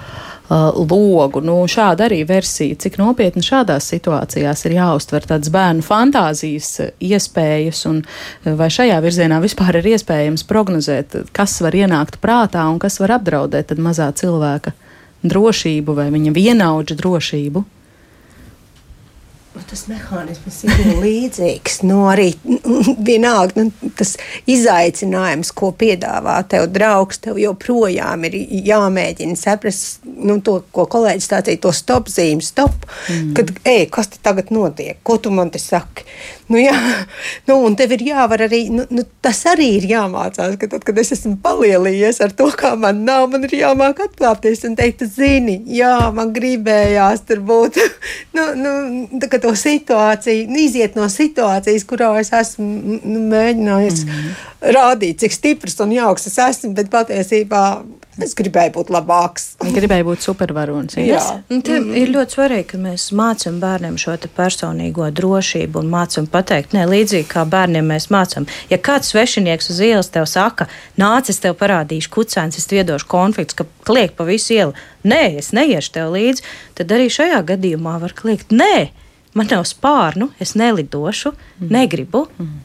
logu. 0.76 1.42
Nu, 1.44 1.62
šāda 1.72 2.10
arī 2.10 2.24
versija, 2.28 2.76
cik 2.84 3.00
nopietni 3.00 3.46
šādās 3.46 3.88
situācijās 3.94 4.66
ir 4.68 4.78
jāuztver 4.82 5.30
tādas 5.30 5.54
bērnu 5.54 5.86
fantāzijas 5.86 6.74
uh, 6.84 6.92
iespējas, 7.00 7.86
un 7.88 8.04
uh, 8.04 8.52
vai 8.60 8.68
šajā 8.74 9.00
virzienā 9.06 9.40
vispār 9.44 9.80
ir 9.80 9.94
iespējams 9.96 10.44
prognozēt, 10.50 11.22
kas 11.32 11.56
var 11.64 11.78
ienākt 11.78 12.20
prātā 12.24 12.68
un 12.68 12.82
kas 12.84 13.00
var 13.04 13.16
apdraudēt 13.22 13.72
mazā 13.80 14.12
cilvēka 14.12 14.76
drošību 15.28 15.96
vai 15.98 16.12
viņa 16.14 16.36
vienaudža 16.36 17.00
drošību. 17.00 17.64
Nu, 19.58 19.64
tas 19.66 19.88
mehānisms 19.90 20.60
ir 20.68 20.90
līdzīgs. 21.04 21.80
Nu, 21.90 22.04
arī 22.12 22.28
vienalga, 23.10 23.64
nu, 23.64 23.90
tas 23.98 24.14
izaicinājums, 24.46 25.50
ko 25.58 25.72
piedāvā 25.74 26.36
tev 26.52 26.68
draugs, 26.76 27.18
tev 27.24 27.40
joprojām 27.42 28.28
ir 28.30 28.38
jāmēģina 28.68 29.40
saprast 29.40 30.06
nu, 30.06 30.38
to, 30.46 30.60
ko 30.76 30.86
kolēģis 30.94 31.30
stāstīja, 31.32 31.64
to 31.66 31.74
stop 31.74 32.12
zīmi, 32.14 32.46
stop. 32.46 32.86
Mm. 33.10 33.34
Kad, 33.40 33.56
ej, 33.66 33.88
kas 33.98 34.14
te 34.14 34.22
tagad 34.22 34.54
notiek? 34.54 35.02
Ko 35.02 35.18
tu 35.18 35.34
man 35.34 35.50
te 35.50 35.62
saki? 35.62 36.06
Nu, 36.48 36.60
jā, 36.62 36.76
nu, 37.50 37.58
un 37.66 37.74
tev 37.80 37.96
ir 37.98 38.06
jāvar 38.12 38.46
arī, 38.46 38.62
nu, 38.74 38.86
nu, 38.94 39.04
tas 39.26 39.42
arī 39.50 39.72
ir 39.80 39.90
jāmācās, 39.90 40.56
ka 40.62 40.70
tad, 40.70 40.86
kad 40.88 41.02
es 41.02 41.16
esmu 41.18 41.36
palielījies 41.44 42.22
ar 42.24 42.38
to, 42.38 42.52
kā 42.62 42.76
man 42.80 43.02
nav, 43.08 43.26
man 43.34 43.50
ir 43.50 43.58
jāmāk 43.58 44.06
atkāpties 44.06 44.64
un 44.70 44.78
teikt, 44.78 45.04
zini, 45.18 45.60
jā, 45.80 45.96
man 46.14 46.32
gribējās 46.36 47.26
tur 47.28 47.42
būt. 47.48 47.82
nu, 48.38 48.48
nu, 48.62 48.78
tā, 49.24 49.47
to 49.48 49.56
situāciju, 49.56 50.48
iziet 50.60 50.98
no 51.00 51.08
situācijas, 51.12 51.86
kurā 51.88 52.12
es 52.22 52.34
esmu 52.36 53.00
nu, 53.04 53.22
mēģinājis 53.32 54.04
mm 54.04 54.12
-hmm. 54.12 54.74
rādīt, 54.78 55.24
cik 55.24 55.34
stiprs 55.34 55.80
un 55.80 55.96
jauks 55.96 56.28
es 56.28 56.38
esmu, 56.38 56.74
bet 56.74 56.92
patiesībā 56.92 57.64
es 58.24 58.34
gribēju 58.38 58.74
būt 58.78 58.92
labāks. 58.94 59.46
gribēju 59.74 60.08
būt 60.10 60.26
supervaronis. 60.26 60.98
Jā, 60.98 61.22
te 61.50 61.80
mm 61.80 61.96
ir 61.98 62.12
ļoti 62.14 62.38
svarīgi, 62.38 62.66
ka 62.72 62.78
mēs 62.82 63.08
mācām 63.16 63.60
bērniem 63.62 63.98
šo 63.98 64.18
personīgo 64.36 65.10
drošību 65.12 65.80
un 65.80 65.90
mācām 65.92 66.28
pateikt, 66.28 66.74
ne 66.74 66.86
līdzīgi 66.90 67.28
kā 67.30 67.46
bērniem 67.46 67.86
mēs 67.94 68.10
mācām. 68.14 68.48
Ja 68.70 68.78
kāds 68.78 69.14
svešinieks 69.14 69.70
uz 69.70 69.80
ielas 69.80 70.10
tev 70.10 70.26
saka, 70.26 70.68
nāc, 70.98 71.30
es 71.30 71.40
tev 71.40 71.56
parādīšu 71.56 72.10
kucēns, 72.10 72.58
es 72.58 72.70
viedošu 72.72 73.08
konflikts, 73.08 73.54
ka 73.54 73.66
kliek 73.84 74.16
pa 74.18 74.24
visu 74.24 74.54
ielu, 74.54 74.74
nē, 75.04 75.38
es 75.38 75.54
neiešu 75.54 75.92
tev 75.92 76.14
līdzi, 76.14 76.44
tad 76.76 76.92
arī 76.92 77.10
šajā 77.10 77.44
gadījumā 77.54 78.00
var 78.02 78.14
kliegt, 78.14 78.52
nē 78.52 78.90
man 79.38 79.52
nav 79.52 79.68
spārnu, 79.70 80.32
es 80.44 80.56
nelidošu, 80.60 81.34
mm. 81.34 81.70
negribu 81.74 82.26
mm. 82.38 82.56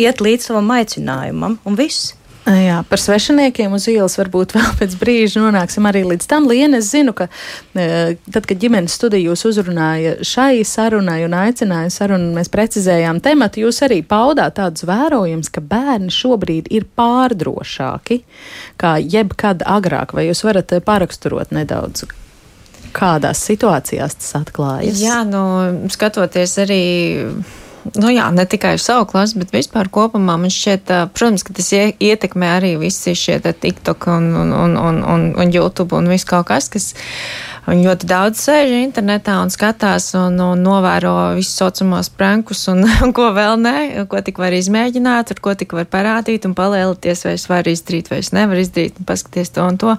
iet 0.00 0.24
līdz 0.24 0.50
savam 0.50 0.72
aicinājumam, 0.78 1.60
un 1.64 1.78
viss. 1.78 2.14
Jā, 2.48 2.78
par 2.88 2.98
svešiniekiem 2.98 3.74
uz 3.76 3.84
ielas 3.92 4.16
varbūt 4.16 4.54
vēl 4.56 4.68
pēc 4.78 4.94
brīža 4.98 5.42
nonāksim 5.42 5.84
arī 5.86 6.02
līdz 6.08 6.26
tam. 6.30 6.46
Liena, 6.48 6.78
es 6.80 6.88
zinu, 6.90 7.12
ka 7.16 7.26
tad, 7.74 8.46
kad 8.48 8.56
ģimenes 8.62 8.96
studija 8.96 9.28
jūs 9.28 9.44
uzrunāja 9.50 10.16
šai 10.24 10.64
sarunai 10.66 11.20
un 11.26 11.36
aicināja 11.36 11.92
sarunu, 11.92 12.32
mēs 12.38 12.48
precizējām 12.52 13.20
tematu, 13.22 13.66
jūs 13.66 13.82
arī 13.86 14.00
paudāt 14.00 14.56
tādus 14.56 14.88
vērojumus, 14.88 15.52
ka 15.52 15.60
bērni 15.60 16.10
šobrīd 16.14 16.72
ir 16.72 16.88
pārdrošāki 16.98 18.22
kā 18.80 18.96
jebkad 19.04 19.66
agrāk. 19.68 20.16
Vai 20.16 20.30
jūs 20.30 20.42
varat 20.48 20.72
pāraksturot 20.86 21.52
nedaudz, 21.54 22.08
Kādās 22.96 23.42
situācijās 23.46 24.16
tas 24.18 24.36
atklājas? 24.40 25.00
Jā, 25.02 25.22
nu, 25.28 25.88
skatoties 25.92 26.56
arī. 26.64 26.84
Nu 27.96 28.10
jā, 28.12 28.26
ne 28.36 28.44
tikai 28.44 28.74
uz 28.76 28.84
savu 28.84 29.06
klasi, 29.08 29.38
bet 29.40 29.54
vispār 29.54 29.88
kopumā 29.88 30.34
man 30.36 30.52
šķiet, 30.52 30.90
protams, 31.16 31.44
ka 31.46 31.54
tas 31.56 31.70
ietekmē 31.72 32.50
arī 32.58 32.74
visi 32.82 33.14
šie 33.16 33.38
TikTok 33.40 34.04
un, 34.12 34.26
un, 34.42 34.52
un, 34.52 34.76
un, 35.00 35.30
un, 35.32 35.54
YouTube 35.54 35.96
un 35.96 36.10
viss 36.12 36.28
kaut 36.28 36.50
kas, 36.50 36.68
kas 36.68 36.90
Viņi 37.70 37.86
ļoti 37.86 38.06
daudz 38.10 38.40
sēž 38.42 38.72
internetā 38.80 39.36
un 39.44 39.50
skatās 39.54 40.08
un, 40.18 40.40
un 40.42 40.62
novēro 40.64 41.12
visus 41.36 41.54
saucamos 41.60 42.08
prankus 42.10 42.64
un, 42.72 42.82
un 43.04 43.12
ko 43.14 43.28
vēl 43.36 43.60
nē, 43.62 43.74
ko 44.10 44.18
tik 44.26 44.40
var 44.42 44.56
izmēģināt, 44.56 45.30
ar 45.30 45.42
ko 45.44 45.54
tik 45.54 45.76
var 45.78 45.86
parādīt 45.90 46.48
un 46.48 46.56
palēlīties, 46.58 47.22
vai 47.28 47.36
es 47.38 47.46
varu 47.50 47.70
izdarīt, 47.70 48.10
vai 48.10 48.18
es 48.24 48.32
nevaru 48.34 48.64
izdarīt, 48.64 48.98
un 48.98 49.06
paskaties 49.06 49.54
to 49.54 49.68
un 49.70 49.78
to. 49.78 49.94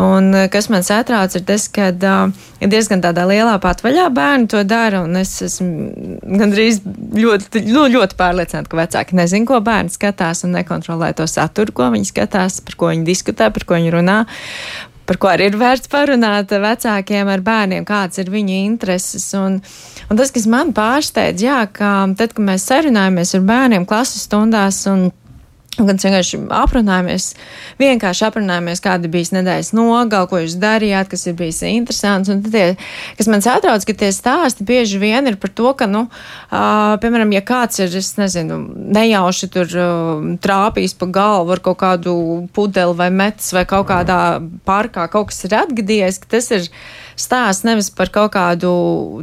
Un 0.00 0.30
kas 0.54 0.70
man 0.72 0.86
satrauc, 0.86 1.36
ir 1.36 1.44
tas, 1.44 1.66
ka 1.76 1.90
uh, 1.92 2.48
diezgan 2.64 3.04
tādā 3.04 3.26
lielā 3.28 3.58
patvaļā 3.60 4.08
bērni 4.14 4.48
to 4.54 4.64
dara, 4.64 5.04
un 5.04 5.20
es 5.20 5.36
esmu 5.44 6.16
gandrīz 6.40 6.80
ļoti, 6.86 7.66
ļoti, 7.68 7.98
ļoti 7.98 8.20
pārliecināta, 8.20 8.72
ka 8.72 8.80
vecāki 8.80 9.20
nezin, 9.20 9.44
ko 9.48 9.60
bērni 9.64 9.92
skatās 9.92 10.46
un 10.48 10.56
nekontrolē 10.56 11.12
to 11.20 11.28
saturu, 11.28 11.76
ko 11.76 11.92
viņi 11.92 12.12
skatās, 12.14 12.62
par 12.64 12.80
ko 12.80 12.92
viņi 12.94 13.08
diskutē, 13.12 13.52
par 13.52 13.68
ko 13.68 13.76
viņi 13.76 13.96
runā 13.98 14.18
par 15.08 15.18
ko 15.20 15.30
arī 15.32 15.50
ir 15.50 15.58
vērts 15.60 15.90
parunāt 15.92 16.52
vecākiem 16.64 17.30
ar 17.30 17.42
bērniem, 17.44 17.84
kāds 17.88 18.20
ir 18.22 18.30
viņu 18.32 18.60
intereses. 18.64 19.26
Un, 19.38 19.58
un 20.08 20.20
tas, 20.20 20.32
kas 20.34 20.48
man 20.50 20.72
pārsteidz, 20.76 21.44
jā, 21.44 21.60
ka 21.72 21.96
tad, 22.18 22.36
kad 22.36 22.46
mēs 22.52 22.68
sarunājamies 22.70 23.34
ar 23.38 23.44
bērniem 23.50 23.86
klases 23.88 24.26
stundās 24.28 24.84
un 24.90 25.10
Gan 25.74 25.98
vienkārši 25.98 26.38
aprunājamies, 26.54 27.32
vienkārši 27.80 28.26
aprunājamies, 28.28 28.82
kāda 28.84 29.08
bija 29.10 29.40
nedēļas 29.40 29.72
nogala, 29.74 30.28
ko 30.30 30.38
jūs 30.38 30.54
darījāt, 30.62 31.08
kas 31.10 31.26
ir 31.26 31.34
bijis 31.38 31.62
interesants. 31.66 32.30
Un 32.30 32.44
tie, 32.44 32.76
kas 33.18 33.30
man 33.30 33.42
satrauc, 33.42 33.82
ka 33.88 33.96
tie 34.04 34.12
stāsti 34.14 34.66
bieži 34.66 35.00
vien 35.02 35.26
ir 35.26 35.38
par 35.42 35.50
to, 35.50 35.72
ka, 35.74 35.88
nu, 35.90 36.04
uh, 36.06 36.94
piemēram, 37.02 37.34
ja 37.34 37.42
kāds 37.42 37.82
ir, 37.82 37.96
es 37.98 38.12
nezinu, 38.20 38.60
nejauši 38.94 39.50
tur 39.56 39.74
uh, 39.74 40.28
trāpījis 40.44 40.94
pa 41.00 41.10
galvu 41.18 41.56
ar 41.56 41.64
kaut 41.64 41.80
kādu 41.82 42.14
pudeli 42.54 42.94
vai 43.00 43.10
metas 43.10 43.50
vai 43.56 43.66
kaut 43.66 43.88
kādā 43.90 44.20
parkā 44.68 45.08
kaut 45.10 45.32
kas 45.32 45.42
ir 45.48 45.58
atgadījies, 45.58 46.22
ka 46.22 46.36
tas 46.36 46.52
ir 46.54 46.70
stāsts 47.18 47.66
nevis 47.66 47.90
par 47.90 48.14
kaut 48.14 48.36
kādu 48.38 48.70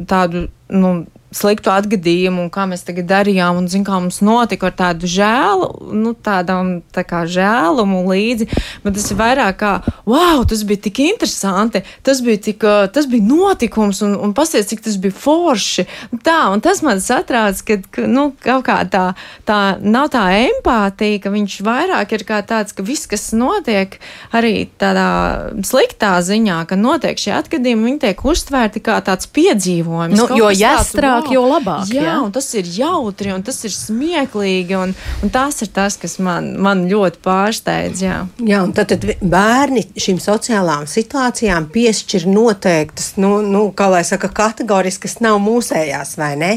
tādu, 0.10 0.50
nu, 0.68 0.96
sliktu 1.32 1.72
atgadījumu, 1.72 2.46
un 2.46 2.52
kā 2.54 2.66
mēs 2.70 2.84
tagad 2.88 3.08
darījām, 3.10 3.62
un 3.62 3.70
zin, 3.72 3.86
kā 3.88 3.98
mums 4.02 4.20
notika 4.26 4.68
ar 4.68 4.76
tādu 4.78 5.08
žēlu, 5.10 5.70
nu, 5.96 6.14
tādam 6.14 6.82
tā 6.92 7.06
kā 7.08 7.24
žēlumu 7.30 8.04
līdzi, 8.10 8.48
bet 8.84 8.98
tas 8.98 9.08
ir 9.14 9.20
vairāk 9.20 9.60
kā, 9.62 9.72
wow, 10.10 10.44
tas 10.48 10.64
bija 10.68 10.84
tik 10.88 11.00
interesanti, 11.06 11.84
tas 12.04 12.20
bija 12.26 12.42
tik, 12.50 12.66
tas 12.94 13.08
bija 13.12 13.26
notikums, 13.28 14.02
un, 14.06 14.18
un 14.20 14.36
pasies, 14.36 14.68
cik 14.68 14.84
tas 14.86 14.98
bija 15.02 15.16
forši. 15.16 15.88
Tā, 16.26 16.40
un 16.52 16.64
tas 16.64 16.84
man 16.86 17.00
satrāc, 17.04 17.64
ka, 17.68 17.80
nu, 18.12 18.32
kaut 18.44 18.66
kā 18.68 18.82
tā, 18.92 19.06
tā 19.48 19.62
nav 19.80 20.12
tā 20.12 20.26
empātija, 20.50 21.24
ka 21.24 21.34
viņš 21.34 21.58
vairāk 21.66 22.18
ir 22.18 22.28
kā 22.28 22.42
tāds, 22.48 22.76
ka 22.76 22.84
viss, 22.86 23.08
kas 23.10 23.30
notiek, 23.38 23.96
arī 24.36 24.68
tādā 24.82 25.08
sliktā 25.68 26.18
ziņā, 26.26 26.60
ka 26.68 26.76
notiek 26.80 27.20
šie 27.20 27.38
atgadījumi, 27.40 27.88
viņi 27.88 28.04
tiek 28.04 28.26
uztvērti 28.28 28.84
kā 28.84 29.00
tāds 29.06 29.30
piedzīvojums. 29.32 30.20
Nu, 30.20 30.28
jo 30.38 30.52
jāstrāk, 30.52 31.21
wow, 31.26 31.34
jo 31.34 31.44
labāk. 31.48 31.92
Jā, 31.94 32.04
jā, 32.06 32.16
un 32.26 32.32
tas 32.36 32.48
ir 32.58 32.70
jautri, 32.76 33.32
un 33.36 33.44
tas 33.46 33.58
ir 33.68 33.74
smieklīgi, 33.76 34.76
un, 34.78 34.94
un 35.24 35.34
tas 35.34 35.62
ir 35.62 35.72
tas, 35.74 35.98
kas 36.02 36.18
man, 36.24 36.54
man 36.62 36.86
ļoti 36.92 37.22
pārsteidz. 37.26 38.04
Jā, 38.06 38.18
jā 38.48 38.62
un 38.66 38.74
tad, 38.78 38.94
tad 38.94 39.06
bērni 39.22 39.86
šīm 40.00 40.20
sociālām 40.22 40.88
situācijām 40.90 41.70
piešķir 41.74 42.28
noteiktas, 42.30 43.14
nu, 43.22 43.38
nu, 43.46 43.68
kā 43.78 43.90
lai 43.94 44.04
saka, 44.08 44.32
kategorijas, 44.42 45.00
kas 45.02 45.20
nav 45.24 45.40
mūsējās, 45.44 46.16
vai 46.22 46.34
ne? 46.40 46.52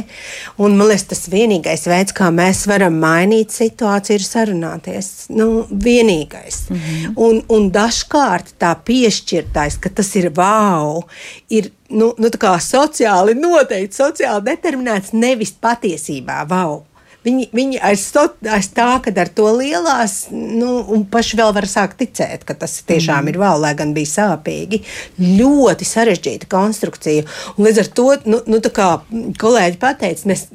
Un 0.58 0.78
man 0.78 0.90
liekas, 0.90 1.08
tas 1.12 1.24
vienīgais 1.32 1.86
veids, 1.90 2.14
kā 2.16 2.30
mēs 2.34 2.64
varam 2.70 2.98
mainīt 3.02 3.54
situāciju, 3.54 4.18
ir 4.20 4.26
sarunāties. 4.26 5.12
Nu, 5.34 5.66
vienīgais. 5.70 6.64
Mm 6.70 6.76
-hmm. 6.76 7.14
un, 7.16 7.42
un 7.48 7.70
dažkārt 7.72 8.54
tā 8.60 8.74
piešķirtais, 8.86 9.78
ka 9.80 9.90
tas 9.90 10.14
ir 10.16 10.30
wow, 10.36 11.02
ir 11.48 11.70
nu, 11.94 12.10
nu, 12.18 12.30
sociāli 12.64 13.36
noteikti, 13.38 13.96
sociāli 13.96 14.44
determinēts, 14.50 15.14
nevis 15.16 15.54
patiesībā 15.62 16.42
wow. 16.50 16.82
Viņi, 17.24 17.46
viņi 17.56 17.78
aiz, 17.80 18.02
to, 18.12 18.26
aiz 18.52 18.66
tā, 18.76 18.98
ka 19.00 19.12
ar 19.22 19.30
to 19.32 19.46
lielās, 19.56 20.26
nu, 20.30 20.82
un 20.92 21.06
paši 21.08 21.38
vēl 21.40 21.54
var 21.56 21.64
sākt 21.70 21.96
ticēt, 22.02 22.44
ka 22.44 22.52
tas 22.60 22.74
tiešām 22.84 23.22
mm. 23.22 23.30
ir 23.32 23.38
vēl, 23.40 23.62
lai 23.62 23.70
gan 23.78 23.94
bija 23.96 24.10
sāpīgi. 24.10 24.82
Ļoti 25.40 25.88
sarežģīta 25.88 26.50
konstrukcija. 26.52 27.24
Un 27.56 27.64
līdz 27.64 27.80
ar 27.80 27.90
to, 27.96 28.08
nu, 28.28 28.42
nu 28.44 28.60
tā 28.60 28.74
kā 28.76 28.90
kolēģi 29.40 29.80
pateica, 29.80 30.28
mēs 30.28 30.50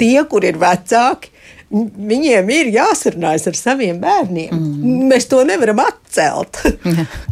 tie, 0.00 0.16
kur 0.26 0.48
ir 0.48 0.58
vecāki, 0.58 1.30
viņiem 1.70 2.48
ir 2.52 2.70
jāsarunājas 2.72 3.48
ar 3.50 3.56
saviem 3.58 3.98
bērniem. 4.00 4.52
Mm. 4.54 5.02
Mēs 5.10 5.28
to 5.28 5.42
nevaram 5.44 5.82
atcelt. 5.82 6.62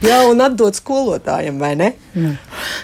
Jā, 0.04 0.18
un 0.30 0.42
atdot 0.44 0.76
skolotājiem, 0.76 1.56
vai 1.60 1.72
ne? 1.80 1.90
Jā. 2.12 2.34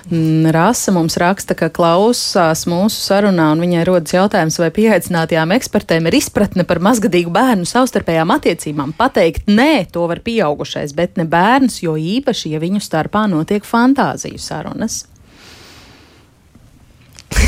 Mm, 0.09 0.49
Rasa 0.55 0.95
mums 0.97 1.19
raksta, 1.21 1.57
ka 1.59 1.69
klausās 1.73 2.65
mūsu 2.71 3.05
sarunā, 3.05 3.51
un 3.53 3.63
viņai 3.65 3.85
rodas 3.89 4.17
jautājums, 4.17 4.59
vai 4.63 4.73
pieaicinātajām 4.75 5.53
ekspertēm 5.59 6.09
ir 6.09 6.19
izpratne 6.23 6.65
par 6.69 6.81
mazgadīgu 6.85 7.33
bērnu 7.35 7.69
savstarpējām 7.69 8.33
attiecībām. 8.39 8.97
Pateikt, 8.97 9.49
nē, 9.53 9.87
to 9.93 10.09
var 10.09 10.25
pieaugušais, 10.25 10.97
bet 10.97 11.21
ne 11.21 11.29
bērns, 11.29 11.83
jo 11.85 11.99
īpaši, 12.01 12.57
ja 12.57 12.65
viņu 12.65 12.81
starpā 12.81 13.29
notiek 13.31 13.67
fantāziju 13.69 14.41
sarunas. 14.41 15.03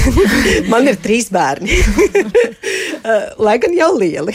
Man 0.73 0.89
ir 0.91 0.99
trīs 1.03 1.31
bērni, 1.35 1.71
uh, 1.75 3.27
lai 3.47 3.57
gan 3.63 3.75
jau 3.77 3.91
lieli. 3.99 4.35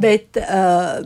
bet, 0.00 0.40
uh, 0.40 1.00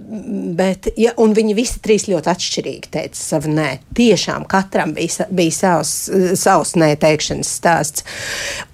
bet, 0.56 0.90
ja, 1.00 1.14
un 1.20 1.36
viņi 1.36 1.56
visi 1.56 1.80
trīs 1.84 2.08
ļoti 2.10 2.32
atšķirīgi 2.34 2.92
teica 2.94 3.20
savu 3.20 3.52
nē. 3.54 3.68
Tiešām 3.96 4.48
katram 4.50 4.94
bija, 4.96 5.28
bija 5.34 5.58
savs, 5.58 5.94
savs 6.40 6.74
nē 6.80 6.94
teikšanas 7.02 7.54
stāsts. 7.60 8.04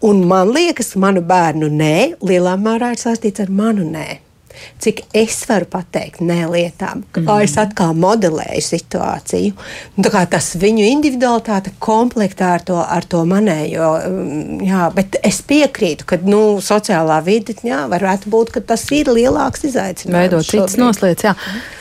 Un 0.07 0.25
man 0.31 0.55
liekas, 0.55 0.95
manu 1.01 1.25
bērnu 1.27 1.71
nē 1.75 1.95
lielā 2.25 2.57
mērā 2.61 2.95
ir 2.95 3.05
saistīts 3.05 3.45
ar 3.45 3.53
manu 3.53 3.87
nē 3.89 4.30
cik 4.83 5.03
es 5.17 5.39
varu 5.49 5.69
pateikt 5.71 6.23
nē 6.25 6.45
lietām, 6.51 7.05
kā 7.15 7.23
mm. 7.23 7.45
es 7.45 7.57
atkal 7.61 7.95
modelēju 7.99 8.63
situāciju. 8.67 9.55
Nu, 9.97 10.13
tas 10.31 10.53
viņu 10.61 10.87
individualitāte 10.91 11.73
komplektā 11.83 12.55
ar 12.59 12.67
to, 12.67 12.79
ar 12.81 13.07
to 13.11 13.23
manējo. 13.29 13.91
Mm, 14.11 14.61
jā, 14.69 14.87
bet 14.97 15.21
es 15.27 15.41
piekrītu, 15.47 16.07
ka 16.09 16.21
nu, 16.27 16.61
sociālā 16.65 17.21
vide 17.27 17.57
jā, 17.67 17.83
varētu 17.91 18.31
būt, 18.33 18.55
ka 18.57 18.65
tas 18.73 18.87
ir 18.95 19.13
lielāks 19.13 19.67
izaicinājums. 19.71 20.17
Veidot 20.21 20.49
citas 20.49 20.79
noslēdz, 20.81 21.29
jā. 21.29 21.37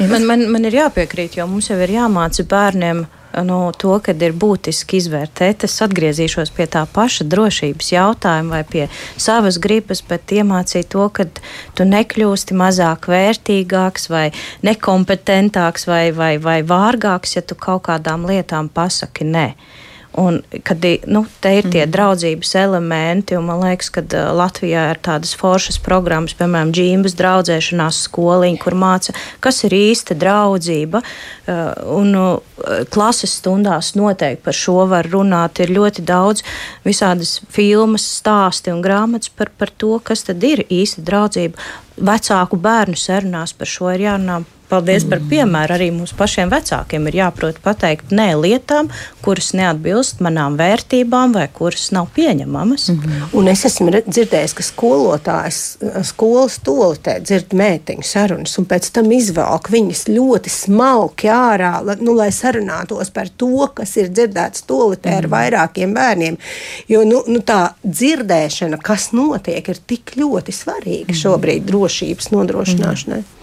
Man, 0.10 0.28
man, 0.30 0.48
man 0.54 0.68
ir 0.70 0.82
jāpiekrīt, 0.82 1.40
jo 1.40 1.48
mums 1.50 1.70
jau 1.72 1.80
ir 1.84 1.98
jāmāca 2.00 2.46
bērniem 2.50 3.06
nu, 3.44 3.60
to, 3.78 3.94
ka 4.04 4.14
ir 4.14 4.34
būtiski 4.34 5.00
izvērtēt. 5.00 5.66
Es 5.68 5.78
atgriezīšos 5.86 6.52
pie 6.56 6.68
tā 6.72 6.86
paša 6.94 7.28
drošības 7.30 7.92
jautājuma 7.94 8.60
vai 8.60 8.64
pie 8.68 8.86
savas 9.18 9.60
gribas, 9.62 10.02
bet 10.06 10.34
iemācīt 10.34 10.90
to, 10.94 11.08
ka 11.14 11.28
tu 11.78 11.88
nekļūsti 11.88 12.58
mazāk 12.58 13.10
vērtīgāks 13.12 14.10
vai 14.14 14.30
nekompetentāks 14.66 15.88
vai, 15.90 16.06
vai, 16.16 16.34
vai 16.42 16.62
vārgāks, 16.64 17.38
ja 17.38 17.46
tu 17.46 17.58
kaut 17.60 17.86
kādām 17.90 18.26
lietām 18.30 18.72
pasaki 18.74 19.28
nē. 19.30 19.48
Un, 20.18 20.40
kad 20.66 20.82
nu, 21.06 21.22
te 21.40 21.52
ir 21.60 21.68
tie 21.70 21.84
mm. 21.84 21.92
draudzības 21.94 22.56
elementi, 22.58 23.36
un 23.38 23.46
man 23.46 23.62
liekas, 23.62 23.92
ka 23.94 24.02
Latvijā 24.34 24.88
ir 24.90 25.00
tādas 25.06 25.36
foršas 25.38 25.78
programmas, 25.86 26.34
piemēram, 26.40 26.72
džīmbas 26.74 27.14
draudzēšanās 27.20 28.02
skoliņa, 28.08 28.58
kur 28.64 28.74
māca, 28.74 29.14
kas 29.44 29.62
ir 29.70 29.76
īsta 29.78 30.18
draudzība. 30.18 31.04
Un 31.94 32.18
klases 32.90 33.38
stundās 33.38 33.94
noteikti 34.00 34.44
par 34.50 34.58
šo 34.58 34.88
var 34.90 35.08
runāt. 35.14 35.62
Ir 35.62 35.76
ļoti 35.78 36.04
daudz 36.10 36.42
visādas 36.88 37.38
filmas, 37.54 38.10
stāsti 38.20 38.74
un 38.74 38.82
grāmatas 38.82 39.30
par, 39.30 39.54
par 39.62 39.70
to, 39.70 40.00
kas 40.02 40.26
tad 40.26 40.42
ir 40.44 40.66
īsta 40.74 41.06
draudzība. 41.06 41.70
Vecāku 42.02 42.58
bērnu 42.58 42.98
sarunās 42.98 43.54
par 43.54 43.70
šo 43.70 43.94
ir 43.94 44.10
jārunā 44.10 44.42
Paldies 44.70 45.06
par 45.10 45.22
piemēru. 45.26 45.74
Arī 45.74 45.88
mums 45.94 46.12
pašiem 46.18 46.52
vecākiem 46.52 47.08
ir 47.10 47.16
jāprot 47.24 47.58
pateikt 47.64 48.12
nē 48.14 48.28
lietām, 48.38 48.92
kuras 49.26 49.50
neatbilst 49.58 50.22
manām 50.22 50.60
vērtībām 50.60 51.34
vai 51.34 51.48
kuras 51.54 51.88
nav 51.96 52.12
pieņemamas. 52.16 52.90
Mm 52.92 53.00
-hmm. 53.00 53.24
Un 53.40 53.48
es 53.48 53.66
esmu 53.66 53.90
dzirdējis, 54.08 54.54
ka 54.54 54.64
skolotājs 54.64 55.60
skolas 56.06 56.60
tolotē 56.66 57.18
dzird 57.24 57.54
mētiņu 57.54 58.06
sarunas 58.06 58.58
un 58.62 58.66
pēc 58.66 58.92
tam 58.94 59.12
izvelk 59.12 59.72
viņas 59.74 60.06
ļoti 60.08 60.50
smalki 60.50 61.28
ārā, 61.28 61.74
nu, 62.02 62.14
lai 62.14 62.30
sarunātos 62.32 63.10
par 63.14 63.30
to, 63.30 63.68
kas 63.74 63.98
ir 63.98 64.10
dzirdēts 64.10 64.68
tolotē 64.68 65.18
ar 65.18 65.26
mhm. 65.26 65.32
vairākiem 65.32 65.94
bērniem. 65.94 66.38
Jo 66.88 67.04
nu, 67.04 67.24
nu, 67.28 67.40
tā 67.40 67.74
dzirdēšana, 67.84 68.78
kas 68.78 69.12
notiek, 69.12 69.70
ir 69.70 69.78
tik 69.88 70.14
ļoti 70.16 70.52
svarīga 70.52 71.12
mhm. 71.14 71.22
šobrīd 71.24 71.66
drošības 71.66 72.32
nodrošināšanai. 72.32 73.18
Mm 73.18 73.24
-hmm. 73.24 73.39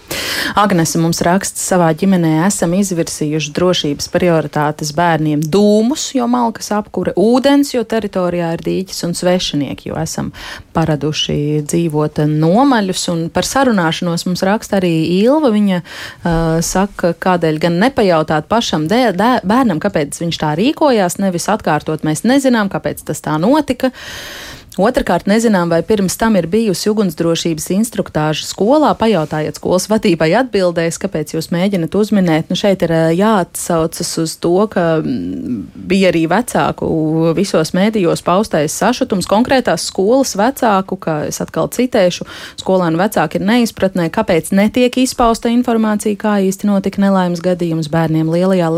Agnese 0.57 0.99
mums 1.01 1.19
raksta, 1.25 1.59
savā 1.59 1.89
ģimenē 1.97 2.45
esam 2.47 2.73
izvirsījuši 2.77 3.51
drošības 3.53 4.07
prioritātes 4.13 4.93
bērniem 4.95 5.43
dūmus, 5.43 6.09
jo 6.17 6.27
malkas 6.31 6.71
apkure, 6.75 7.13
ūdens, 7.19 7.73
jo 7.75 7.83
teritorijā 7.87 8.53
ir 8.55 8.63
dīķis 8.65 9.03
un 9.07 9.15
svešinieki, 9.17 9.91
jo 9.91 9.99
esam 10.01 10.31
paraduši 10.77 11.37
dzīvot 11.67 12.23
nomaļus. 12.31 13.05
Un 13.13 13.23
par 13.33 13.47
sarunāšanos 13.47 14.27
mums 14.29 14.45
raksta 14.47 14.79
arī 14.81 14.93
Ilva. 15.19 15.51
Viņa 15.53 15.81
uh, 15.81 16.57
saka, 16.65 17.13
kādēļ 17.13 17.61
gan 17.67 17.79
nepajautāt 17.83 18.49
pašam 18.51 18.87
dē, 18.89 19.11
dē, 19.17 19.31
bērnam, 19.47 19.81
kāpēc 19.83 20.19
viņš 20.21 20.41
tā 20.43 20.53
rīkojās, 20.59 21.19
nevis 21.23 21.49
atkārtot, 21.53 22.05
mēs 22.07 22.25
nezinām, 22.27 22.71
kāpēc 22.73 23.03
tas 23.07 23.23
tā 23.23 23.37
notika. 23.41 23.91
Otrakārt, 24.77 25.25
nezinām, 25.25 25.71
vai 25.73 25.79
pirms 25.81 26.13
tam 26.21 26.35
ir 26.37 26.45
bijusi 26.51 26.91
ugunsdrošības 26.91 27.65
instruktāža 27.73 28.45
skolā. 28.45 28.91
Pajautājiet 28.97 29.57
skolas 29.57 29.87
vadībai 29.89 30.29
atbildēs, 30.37 30.99
kāpēc 31.01 31.33
jūs 31.33 31.49
mēģinat 31.53 31.95
uzminēt. 31.97 32.51
Nu, 32.51 32.57
šeit 32.59 32.85
ir 32.85 32.93
jāatsaucas 33.17 34.11
uz 34.21 34.35
to, 34.37 34.53
ka 34.69 34.99
bija 35.01 36.11
arī 36.11 36.27
vecāku 36.29 36.89
visos 37.37 37.73
mēdījos 37.73 38.21
paustais 38.25 38.75
sašutums 38.77 39.25
konkrētās 39.29 39.87
skolas 39.89 40.35
vecāku, 40.37 40.99
ka 41.01 41.17
es 41.31 41.41
atkal 41.41 41.71
citēšu, 41.73 42.27
skolēnu 42.61 43.01
vecāki 43.01 43.41
ir 43.41 43.47
neizpratnē, 43.49 44.11
kāpēc 44.13 44.53
netiek 44.53 45.01
izpausta 45.01 45.49
informācija, 45.53 46.19
kā 46.21 46.37
īsti 46.45 46.69
notika 46.69 47.01
nelaimes 47.01 47.41
gadījums 47.41 47.89
bērniem. 47.93 48.29
Lielajā 48.29 48.69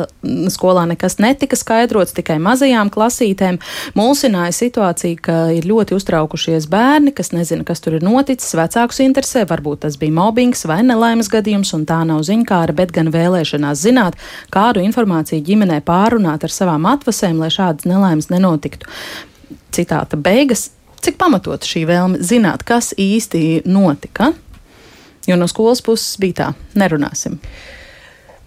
skolā 0.55 0.87
nekas 0.93 1.19
netika 1.19 1.59
skaidrots, 1.59 2.15
tikai 2.15 2.39
mazajām 2.43 2.87
klasītēm 2.93 3.59
mulsināja 3.99 4.55
situācija, 4.55 5.19
ka 5.27 5.37
ir 5.55 5.67
ļoti 5.67 5.88
ļoti 5.89 5.97
uztraukušies 5.97 6.67
bērni, 6.69 7.11
kas 7.15 7.31
nezina, 7.33 7.63
kas 7.65 7.81
tur 7.81 7.95
ir 7.97 8.03
noticis, 8.05 8.53
vecākus 8.53 8.99
interesē, 9.01 9.45
varbūt 9.49 9.81
tas 9.85 9.97
bija 9.97 10.13
mobbings 10.13 10.65
vai 10.69 10.83
nelaimes 10.85 11.29
gadījums, 11.29 11.73
un 11.73 11.85
tā 11.89 12.03
nav 12.05 12.21
ziņkāra, 12.27 12.75
bet 12.77 12.91
gan 12.93 13.09
vēlēšanās 13.09 13.81
zināt, 13.81 14.17
kādu 14.53 14.83
informāciju 14.85 15.41
ģimenē 15.41 15.81
pārunāt 15.81 16.45
ar 16.45 16.53
savām 16.53 16.85
atvasēm, 16.85 17.39
lai 17.41 17.49
šādas 17.49 17.89
nelaimes 17.89 18.29
nenotiktu. 18.29 18.85
Citāta 19.73 20.17
beigas. 20.17 20.69
Cik 21.01 21.17
pamatot 21.17 21.63
šī 21.65 21.87
vēlme 21.87 22.21
zināt, 22.21 22.63
kas 22.67 22.93
īsti 22.93 23.63
notika? 23.65 24.33
Jo 25.25 25.37
no 25.39 25.47
skolas 25.49 25.81
puses 25.81 26.19
bija 26.21 26.37
tā, 26.37 26.53
nerunāsim. 26.77 27.39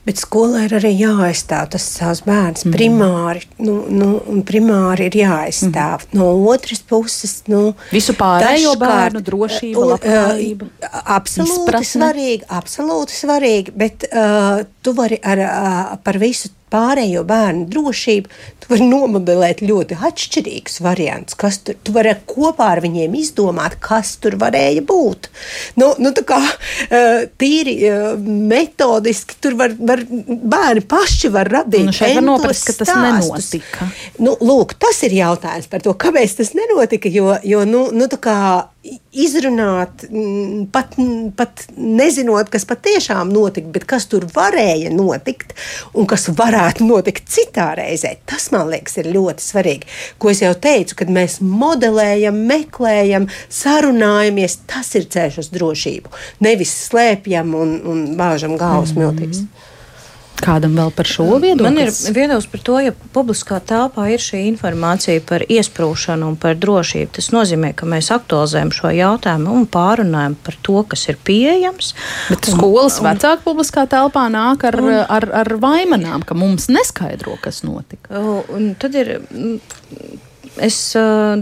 Bet 0.02 0.18
skolai 0.18 0.64
ir 0.66 0.72
arī 0.80 0.90
jāaizstāv 0.98 1.68
tas 1.76 1.84
savs 1.94 2.24
bērns. 2.26 2.64
Mm. 2.66 2.74
Primāri, 2.74 3.44
nu, 3.62 3.76
nu, 3.86 4.08
primāri 4.48 5.06
ir 5.06 5.18
jāaizstāv. 5.20 6.08
Mm. 6.08 6.18
No 6.18 6.30
otras 6.50 6.82
puses, 6.82 7.36
nu, 7.52 7.68
visu 7.94 8.16
pārējo 8.18 8.74
bērnu 8.80 9.22
drošība, 9.22 9.84
labklājība. 9.92 10.70
Absolūti 11.18 11.54
izpratne. 11.54 11.90
svarīgi, 11.92 12.48
absolūti 12.50 13.18
svarīgi, 13.20 13.76
bet 13.78 14.08
uh, 14.10 14.64
tu 14.82 14.96
vari 14.98 15.20
ar, 15.22 15.46
uh, 15.46 15.94
par 16.02 16.18
visu 16.22 16.52
pārējo 16.72 17.22
bērnu 17.28 17.66
drošību, 17.70 18.30
tu 18.62 18.70
vari 18.70 18.86
nomodelēt 18.88 19.62
ļoti 19.64 19.98
atšķirīgus 20.08 20.80
variantus, 20.84 21.36
kas 21.38 21.58
tur, 21.66 21.76
tu 21.84 21.94
vari 21.94 22.14
kopā 22.28 22.70
ar 22.76 22.82
viņiem 22.84 23.16
izdomāt, 23.18 23.76
kas 23.82 24.14
tur 24.22 24.38
varēja 24.40 24.84
būt. 24.88 25.28
Nu, 25.80 25.92
nu 26.02 26.14
tā 26.16 26.24
kā 26.28 26.40
tīri 27.40 27.76
metodiski 28.52 29.38
tur 29.42 29.58
var, 29.60 29.76
var 29.78 30.04
bērni 30.08 30.84
paši 30.88 31.32
var 31.34 31.52
radīt. 31.58 31.88
Nu, 31.90 31.96
šeit 31.96 32.16
var 32.20 32.28
noprast, 32.30 32.68
ka 32.68 32.78
tas 32.80 32.92
stāstus. 32.92 33.52
nenotika. 33.52 33.90
Nu, 34.22 34.36
lūk, 34.40 34.76
tas 34.80 35.02
ir 35.06 35.16
jautājums 35.20 35.68
par 35.72 35.84
to, 35.84 35.96
kāpēc 36.06 36.38
tas 36.40 36.54
nenotika, 36.56 37.12
jo, 37.12 37.34
jo 37.44 37.66
nu, 37.68 37.88
nu 37.92 38.08
tā 38.12 38.20
kā 38.22 38.38
izrunāt, 39.12 40.02
mm, 40.10 40.66
pat, 40.74 40.96
pat 41.36 41.64
nezinot, 41.76 42.48
kas 42.50 42.64
patiešām 42.66 43.30
notika, 43.30 43.70
bet 43.70 43.84
kas 43.86 44.08
tur 44.10 44.26
varēja 44.34 44.90
notikt 44.94 45.54
un 45.94 46.08
kas 46.10 46.26
varētu 46.32 46.86
notikt 46.88 47.30
citā 47.30 47.70
reizē. 47.78 48.16
Tas 48.26 48.50
man 48.54 48.72
liekas, 48.72 48.98
ir 48.98 49.12
ļoti 49.14 49.46
svarīgi. 49.46 49.90
Ko 50.18 50.32
es 50.32 50.42
jau 50.42 50.54
teicu, 50.58 50.98
kad 50.98 51.12
mēs 51.14 51.38
modelējam, 51.46 52.42
meklējam, 52.48 53.28
sarunājamies, 53.52 54.62
tas 54.66 54.90
ir 54.98 55.06
ceļš 55.14 55.42
uz 55.44 55.52
drošību. 55.54 56.16
Nevis 56.42 56.74
slēpjam 56.88 57.54
un, 57.54 57.78
un 57.86 58.08
bāžam 58.18 58.58
galvas 58.58 58.96
mm 58.96 59.02
-hmm. 59.02 59.20
miltīs. 59.20 59.70
Kādam 60.42 60.74
vēl 60.74 60.90
par 60.94 61.06
šo 61.06 61.26
viedokli? 61.38 61.68
Man 61.68 61.78
ir 61.78 61.90
viedoklis 61.92 62.48
par 62.50 62.62
to, 62.66 62.78
ja 62.82 62.92
publiskā 63.14 63.60
telpā 63.62 64.08
ir 64.10 64.22
šī 64.22 64.40
informācija 64.48 65.22
par 65.28 65.44
iesprūšanu 65.46 66.32
un 66.32 66.38
par 66.40 66.56
drošību. 66.58 67.12
Tas 67.18 67.30
nozīmē, 67.34 67.72
ka 67.78 67.86
mēs 67.88 68.10
aktualizējam 68.14 68.72
šo 68.74 68.90
jautājumu 68.96 69.54
un 69.60 69.68
pārunājam 69.70 70.34
par 70.42 70.58
to, 70.66 70.80
kas 70.90 71.06
ir 71.12 71.20
pieejams. 71.22 71.92
Bet 72.32 72.50
un, 72.50 72.58
skolas 72.58 72.98
un, 72.98 73.10
vecāki 73.10 73.46
publiskā 73.46 73.86
telpā 73.90 74.26
nāk 74.34 74.66
ar, 74.66 74.80
un, 74.82 74.96
ar, 75.06 75.28
ar 75.44 75.54
vaimanām, 75.62 76.26
ka 76.26 76.38
mums 76.38 76.66
neskaidro, 76.72 77.38
kas 77.42 77.62
notika. 77.66 78.22
Un 78.52 78.72
tad 78.82 78.98
ir, 78.98 79.14
es 80.58 80.80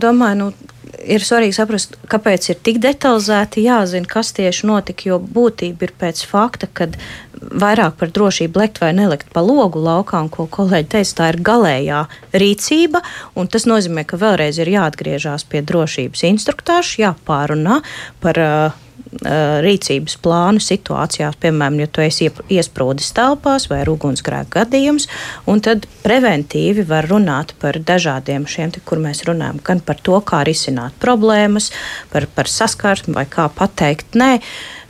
domāju, 0.05 0.43
nu, 0.45 0.77
ir 1.05 1.25
svarīgi 1.25 1.57
saprast, 1.57 1.97
kāpēc 2.11 2.51
ir 2.53 2.59
tik 2.65 2.81
detalizēti 2.83 3.65
jāzina, 3.65 4.09
kas 4.09 4.33
tieši 4.37 4.69
notika. 4.71 5.09
Jo 5.11 5.19
būtība 5.21 5.87
ir 5.87 5.95
pēc 6.01 6.23
fakta, 6.29 6.69
kad 6.73 6.99
vairāk 7.41 7.97
par 8.01 8.13
drošību 8.13 8.61
lekt 8.61 8.83
vai 8.83 8.93
nelikt 8.97 9.33
pa 9.35 9.43
logu 9.45 9.81
laukā, 9.83 10.21
un 10.21 10.29
ko 10.33 10.47
kolēģi 10.51 10.91
teica, 10.97 11.17
tā 11.23 11.31
ir 11.33 11.41
galējā 11.47 12.03
rīcība. 12.43 13.03
Tas 13.51 13.67
nozīmē, 13.71 14.05
ka 14.07 14.21
vēlreiz 14.21 14.61
ir 14.61 14.71
jāatgriežas 14.77 15.47
pie 15.51 15.65
drošības 15.67 16.27
instruktāša, 16.35 17.03
jāpārunā 17.09 17.81
par. 18.23 18.45
Uh, 18.45 18.87
rīcības 19.11 20.17
plānu 20.23 20.63
situācijās, 20.63 21.39
piemēram, 21.43 21.81
ja 21.83 21.89
tu 21.91 22.03
esi 22.05 22.29
iesprūdis 22.31 23.11
telpās 23.17 23.67
vai 23.71 23.81
ir 23.83 23.91
ugunsgrēka 23.91 24.61
gadījums, 24.61 25.09
un 25.51 25.63
tad 25.65 25.89
preventīvi 26.05 26.87
var 26.87 27.09
runāt 27.11 27.57
par 27.61 27.81
dažādiem 27.83 28.47
šiem, 28.47 28.71
te, 28.75 28.83
kur 28.87 29.03
mēs 29.03 29.25
runājam, 29.27 29.59
gan 29.67 29.83
par 29.83 29.99
to, 29.99 30.21
kā 30.23 30.45
risināt 30.47 30.95
problēmas, 31.03 31.73
par, 32.13 32.29
par 32.35 32.51
saskarsmi 32.51 33.17
vai 33.17 33.27
kā 33.31 33.51
pateikt 33.51 34.15
nē. 34.15 34.37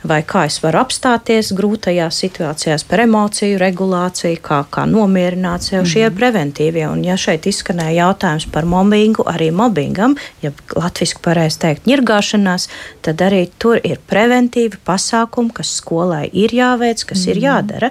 Vai 0.03 0.21
kā 0.25 0.45
es 0.49 0.57
varu 0.63 0.79
apstāties 0.81 1.51
grūtajās 1.53 2.17
situācijās 2.23 2.85
par 2.89 3.03
emociju 3.03 3.59
regulāciju, 3.61 4.39
kā, 4.41 4.63
kā 4.73 4.85
nomierināt 4.89 5.61
sev. 5.67 5.81
Mm 5.81 5.85
-hmm. 5.85 5.91
Šie 5.91 6.01
ir 6.05 6.09
mhm. 6.09 6.17
preventīvie. 6.19 6.87
Un, 6.87 7.03
ja 7.03 7.17
šeit 7.17 7.45
izskanēja 7.45 8.05
jautājums 8.05 8.45
par 8.51 8.65
mobbingu, 8.65 9.23
arī 9.23 9.51
mobbingam, 9.51 10.15
ja 10.41 10.51
latviešu 10.75 11.17
pareizi 11.21 11.59
teikt, 11.59 11.85
ņirgāšanās, 11.85 12.67
tad 13.01 13.21
arī 13.21 13.49
tur 13.59 13.79
ir 13.83 13.99
preventīvi 14.07 14.77
pasākumi, 14.85 15.53
kas 15.53 15.75
skolai 15.75 16.29
ir 16.33 16.49
jāveic, 16.49 17.05
kas 17.05 17.17
mm 17.17 17.23
-hmm. 17.23 17.29
ir 17.29 17.35
mhm. 17.35 17.45
jādara. 17.45 17.89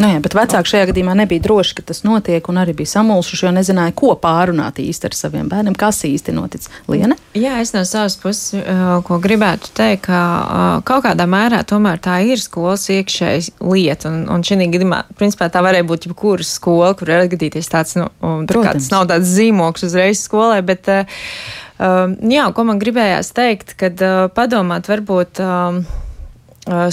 Nu 0.00 0.08
jā, 0.08 0.20
bet 0.24 0.34
vecāki 0.34 0.70
šajā 0.70 0.86
gadījumā 0.88 1.14
nebija 1.18 1.42
droši, 1.44 1.74
ka 1.74 1.82
tas 1.90 1.98
notiek, 2.06 2.46
un 2.48 2.54
arī 2.56 2.72
bija 2.76 2.86
samulsuši, 2.94 3.46
jo 3.46 3.50
nezināja, 3.52 3.92
ko 3.92 4.14
pārunāt 4.22 4.78
īsti 4.80 5.10
ar 5.10 5.16
saviem 5.18 5.48
bērniem, 5.48 5.74
kas 5.74 5.98
īsti 6.08 6.32
notic. 6.32 6.68
Liene? 6.88 7.18
Jā, 7.36 7.58
es 7.60 7.74
no 7.74 7.82
savas 7.84 8.16
puses, 8.16 8.54
ko 9.04 9.18
gribētu 9.18 9.74
teikt, 9.76 10.06
ka 10.06 10.20
kaut 10.88 11.04
kādā 11.04 11.26
mērā 11.28 11.49
tomēr 11.68 12.00
tā 12.02 12.18
ir 12.26 12.40
skolas 12.42 12.86
iekšēja 12.92 13.56
lieta, 13.64 14.10
un, 14.10 14.24
un 14.32 14.44
šī 14.46 14.58
gadījumā, 14.72 15.02
principā, 15.18 15.50
tā 15.52 15.62
varēja 15.64 15.86
būt 15.88 16.08
jebkura 16.08 16.46
skola, 16.46 16.92
kur 16.98 17.10
ir 17.10 17.24
atgadīties 17.24 17.70
tāds, 17.70 17.96
nu, 17.98 18.08
tā 18.48 18.60
kā 18.60 18.76
tas 18.76 18.90
nav 18.92 19.08
tāds 19.10 19.30
zīmoks 19.34 19.86
uzreiz 19.88 20.22
skolai, 20.24 20.60
bet, 20.66 20.90
jā, 21.78 22.46
ko 22.56 22.66
man 22.68 22.80
gribējās 22.82 23.32
teikt, 23.36 23.76
kad 23.80 24.00
padomāt 24.36 24.90
varbūt 24.90 25.42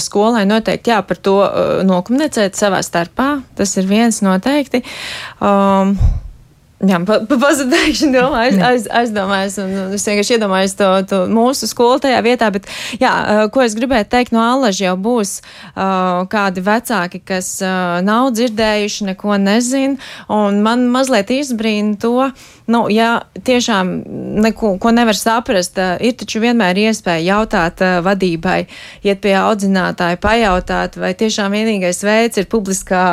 skolai 0.02 0.46
noteikti 0.48 0.90
jā, 0.90 1.02
par 1.06 1.18
to 1.22 1.36
nokomunicēt 1.86 2.56
savā 2.58 2.80
starpā. 2.82 3.28
Tas 3.58 3.76
ir 3.78 3.86
viens 3.86 4.22
noteikti. 4.24 4.80
Um, 5.44 5.94
Jā, 6.78 6.98
pa, 7.02 7.16
pa, 7.26 7.36
pazudējuši, 7.42 8.08
domāju, 8.14 8.52
aiz, 8.52 8.60
aiz, 8.62 8.84
aizdomājos, 9.00 9.56
un 9.64 9.96
es 9.96 10.04
vienkārši 10.06 10.36
iedomājos 10.36 10.76
to, 10.78 10.90
to 11.10 11.18
mūsu 11.26 11.66
skolu 11.66 11.98
tajā 12.04 12.20
vietā, 12.22 12.52
bet, 12.54 12.68
jā, 13.02 13.10
ko 13.54 13.64
es 13.64 13.74
gribēju 13.74 14.06
teikt, 14.12 14.30
no 14.36 14.44
Allaži 14.44 14.86
jau 14.86 14.94
būs 15.08 15.40
uh, 15.40 16.22
kādi 16.30 16.62
vecāki, 16.62 17.18
kas 17.26 17.56
uh, 17.66 17.98
nav 18.06 18.30
dzirdējuši, 18.36 19.08
neko 19.10 19.40
nezin, 19.42 19.98
un 20.30 20.62
man 20.62 20.86
mazliet 20.94 21.34
izbrīna 21.34 21.98
to, 21.98 22.30
nu, 22.68 22.84
ja 22.92 23.08
tiešām 23.44 23.90
neko 24.44 24.74
ko 24.80 24.92
nevar 24.92 25.16
saprast, 25.16 25.78
ir 26.04 26.16
taču 26.20 26.42
vienmēr 26.42 26.78
iespēja 26.88 27.24
jautāt 27.24 27.80
vadībai, 28.04 28.58
iet 29.08 29.22
pie 29.24 29.32
audzinātāja, 29.40 30.20
pajautāt, 30.20 30.98
vai 31.00 31.14
tiešām 31.18 31.56
vienīgais 31.56 32.02
veids 32.04 32.42
ir 32.42 32.48
publiskā 32.52 33.04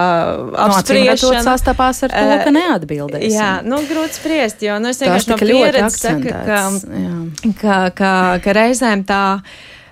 apspriešana. 0.68 1.40
No, 1.40 1.46
sastapās 1.48 2.04
ar 2.08 2.16
to, 2.16 2.26
ka 2.44 2.56
neatbildēs. 2.56 3.30
Jā, 3.32 3.54
nu, 3.66 3.80
grūti 3.88 4.20
spriest, 4.20 4.66
jo 4.66 4.76
nu, 4.84 4.92
es 4.92 5.00
vienkārši 5.04 5.32
no 5.32 5.40
pieredzes 5.40 6.02
saku, 6.04 6.36
ka, 6.36 6.60
ka, 7.62 7.80
ka, 7.96 8.12
ka 8.44 8.60
reizēm 8.60 9.08
tā. 9.08 9.24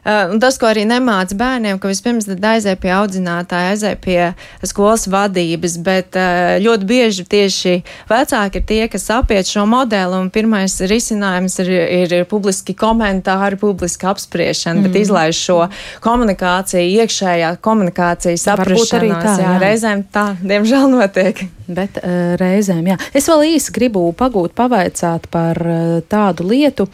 Uh, 0.04 0.34
un 0.34 0.40
tas, 0.44 0.58
ko 0.60 0.68
arī 0.68 0.84
nemāca 0.84 1.36
bērniem, 1.40 1.78
ka 1.80 1.88
vispirms 1.88 2.28
aizēja 2.28 2.76
pie 2.76 2.90
audzinātāja, 2.92 3.72
aizēja 3.72 4.00
pie 4.04 4.20
skolas 4.68 5.06
vadības, 5.08 5.78
bet 5.86 6.18
uh, 6.20 6.58
ļoti 6.60 6.90
bieži 6.90 7.24
tieši 7.32 7.76
vecāki 8.10 8.60
ir 8.60 8.66
tie, 8.68 8.82
kas 8.92 9.08
apiet 9.16 9.48
šo 9.48 9.64
modeli, 9.70 10.20
un 10.20 10.28
pirmais 10.34 10.76
risinājums 10.92 11.56
ir, 11.64 11.72
ir 12.04 12.18
publiski 12.28 12.76
komentāri, 12.76 13.60
publiska 13.62 14.12
apspriešana, 14.12 14.82
mm. 14.82 14.90
bet 14.90 15.00
izlaiž 15.06 15.40
šo 15.40 15.60
komunikāciju, 16.04 16.84
iekšējā 17.00 17.56
komunikācijas 17.64 18.48
saprašanās. 18.50 19.40
Jā, 19.40 19.48
jā, 19.48 19.58
reizēm 19.64 20.04
tā, 20.12 20.34
diemžēl, 20.44 20.90
notiek. 20.92 21.46
Bet 21.64 22.02
uh, 22.02 22.34
reizēm, 22.40 22.84
jā. 22.92 23.00
Es 23.16 23.32
vēl 23.32 23.54
īsi 23.56 23.72
gribu 23.72 24.10
pagūt, 24.20 24.52
pavaicāt 24.58 25.32
par 25.32 25.64
uh, 25.64 26.02
tādu 26.12 26.52
lietu, 26.52 26.90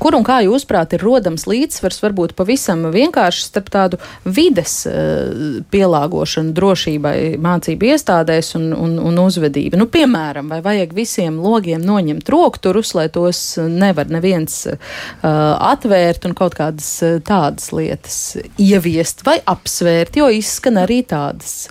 kur 0.00 0.16
un 0.16 0.24
kā 0.26 0.40
jūsuprāt 0.44 0.92
ir 0.96 1.04
rodams 1.04 1.46
līdzsvars, 1.48 2.00
varbūt 2.04 2.34
pavisam 2.36 2.84
vienkārši 2.92 3.46
starp 3.46 3.70
tādu 3.72 4.00
vides 4.24 4.74
uh, 4.88 5.60
pielāgošanu 5.72 6.52
drošībai 6.56 7.16
mācību 7.42 7.88
iestādēs 7.94 8.54
un, 8.58 8.70
un, 8.76 8.96
un 9.00 9.20
uzvedību. 9.24 9.80
Nu, 9.80 9.88
piemēram, 9.90 10.50
vai 10.52 10.60
vajag 10.64 10.92
visiem 10.96 11.38
logiem 11.40 11.84
noņemt 11.84 12.28
rokturus, 12.34 12.94
lai 12.98 13.06
tos 13.14 13.42
nevar 13.58 14.12
neviens 14.12 14.60
uh, 14.70 14.78
atvērt 15.24 16.28
un 16.28 16.36
kaut 16.36 16.58
kādas 16.58 16.90
uh, 17.06 17.16
tādas 17.24 17.70
lietas 17.72 18.18
ieviest 18.60 19.24
vai 19.26 19.38
apsvērt, 19.40 20.20
jo 20.20 20.28
izskan 20.28 20.82
arī 20.84 21.00
tādas, 21.08 21.70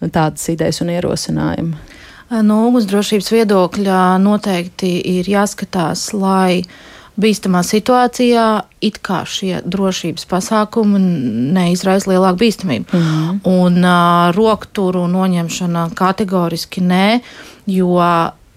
tādas 0.00 0.44
idejas 0.52 0.82
un 0.84 0.92
ierosinājumi. 0.92 1.86
No 2.46 2.60
ugunsdrošības 2.68 3.32
viedokļa 3.34 4.00
noteikti 4.22 4.92
ir 5.16 5.26
jāskatās, 5.26 6.12
lai 6.14 6.60
bīstamā 7.20 7.62
situācijā 7.66 8.46
it 8.84 8.98
kā 9.04 9.22
šie 9.28 9.60
drošības 9.64 10.26
pasākumi 10.30 11.00
neizraisa 11.56 12.10
lielāku 12.12 12.42
bīstamību. 12.44 12.86
Mm 12.92 13.00
-hmm. 13.00 13.40
Un 13.44 13.84
uh, 13.84 14.34
rokturu 14.36 15.06
noņemšana 15.08 15.90
kategoriski 15.94 16.80
nē, 16.80 17.20
jo 17.66 17.96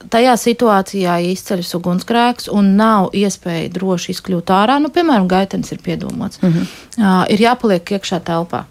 tajā 0.09 0.35
situācijā 0.37 1.17
izceļas 1.31 1.73
ugunsgrēks 1.77 2.49
un 2.51 2.75
nav 2.75 3.09
iespēja 3.13 3.71
droši 3.73 4.11
izkļūt 4.11 4.51
ārā, 4.53 4.79
nu, 4.83 4.89
piemēram, 4.89 5.27
gaitenis 5.27 5.71
ir 5.71 5.79
piedomāts, 5.85 6.41
mm 6.41 6.49
-hmm. 6.49 6.67
uh, 6.97 7.25
ir 7.29 7.39
jāpaliek 7.39 7.91
iekšā 7.97 8.19
telpā. 8.19 8.63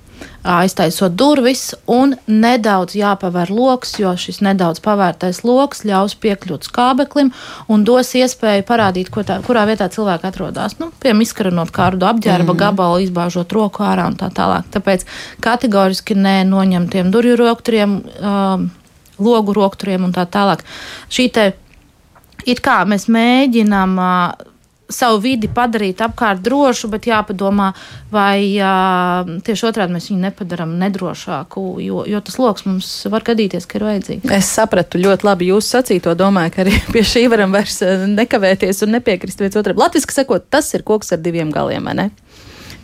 Aiztaisot 0.42 1.14
durvis 1.18 1.72
un 1.90 2.14
nedaudz 2.26 2.96
jāpaver 2.98 3.50
lokus, 3.52 3.94
jo 4.00 4.12
šis 4.18 4.40
nedaudz 4.44 4.82
pavērtais 4.84 5.42
lokus 5.46 5.84
ļaus 5.88 6.16
piekļūt 6.22 6.68
skābeklim 6.68 7.32
un 7.72 7.86
dos 7.86 8.12
iespēju 8.18 8.66
parādīt, 8.68 9.12
tā, 9.26 9.38
kurā 9.46 9.64
vietā 9.70 9.88
cilvēks 9.92 10.28
atrodas. 10.28 10.76
Nu, 10.80 10.90
piemēram, 11.02 11.24
izkarinot 11.26 11.72
kārdu 11.74 12.08
apģērba 12.10 12.52
mm 12.52 12.60
gabalu, 12.62 13.00
izbāžot 13.02 13.52
roku 13.52 13.82
ārā 13.86 14.06
un 14.06 14.14
tā 14.18 14.28
tālāk. 14.34 14.68
Tāpēc 14.74 15.06
kategoriski 15.42 16.14
nē 16.18 16.42
noņemtiem 16.46 17.10
durvju 17.14 17.38
rokturiem, 17.40 17.98
um, 18.20 18.68
logu 19.18 19.56
rokturiem 19.56 20.04
un 20.06 20.14
tā 20.14 20.26
tālāk. 20.30 20.62
Šī 21.10 21.28
te 21.32 21.50
it 22.46 22.62
kā 22.62 22.82
mēs 22.86 23.08
mēģinām. 23.10 23.98
Uh, 23.98 24.51
savu 24.94 25.20
vidi 25.24 25.50
padarīt 25.52 26.02
apkārt 26.04 26.42
drošu, 26.44 26.90
bet 26.92 27.08
jāpadomā, 27.10 27.70
vai 28.12 28.54
uh, 28.60 29.28
tieši 29.44 29.68
otrādi 29.70 29.96
mēs 29.96 30.10
viņu 30.10 30.24
nepadarām 30.26 30.74
nedrošāku, 30.80 31.66
jo, 31.84 32.04
jo 32.08 32.22
tas 32.24 32.38
lokus 32.40 32.66
mums 32.68 32.90
var 33.12 33.26
gadīties, 33.26 33.68
ka 33.68 33.78
ir 33.78 33.86
vajadzīgs. 33.88 34.32
Es 34.38 34.50
sapratu 34.56 35.00
ļoti 35.02 35.28
labi 35.28 35.50
jūsu 35.52 35.78
sacīto, 35.78 36.16
domāju, 36.18 36.54
ka 36.54 36.64
arī 36.66 36.76
pie 36.94 37.04
šī 37.06 37.26
varam 37.32 37.54
vairs 37.54 37.80
nekavēties 38.12 38.84
un 38.86 38.96
nepiekrist 38.98 39.42
viens 39.42 39.58
otram. 39.58 39.80
Latviski 39.80 40.16
sakot, 40.16 40.48
tas 40.52 40.70
ir 40.76 40.86
koks 40.86 41.14
ar 41.16 41.22
diviem 41.24 41.52
galiem, 41.54 41.88
vai 41.88 41.98
ne? 41.98 42.10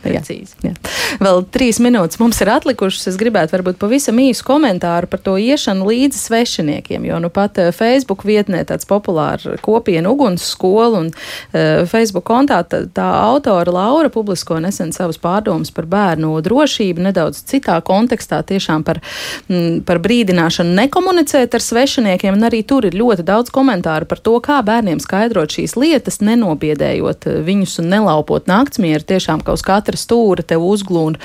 Precīzi. 0.03 0.55
Jā, 0.62 0.72
jā. 0.72 0.96
Vēl 1.22 1.42
trīs 1.51 1.80
minūtes 1.82 2.20
mums 2.20 2.38
ir 2.42 2.51
atlikušas. 2.53 3.09
Es 3.11 3.18
gribētu 3.18 3.57
varbūt 3.57 3.80
pavisam 3.80 4.18
īsu 4.22 4.44
komentāru 4.46 5.09
par 5.11 5.22
to 5.24 5.34
iešanu 5.40 5.88
līdzi 5.88 6.20
svešiniekiem, 6.20 7.07
jo 7.09 7.18
nu 7.22 7.30
pat 7.34 7.59
eh, 7.59 7.72
Facebook 7.74 8.22
vietnē 8.28 8.62
tāds 8.68 8.86
populārs 8.88 9.46
kopienu 9.64 10.12
uguns 10.14 10.44
skola 10.49 11.03
un 11.03 11.09
uh, 11.11 11.84
Facebook 11.88 12.26
kontā 12.28 12.61
tā, 12.68 12.82
tā 12.94 13.07
autora 13.24 13.72
Laura 13.74 14.11
publisko 14.12 14.59
nesen 14.62 14.92
savus 14.94 15.18
pārdomus 15.20 15.72
par 15.74 15.88
bērnu 15.90 16.30
drošību 16.44 17.05
nedaudz 17.09 17.42
citā 17.49 17.78
kontekstā 17.84 18.40
tiešām 18.46 18.84
par, 18.86 19.01
m, 19.49 19.55
mm, 19.55 19.80
par 19.88 20.01
brīdināšanu 20.05 20.74
nekomunicēt 20.78 21.57
ar 21.59 21.64
svešiniekiem, 21.64 22.38
un 22.38 22.49
arī 22.49 22.62
tur 22.66 22.86
ir 22.88 22.96
ļoti 22.99 23.26
daudz 23.26 23.53
komentāru 23.55 24.09
par 24.09 24.22
to, 24.22 24.36
kā 24.44 24.61
bērniem 24.66 25.03
skaidrot 25.03 25.59
šīs 25.59 25.76
lietas, 25.80 26.20
nenobiedējot 26.24 27.28
eh, 27.30 27.40
viņus 27.49 27.78
un 27.82 27.92
nelaupot 27.96 28.49
naktsmieru 28.51 29.07
tiešām 29.09 29.44
kaut 29.46 29.64
kā 29.66 29.80
katra 29.89 30.01
stūra 30.05 30.45
tev 30.45 30.64
uzglūna 30.68 31.16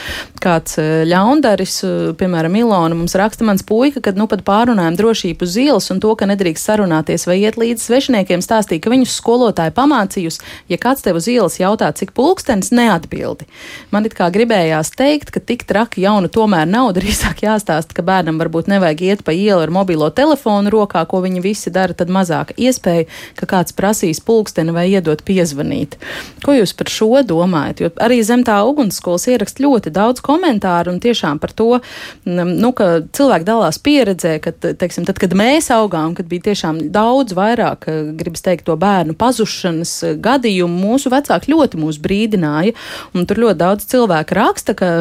kāds 0.43 0.77
e, 0.79 0.85
ļaundaris, 1.07 1.75
e, 1.83 1.91
piemēram, 2.19 2.55
Ilona 2.59 2.95
mums 2.97 3.15
raksta 3.19 3.45
mans 3.47 3.63
puika, 3.67 4.01
kad 4.03 4.19
nu 4.19 4.27
pat 4.31 4.43
pārunājam 4.47 4.97
drošību 4.99 5.47
uz 5.47 5.57
ielas 5.59 5.89
un 5.93 6.01
to, 6.03 6.11
ka 6.19 6.27
nedrīkst 6.29 6.69
sarunāties 6.69 7.27
vai 7.27 7.39
iet 7.41 7.57
līdz 7.59 7.83
svešiniekiem, 7.83 8.43
stāstīja, 8.43 8.83
ka 8.83 8.93
viņus 8.93 9.15
skolotāji 9.19 9.75
pamācījusi, 9.75 10.43
ja 10.71 10.79
kāds 10.81 11.03
tev 11.05 11.19
uz 11.19 11.29
ielas 11.31 11.59
jautā, 11.59 11.91
cik 11.95 12.13
pulkstenis, 12.17 12.73
neatbildi. 12.75 13.47
Man 13.93 14.07
it 14.07 14.15
kā 14.17 14.29
gribējās 14.33 14.93
teikt, 14.97 15.33
ka 15.33 15.43
tik 15.43 15.65
traki 15.69 16.05
jauna 16.05 16.31
tomēr 16.31 16.67
nav, 16.69 16.93
drīzāk 16.97 17.45
jāstāsta, 17.45 17.95
ka 17.95 18.05
bērnam 18.05 18.39
varbūt 18.41 18.71
nevajag 18.71 19.05
iet 19.07 19.25
pa 19.27 19.35
ielu 19.35 19.61
ar 19.63 19.73
mobilo 19.73 20.09
telefonu 20.13 20.71
rokā, 20.73 21.05
ko 21.09 21.23
viņi 21.23 21.43
visi 21.43 21.73
dara, 21.73 21.95
tad 21.95 22.11
mazāk 22.13 22.55
iespēja, 22.59 23.07
ka 23.39 23.49
kāds 23.49 23.75
prasīs 23.75 24.23
pulksteni 24.23 24.75
vai 24.75 24.89
iedot 24.91 25.23
piezvanīt. 25.25 25.97
Ko 26.43 26.55
jūs 26.55 26.75
par 26.77 26.91
šo 26.91 27.23
domājat? 27.27 27.83
Jo 27.83 27.91
arī 28.03 28.19
zem 28.25 28.43
tā 28.47 28.52
kā 28.53 28.61
ugunsskolas 28.67 29.25
ierakst 29.31 29.61
ļoti 29.63 29.91
daudz 29.93 30.21
komentāru 30.23 30.93
un 30.93 31.01
tiešām 31.03 31.41
par 31.41 31.53
to, 31.57 31.79
mm, 32.25 32.55
nu, 32.61 32.71
ka 32.77 33.03
cilvēki 33.15 33.47
dalās 33.47 33.79
pieredzē, 33.83 34.37
ka, 34.43 34.53
teiksim, 34.53 35.07
tad, 35.09 35.19
kad 35.21 35.33
mēs 35.37 35.71
augām, 35.73 36.13
kad 36.17 36.29
bija 36.29 36.49
tiešām 36.51 36.83
daudz 36.93 37.35
vairāk, 37.37 37.87
eh, 37.89 38.11
gribas 38.19 38.45
teikt, 38.45 38.65
to 38.69 38.77
bērnu 38.79 39.17
pazušanas 39.17 39.93
eh, 40.03 40.17
gadījumu, 40.23 40.81
mūsu 40.87 41.11
vecāki 41.13 41.53
ļoti 41.53 41.81
mūs 41.81 41.99
brīdināja, 42.03 42.75
un 43.13 43.25
tur 43.29 43.43
ļoti 43.45 43.61
daudz 43.63 43.87
cilvēku 43.89 44.37
raksta, 44.37 44.77
ka, 44.77 44.91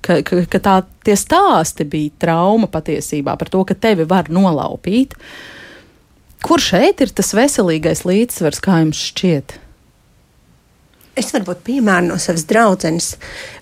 ka, 0.00 0.20
ka, 0.26 0.44
ka 0.52 0.62
tā, 0.62 0.76
tie 1.04 1.16
stāsti 1.18 1.88
bija 1.88 2.14
trauma 2.22 2.70
patiesībā 2.70 3.36
par 3.38 3.50
to, 3.52 3.64
ka 3.66 3.74
tevi 3.74 4.06
var 4.08 4.30
nolaupīt. 4.32 5.16
Kur 6.42 6.58
šeit 6.58 7.00
ir 7.04 7.12
tas 7.14 7.30
veselīgais 7.38 8.02
līdzsvars, 8.02 8.62
kā 8.64 8.80
jums 8.82 8.98
šķiet? 9.12 9.61
Es 11.18 11.32
varbūt 11.34 11.64
piemēru 11.66 12.08
no 12.08 12.18
savas 12.22 12.46
draudzenes. 12.48 13.14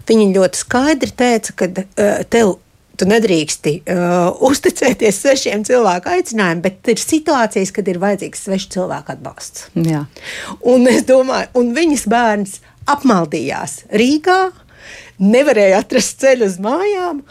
Viņa 0.06 0.26
ļoti 0.36 0.60
skaidri 0.60 1.14
teica, 1.16 1.54
ka 1.58 1.70
uh, 1.70 2.20
tev 2.30 2.58
tu 3.00 3.08
nedrīksti 3.08 3.74
uh, 3.80 4.42
uzticēties 4.44 5.20
svešiem 5.22 5.64
cilvēku 5.66 6.10
aicinājumiem, 6.12 6.62
bet 6.64 6.90
ir 6.92 7.00
situācijas, 7.00 7.72
kad 7.74 7.88
ir 7.88 8.00
vajadzīgs 8.02 8.44
svešu 8.46 8.72
cilvēku 8.76 9.14
atbalsts. 9.14 9.70
Jā. 9.88 10.04
Un 10.68 10.84
es 10.90 11.06
domāju, 11.08 11.48
un 11.60 11.72
viņas 11.76 12.04
bērns 12.12 12.58
apmaldījās 12.90 13.84
Rīgā, 13.96 14.40
nevarēja 15.20 15.80
atrast 15.80 16.20
ceļu 16.20 16.48
uz 16.50 16.58
mājām. 16.62 17.24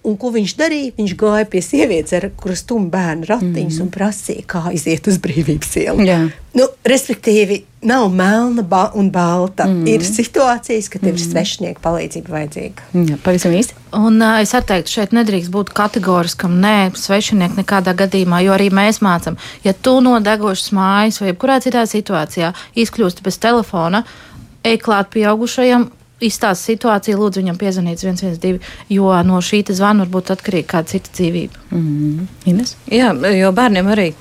Un 0.00 0.14
ko 0.16 0.30
viņš 0.32 0.54
darīja? 0.56 0.92
Viņš 0.96 1.12
gāja 1.20 1.46
pie 1.52 1.60
sievietes, 1.60 2.14
ar 2.16 2.30
kuras 2.40 2.62
tumbu 2.64 2.88
bērnu 2.94 3.26
ratiņus 3.28 3.76
mm. 3.76 3.82
un 3.84 3.90
prasīja, 3.92 4.44
kā 4.48 4.62
iziet 4.72 5.10
uz 5.10 5.18
brīvības 5.20 5.74
ielu. 5.76 6.06
Jā. 6.08 6.16
Nu, 6.56 6.64
respektīvi, 6.88 7.58
nav 7.84 8.06
melna 8.16 8.64
ba 8.64 8.86
un 8.96 9.10
balta. 9.12 9.66
Mm. 9.68 9.84
Ir 9.92 10.06
situācijas, 10.08 10.88
kad 10.88 11.04
tev 11.04 11.12
mm. 11.12 11.20
ir 11.20 11.26
svešinieka 11.26 11.84
palīdzība 11.84 12.32
vajadzīga. 12.32 12.88
Jā, 12.96 13.20
pavisam 13.26 13.58
īsti. 13.58 13.76
Un 14.00 14.16
uh, 14.24 14.40
es 14.40 14.56
atteiktu, 14.56 14.94
šeit 14.96 15.12
nedrīkst 15.16 15.52
būt 15.52 15.74
kategoriskam, 15.76 16.56
nē, 16.64 16.94
svešinieki 16.96 17.60
nekādā 17.60 17.92
gadījumā, 18.00 18.40
jo 18.46 18.56
arī 18.56 18.72
mēs 18.72 19.02
mācām, 19.04 19.36
ja 19.68 19.76
tu 19.76 19.98
no 20.00 20.16
degošas 20.24 20.72
mājas 20.80 21.20
vai 21.20 21.34
jebkurā 21.34 21.60
citā 21.60 21.84
situācijā 21.84 22.54
izkļūsti 22.86 23.28
bez 23.28 23.36
telefona, 23.42 24.06
ej 24.64 24.80
klāt 24.80 25.12
pieaugušajam 25.12 25.90
izstāsta 26.20 26.72
situāciju, 26.72 27.18
lūdzu 27.20 27.42
viņam 27.42 27.58
piezvanīt 27.60 28.02
112, 28.04 28.60
jo 28.92 29.12
no 29.26 29.40
šī 29.44 29.62
zvana 29.70 30.04
var 30.04 30.12
būt 30.16 30.34
atkarīga 30.36 30.68
kāda 30.74 30.94
cita 30.94 31.10
dzīvība. 31.16 31.64
Mm 31.70 31.86
-hmm. 31.86 32.26
Ines? 32.44 32.76
Jā, 32.90 33.12
jo 33.36 33.52
bērniem 33.52 33.86
arī 33.86 34.12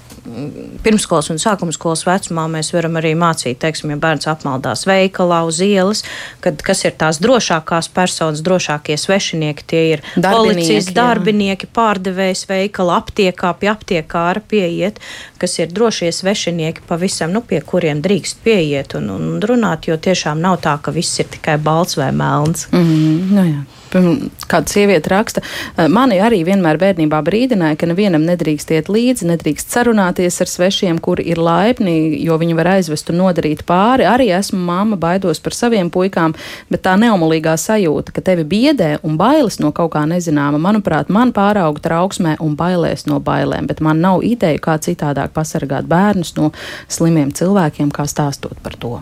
pirmskolas 0.84 1.30
un 1.34 1.40
sākuma 1.42 1.74
skolas 1.76 2.06
vecumā 2.08 2.46
mēs 2.52 2.72
varam 2.76 3.00
arī 3.00 3.14
mācīt, 3.20 3.60
teiksim, 3.62 3.94
ja 3.94 4.00
bērns 4.02 4.28
apmaldās 4.32 4.86
veikalā 4.90 5.42
uz 5.48 5.62
ielas, 5.64 6.04
kad, 6.44 6.62
kas 6.66 6.86
ir 6.88 6.96
tās 7.00 7.22
drošākās 7.24 7.90
personas, 7.94 8.44
drošākie 8.46 8.98
svešinieki. 9.00 9.68
Tie 9.70 9.84
ir 9.96 10.04
policijas 10.20 10.92
darbinieki, 10.96 11.70
pārdevējs 11.76 12.46
veikala, 12.50 13.00
aptiekā, 13.04 13.54
pie 13.60 13.72
aptiekāra 13.72 14.44
pieiet, 14.50 15.02
kas 15.42 15.60
ir 15.62 15.74
drošie 15.74 16.12
svešinieki 16.16 16.86
pavisam, 16.90 17.34
nu, 17.36 17.44
pie 17.46 17.62
kuriem 17.66 18.04
drīkst 18.06 18.44
pieiet 18.46 18.96
un, 19.00 19.12
un 19.16 19.44
runāt, 19.44 19.90
jo 19.90 19.98
tiešām 19.98 20.42
nav 20.44 20.62
tā, 20.66 20.78
ka 20.82 20.96
viss 20.96 21.22
ir 21.22 21.30
tikai 21.32 21.60
balts 21.62 22.00
vai 22.00 22.12
melns. 22.12 22.68
Mm 22.72 22.88
-hmm, 22.88 23.36
no 23.36 23.46
jā 23.50 23.79
kāda 23.90 24.70
sieviete 24.70 25.12
raksta, 25.12 25.44
mani 25.92 26.20
arī 26.24 26.42
vienmēr 26.48 26.80
bērnībā 26.82 27.20
brīdināja, 27.26 27.78
ka 27.80 27.90
nevienam 27.90 28.26
nedrīkst 28.28 28.72
iet 28.76 28.90
līdzi, 28.92 29.28
nedrīkst 29.30 29.74
sarunāties 29.74 30.40
ar 30.44 30.52
svešiem, 30.52 31.00
kuri 31.04 31.26
ir 31.32 31.42
laipni, 31.42 32.18
jo 32.24 32.38
viņi 32.40 32.58
var 32.58 32.74
aizvest 32.76 33.10
un 33.14 33.22
nodarīt 33.24 33.66
pāri. 33.70 34.08
Arī 34.10 34.30
esmu 34.36 34.60
mamma, 34.70 35.00
baidos 35.00 35.42
par 35.44 35.58
saviem 35.58 35.92
puikām, 35.94 36.36
bet 36.70 36.86
tā 36.86 36.96
neumolīgā 37.02 37.56
sajūta, 37.60 38.14
ka 38.16 38.24
tevi 38.32 38.46
biedē 38.48 38.96
un 39.04 39.18
bailes 39.20 39.60
no 39.64 39.74
kaut 39.76 39.94
kā 39.96 40.06
nezināma, 40.10 40.62
manuprāt, 40.62 41.10
man 41.14 41.34
pārauga 41.36 41.84
trauksmē 41.90 42.38
un 42.46 42.58
bailēs 42.60 43.08
no 43.10 43.20
bailēm, 43.24 43.70
bet 43.70 43.84
man 43.86 44.02
nav 44.06 44.26
ideja, 44.28 44.62
kā 44.62 44.80
citādāk 44.82 45.34
pasargāt 45.36 45.90
bērnus 45.90 46.36
no 46.40 46.52
slimiem 46.88 47.34
cilvēkiem, 47.36 47.94
kā 47.94 48.08
stāstot 48.10 48.60
par 48.64 48.78
to. 48.80 49.00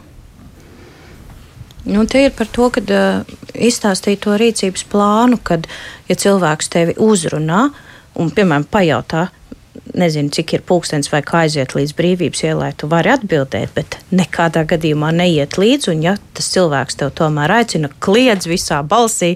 Nu, 1.88 2.04
tie 2.06 2.26
ir 2.28 2.36
par 2.36 2.50
to, 2.52 2.68
ka 2.74 2.84
uh, 2.84 3.36
izstāstīt 3.56 4.26
to 4.26 4.36
rīcības 4.40 4.84
plānu, 4.92 5.40
kad 5.40 5.70
ja 6.10 6.18
cilvēks 6.20 6.72
tevi 6.74 6.98
uzrunā 7.00 7.70
un, 8.18 8.32
piemēram, 8.34 8.66
pajautā, 8.72 9.28
nezinu, 9.98 10.32
cik 10.34 10.54
ir 10.58 10.64
pulkstenis 10.68 11.10
vai 11.12 11.22
kā 11.26 11.44
aiziet 11.46 11.74
līdz 11.78 11.94
brīvības 11.98 12.44
ielai, 12.50 12.72
tu 12.78 12.90
vari 12.92 13.12
atbildēt, 13.14 13.74
bet 13.76 13.98
nekādā 14.12 14.66
gadījumā 14.68 15.14
neiet 15.16 15.58
līdzi. 15.60 15.92
Un, 15.94 16.04
ja 16.06 16.16
tas 16.38 16.50
cilvēks 16.54 17.00
tev 17.00 17.14
tomēr 17.18 17.56
aicina, 17.60 17.92
kliedz 18.04 18.50
visā 18.50 18.82
balsī, 18.84 19.34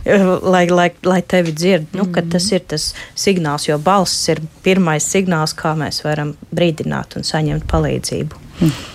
lai, 0.54 0.64
lai, 0.70 0.88
lai 1.06 1.20
tevi 1.22 1.54
dzird, 1.56 1.88
nu, 1.96 2.08
mm. 2.08 2.32
tas 2.34 2.50
ir 2.52 2.66
tas 2.74 2.90
signāls, 3.18 3.68
jo 3.70 3.78
balss 3.82 4.28
ir 4.32 4.42
pirmais 4.66 5.06
signāls, 5.08 5.56
kā 5.56 5.74
mēs 5.78 6.02
varam 6.06 6.34
brīdināt 6.54 7.18
un 7.18 7.26
saņemt 7.26 7.68
palīdzību. 7.70 8.44
Mm. 8.60 8.93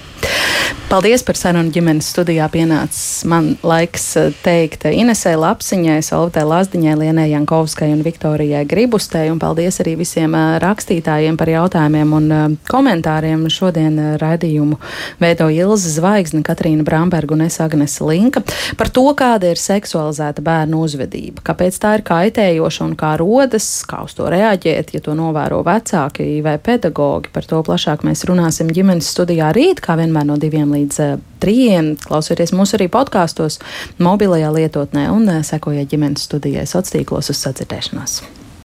Paldies 0.89 1.21
par 1.21 1.37
sarunu 1.37 1.69
ģimenes 1.69 2.07
studijā. 2.09 2.47
Pienācis 2.49 3.21
man 3.29 3.51
laiks 3.61 4.07
eh, 4.17 4.31
teikt 4.41 4.87
Inesai 4.89 5.35
Lapsiņai, 5.37 5.99
Solvitai 6.01 6.41
Lazdiņai, 6.49 6.95
Lienai 6.97 7.27
Jankovskai 7.29 7.91
un 7.93 8.01
Viktorijai 8.01 8.63
Gribustei. 8.65 9.27
Un 9.29 9.37
paldies 9.37 9.77
arī 9.83 9.93
visiem 9.99 10.33
eh, 10.33 10.55
rakstītājiem 10.63 11.37
par 11.37 11.51
jautājumiem 11.53 12.15
un 12.17 12.25
eh, 12.33 12.45
komentāriem. 12.71 13.43
Šodien 13.53 13.99
raidījumu 14.17 14.79
veido 15.21 15.51
Ilza 15.53 15.91
Zvaigzne, 15.93 16.41
Katrīna 16.47 16.81
Bramberga 16.87 17.37
un 17.37 17.45
es 17.45 17.59
Agnes 17.61 17.99
Linka 18.01 18.41
par 18.79 18.89
to, 18.89 19.05
kāda 19.13 19.53
ir 19.53 19.61
seksualizēta 19.61 20.41
bērnu 20.45 20.81
uzvedība, 20.85 21.45
kāpēc 21.51 21.77
tā 21.83 21.93
ir 21.99 22.05
kaitējoša 22.07 22.87
un 22.87 22.97
kā 22.97 23.13
rodas, 23.21 23.67
kā 23.85 24.01
uz 24.07 24.17
to 24.17 24.25
reaģēt, 24.33 24.95
ja 24.97 25.03
to 25.05 25.13
novēro 25.17 25.61
vecāki 25.69 26.41
vai 26.45 26.57
pedagogi. 26.57 27.29
Par 27.33 27.45
to 27.45 27.61
plašāk 27.65 28.07
mēs 28.09 28.25
runāsim 28.29 28.73
ģimenes 28.73 29.13
studijā 29.13 29.53
rīt, 29.53 29.85
kā 29.85 29.99
vienmēr 29.99 30.31
no 30.31 30.41
diviem 30.41 30.58
līdz 30.67 30.89
līdz 30.89 30.99
trījiem. 31.43 31.95
Klausieties 32.01 32.53
mūs 32.55 32.75
arī 32.77 32.89
podkāstos, 32.91 33.59
mobilajā 34.01 34.51
lietotnē 34.55 35.09
un 35.13 35.29
sekojiet 35.43 35.89
ģimenes 35.91 36.25
studijai 36.27 36.65
sociālos 36.65 36.95
tīklos 36.95 37.29
uz 37.29 37.41
sadzirdēšanos. 37.45 38.21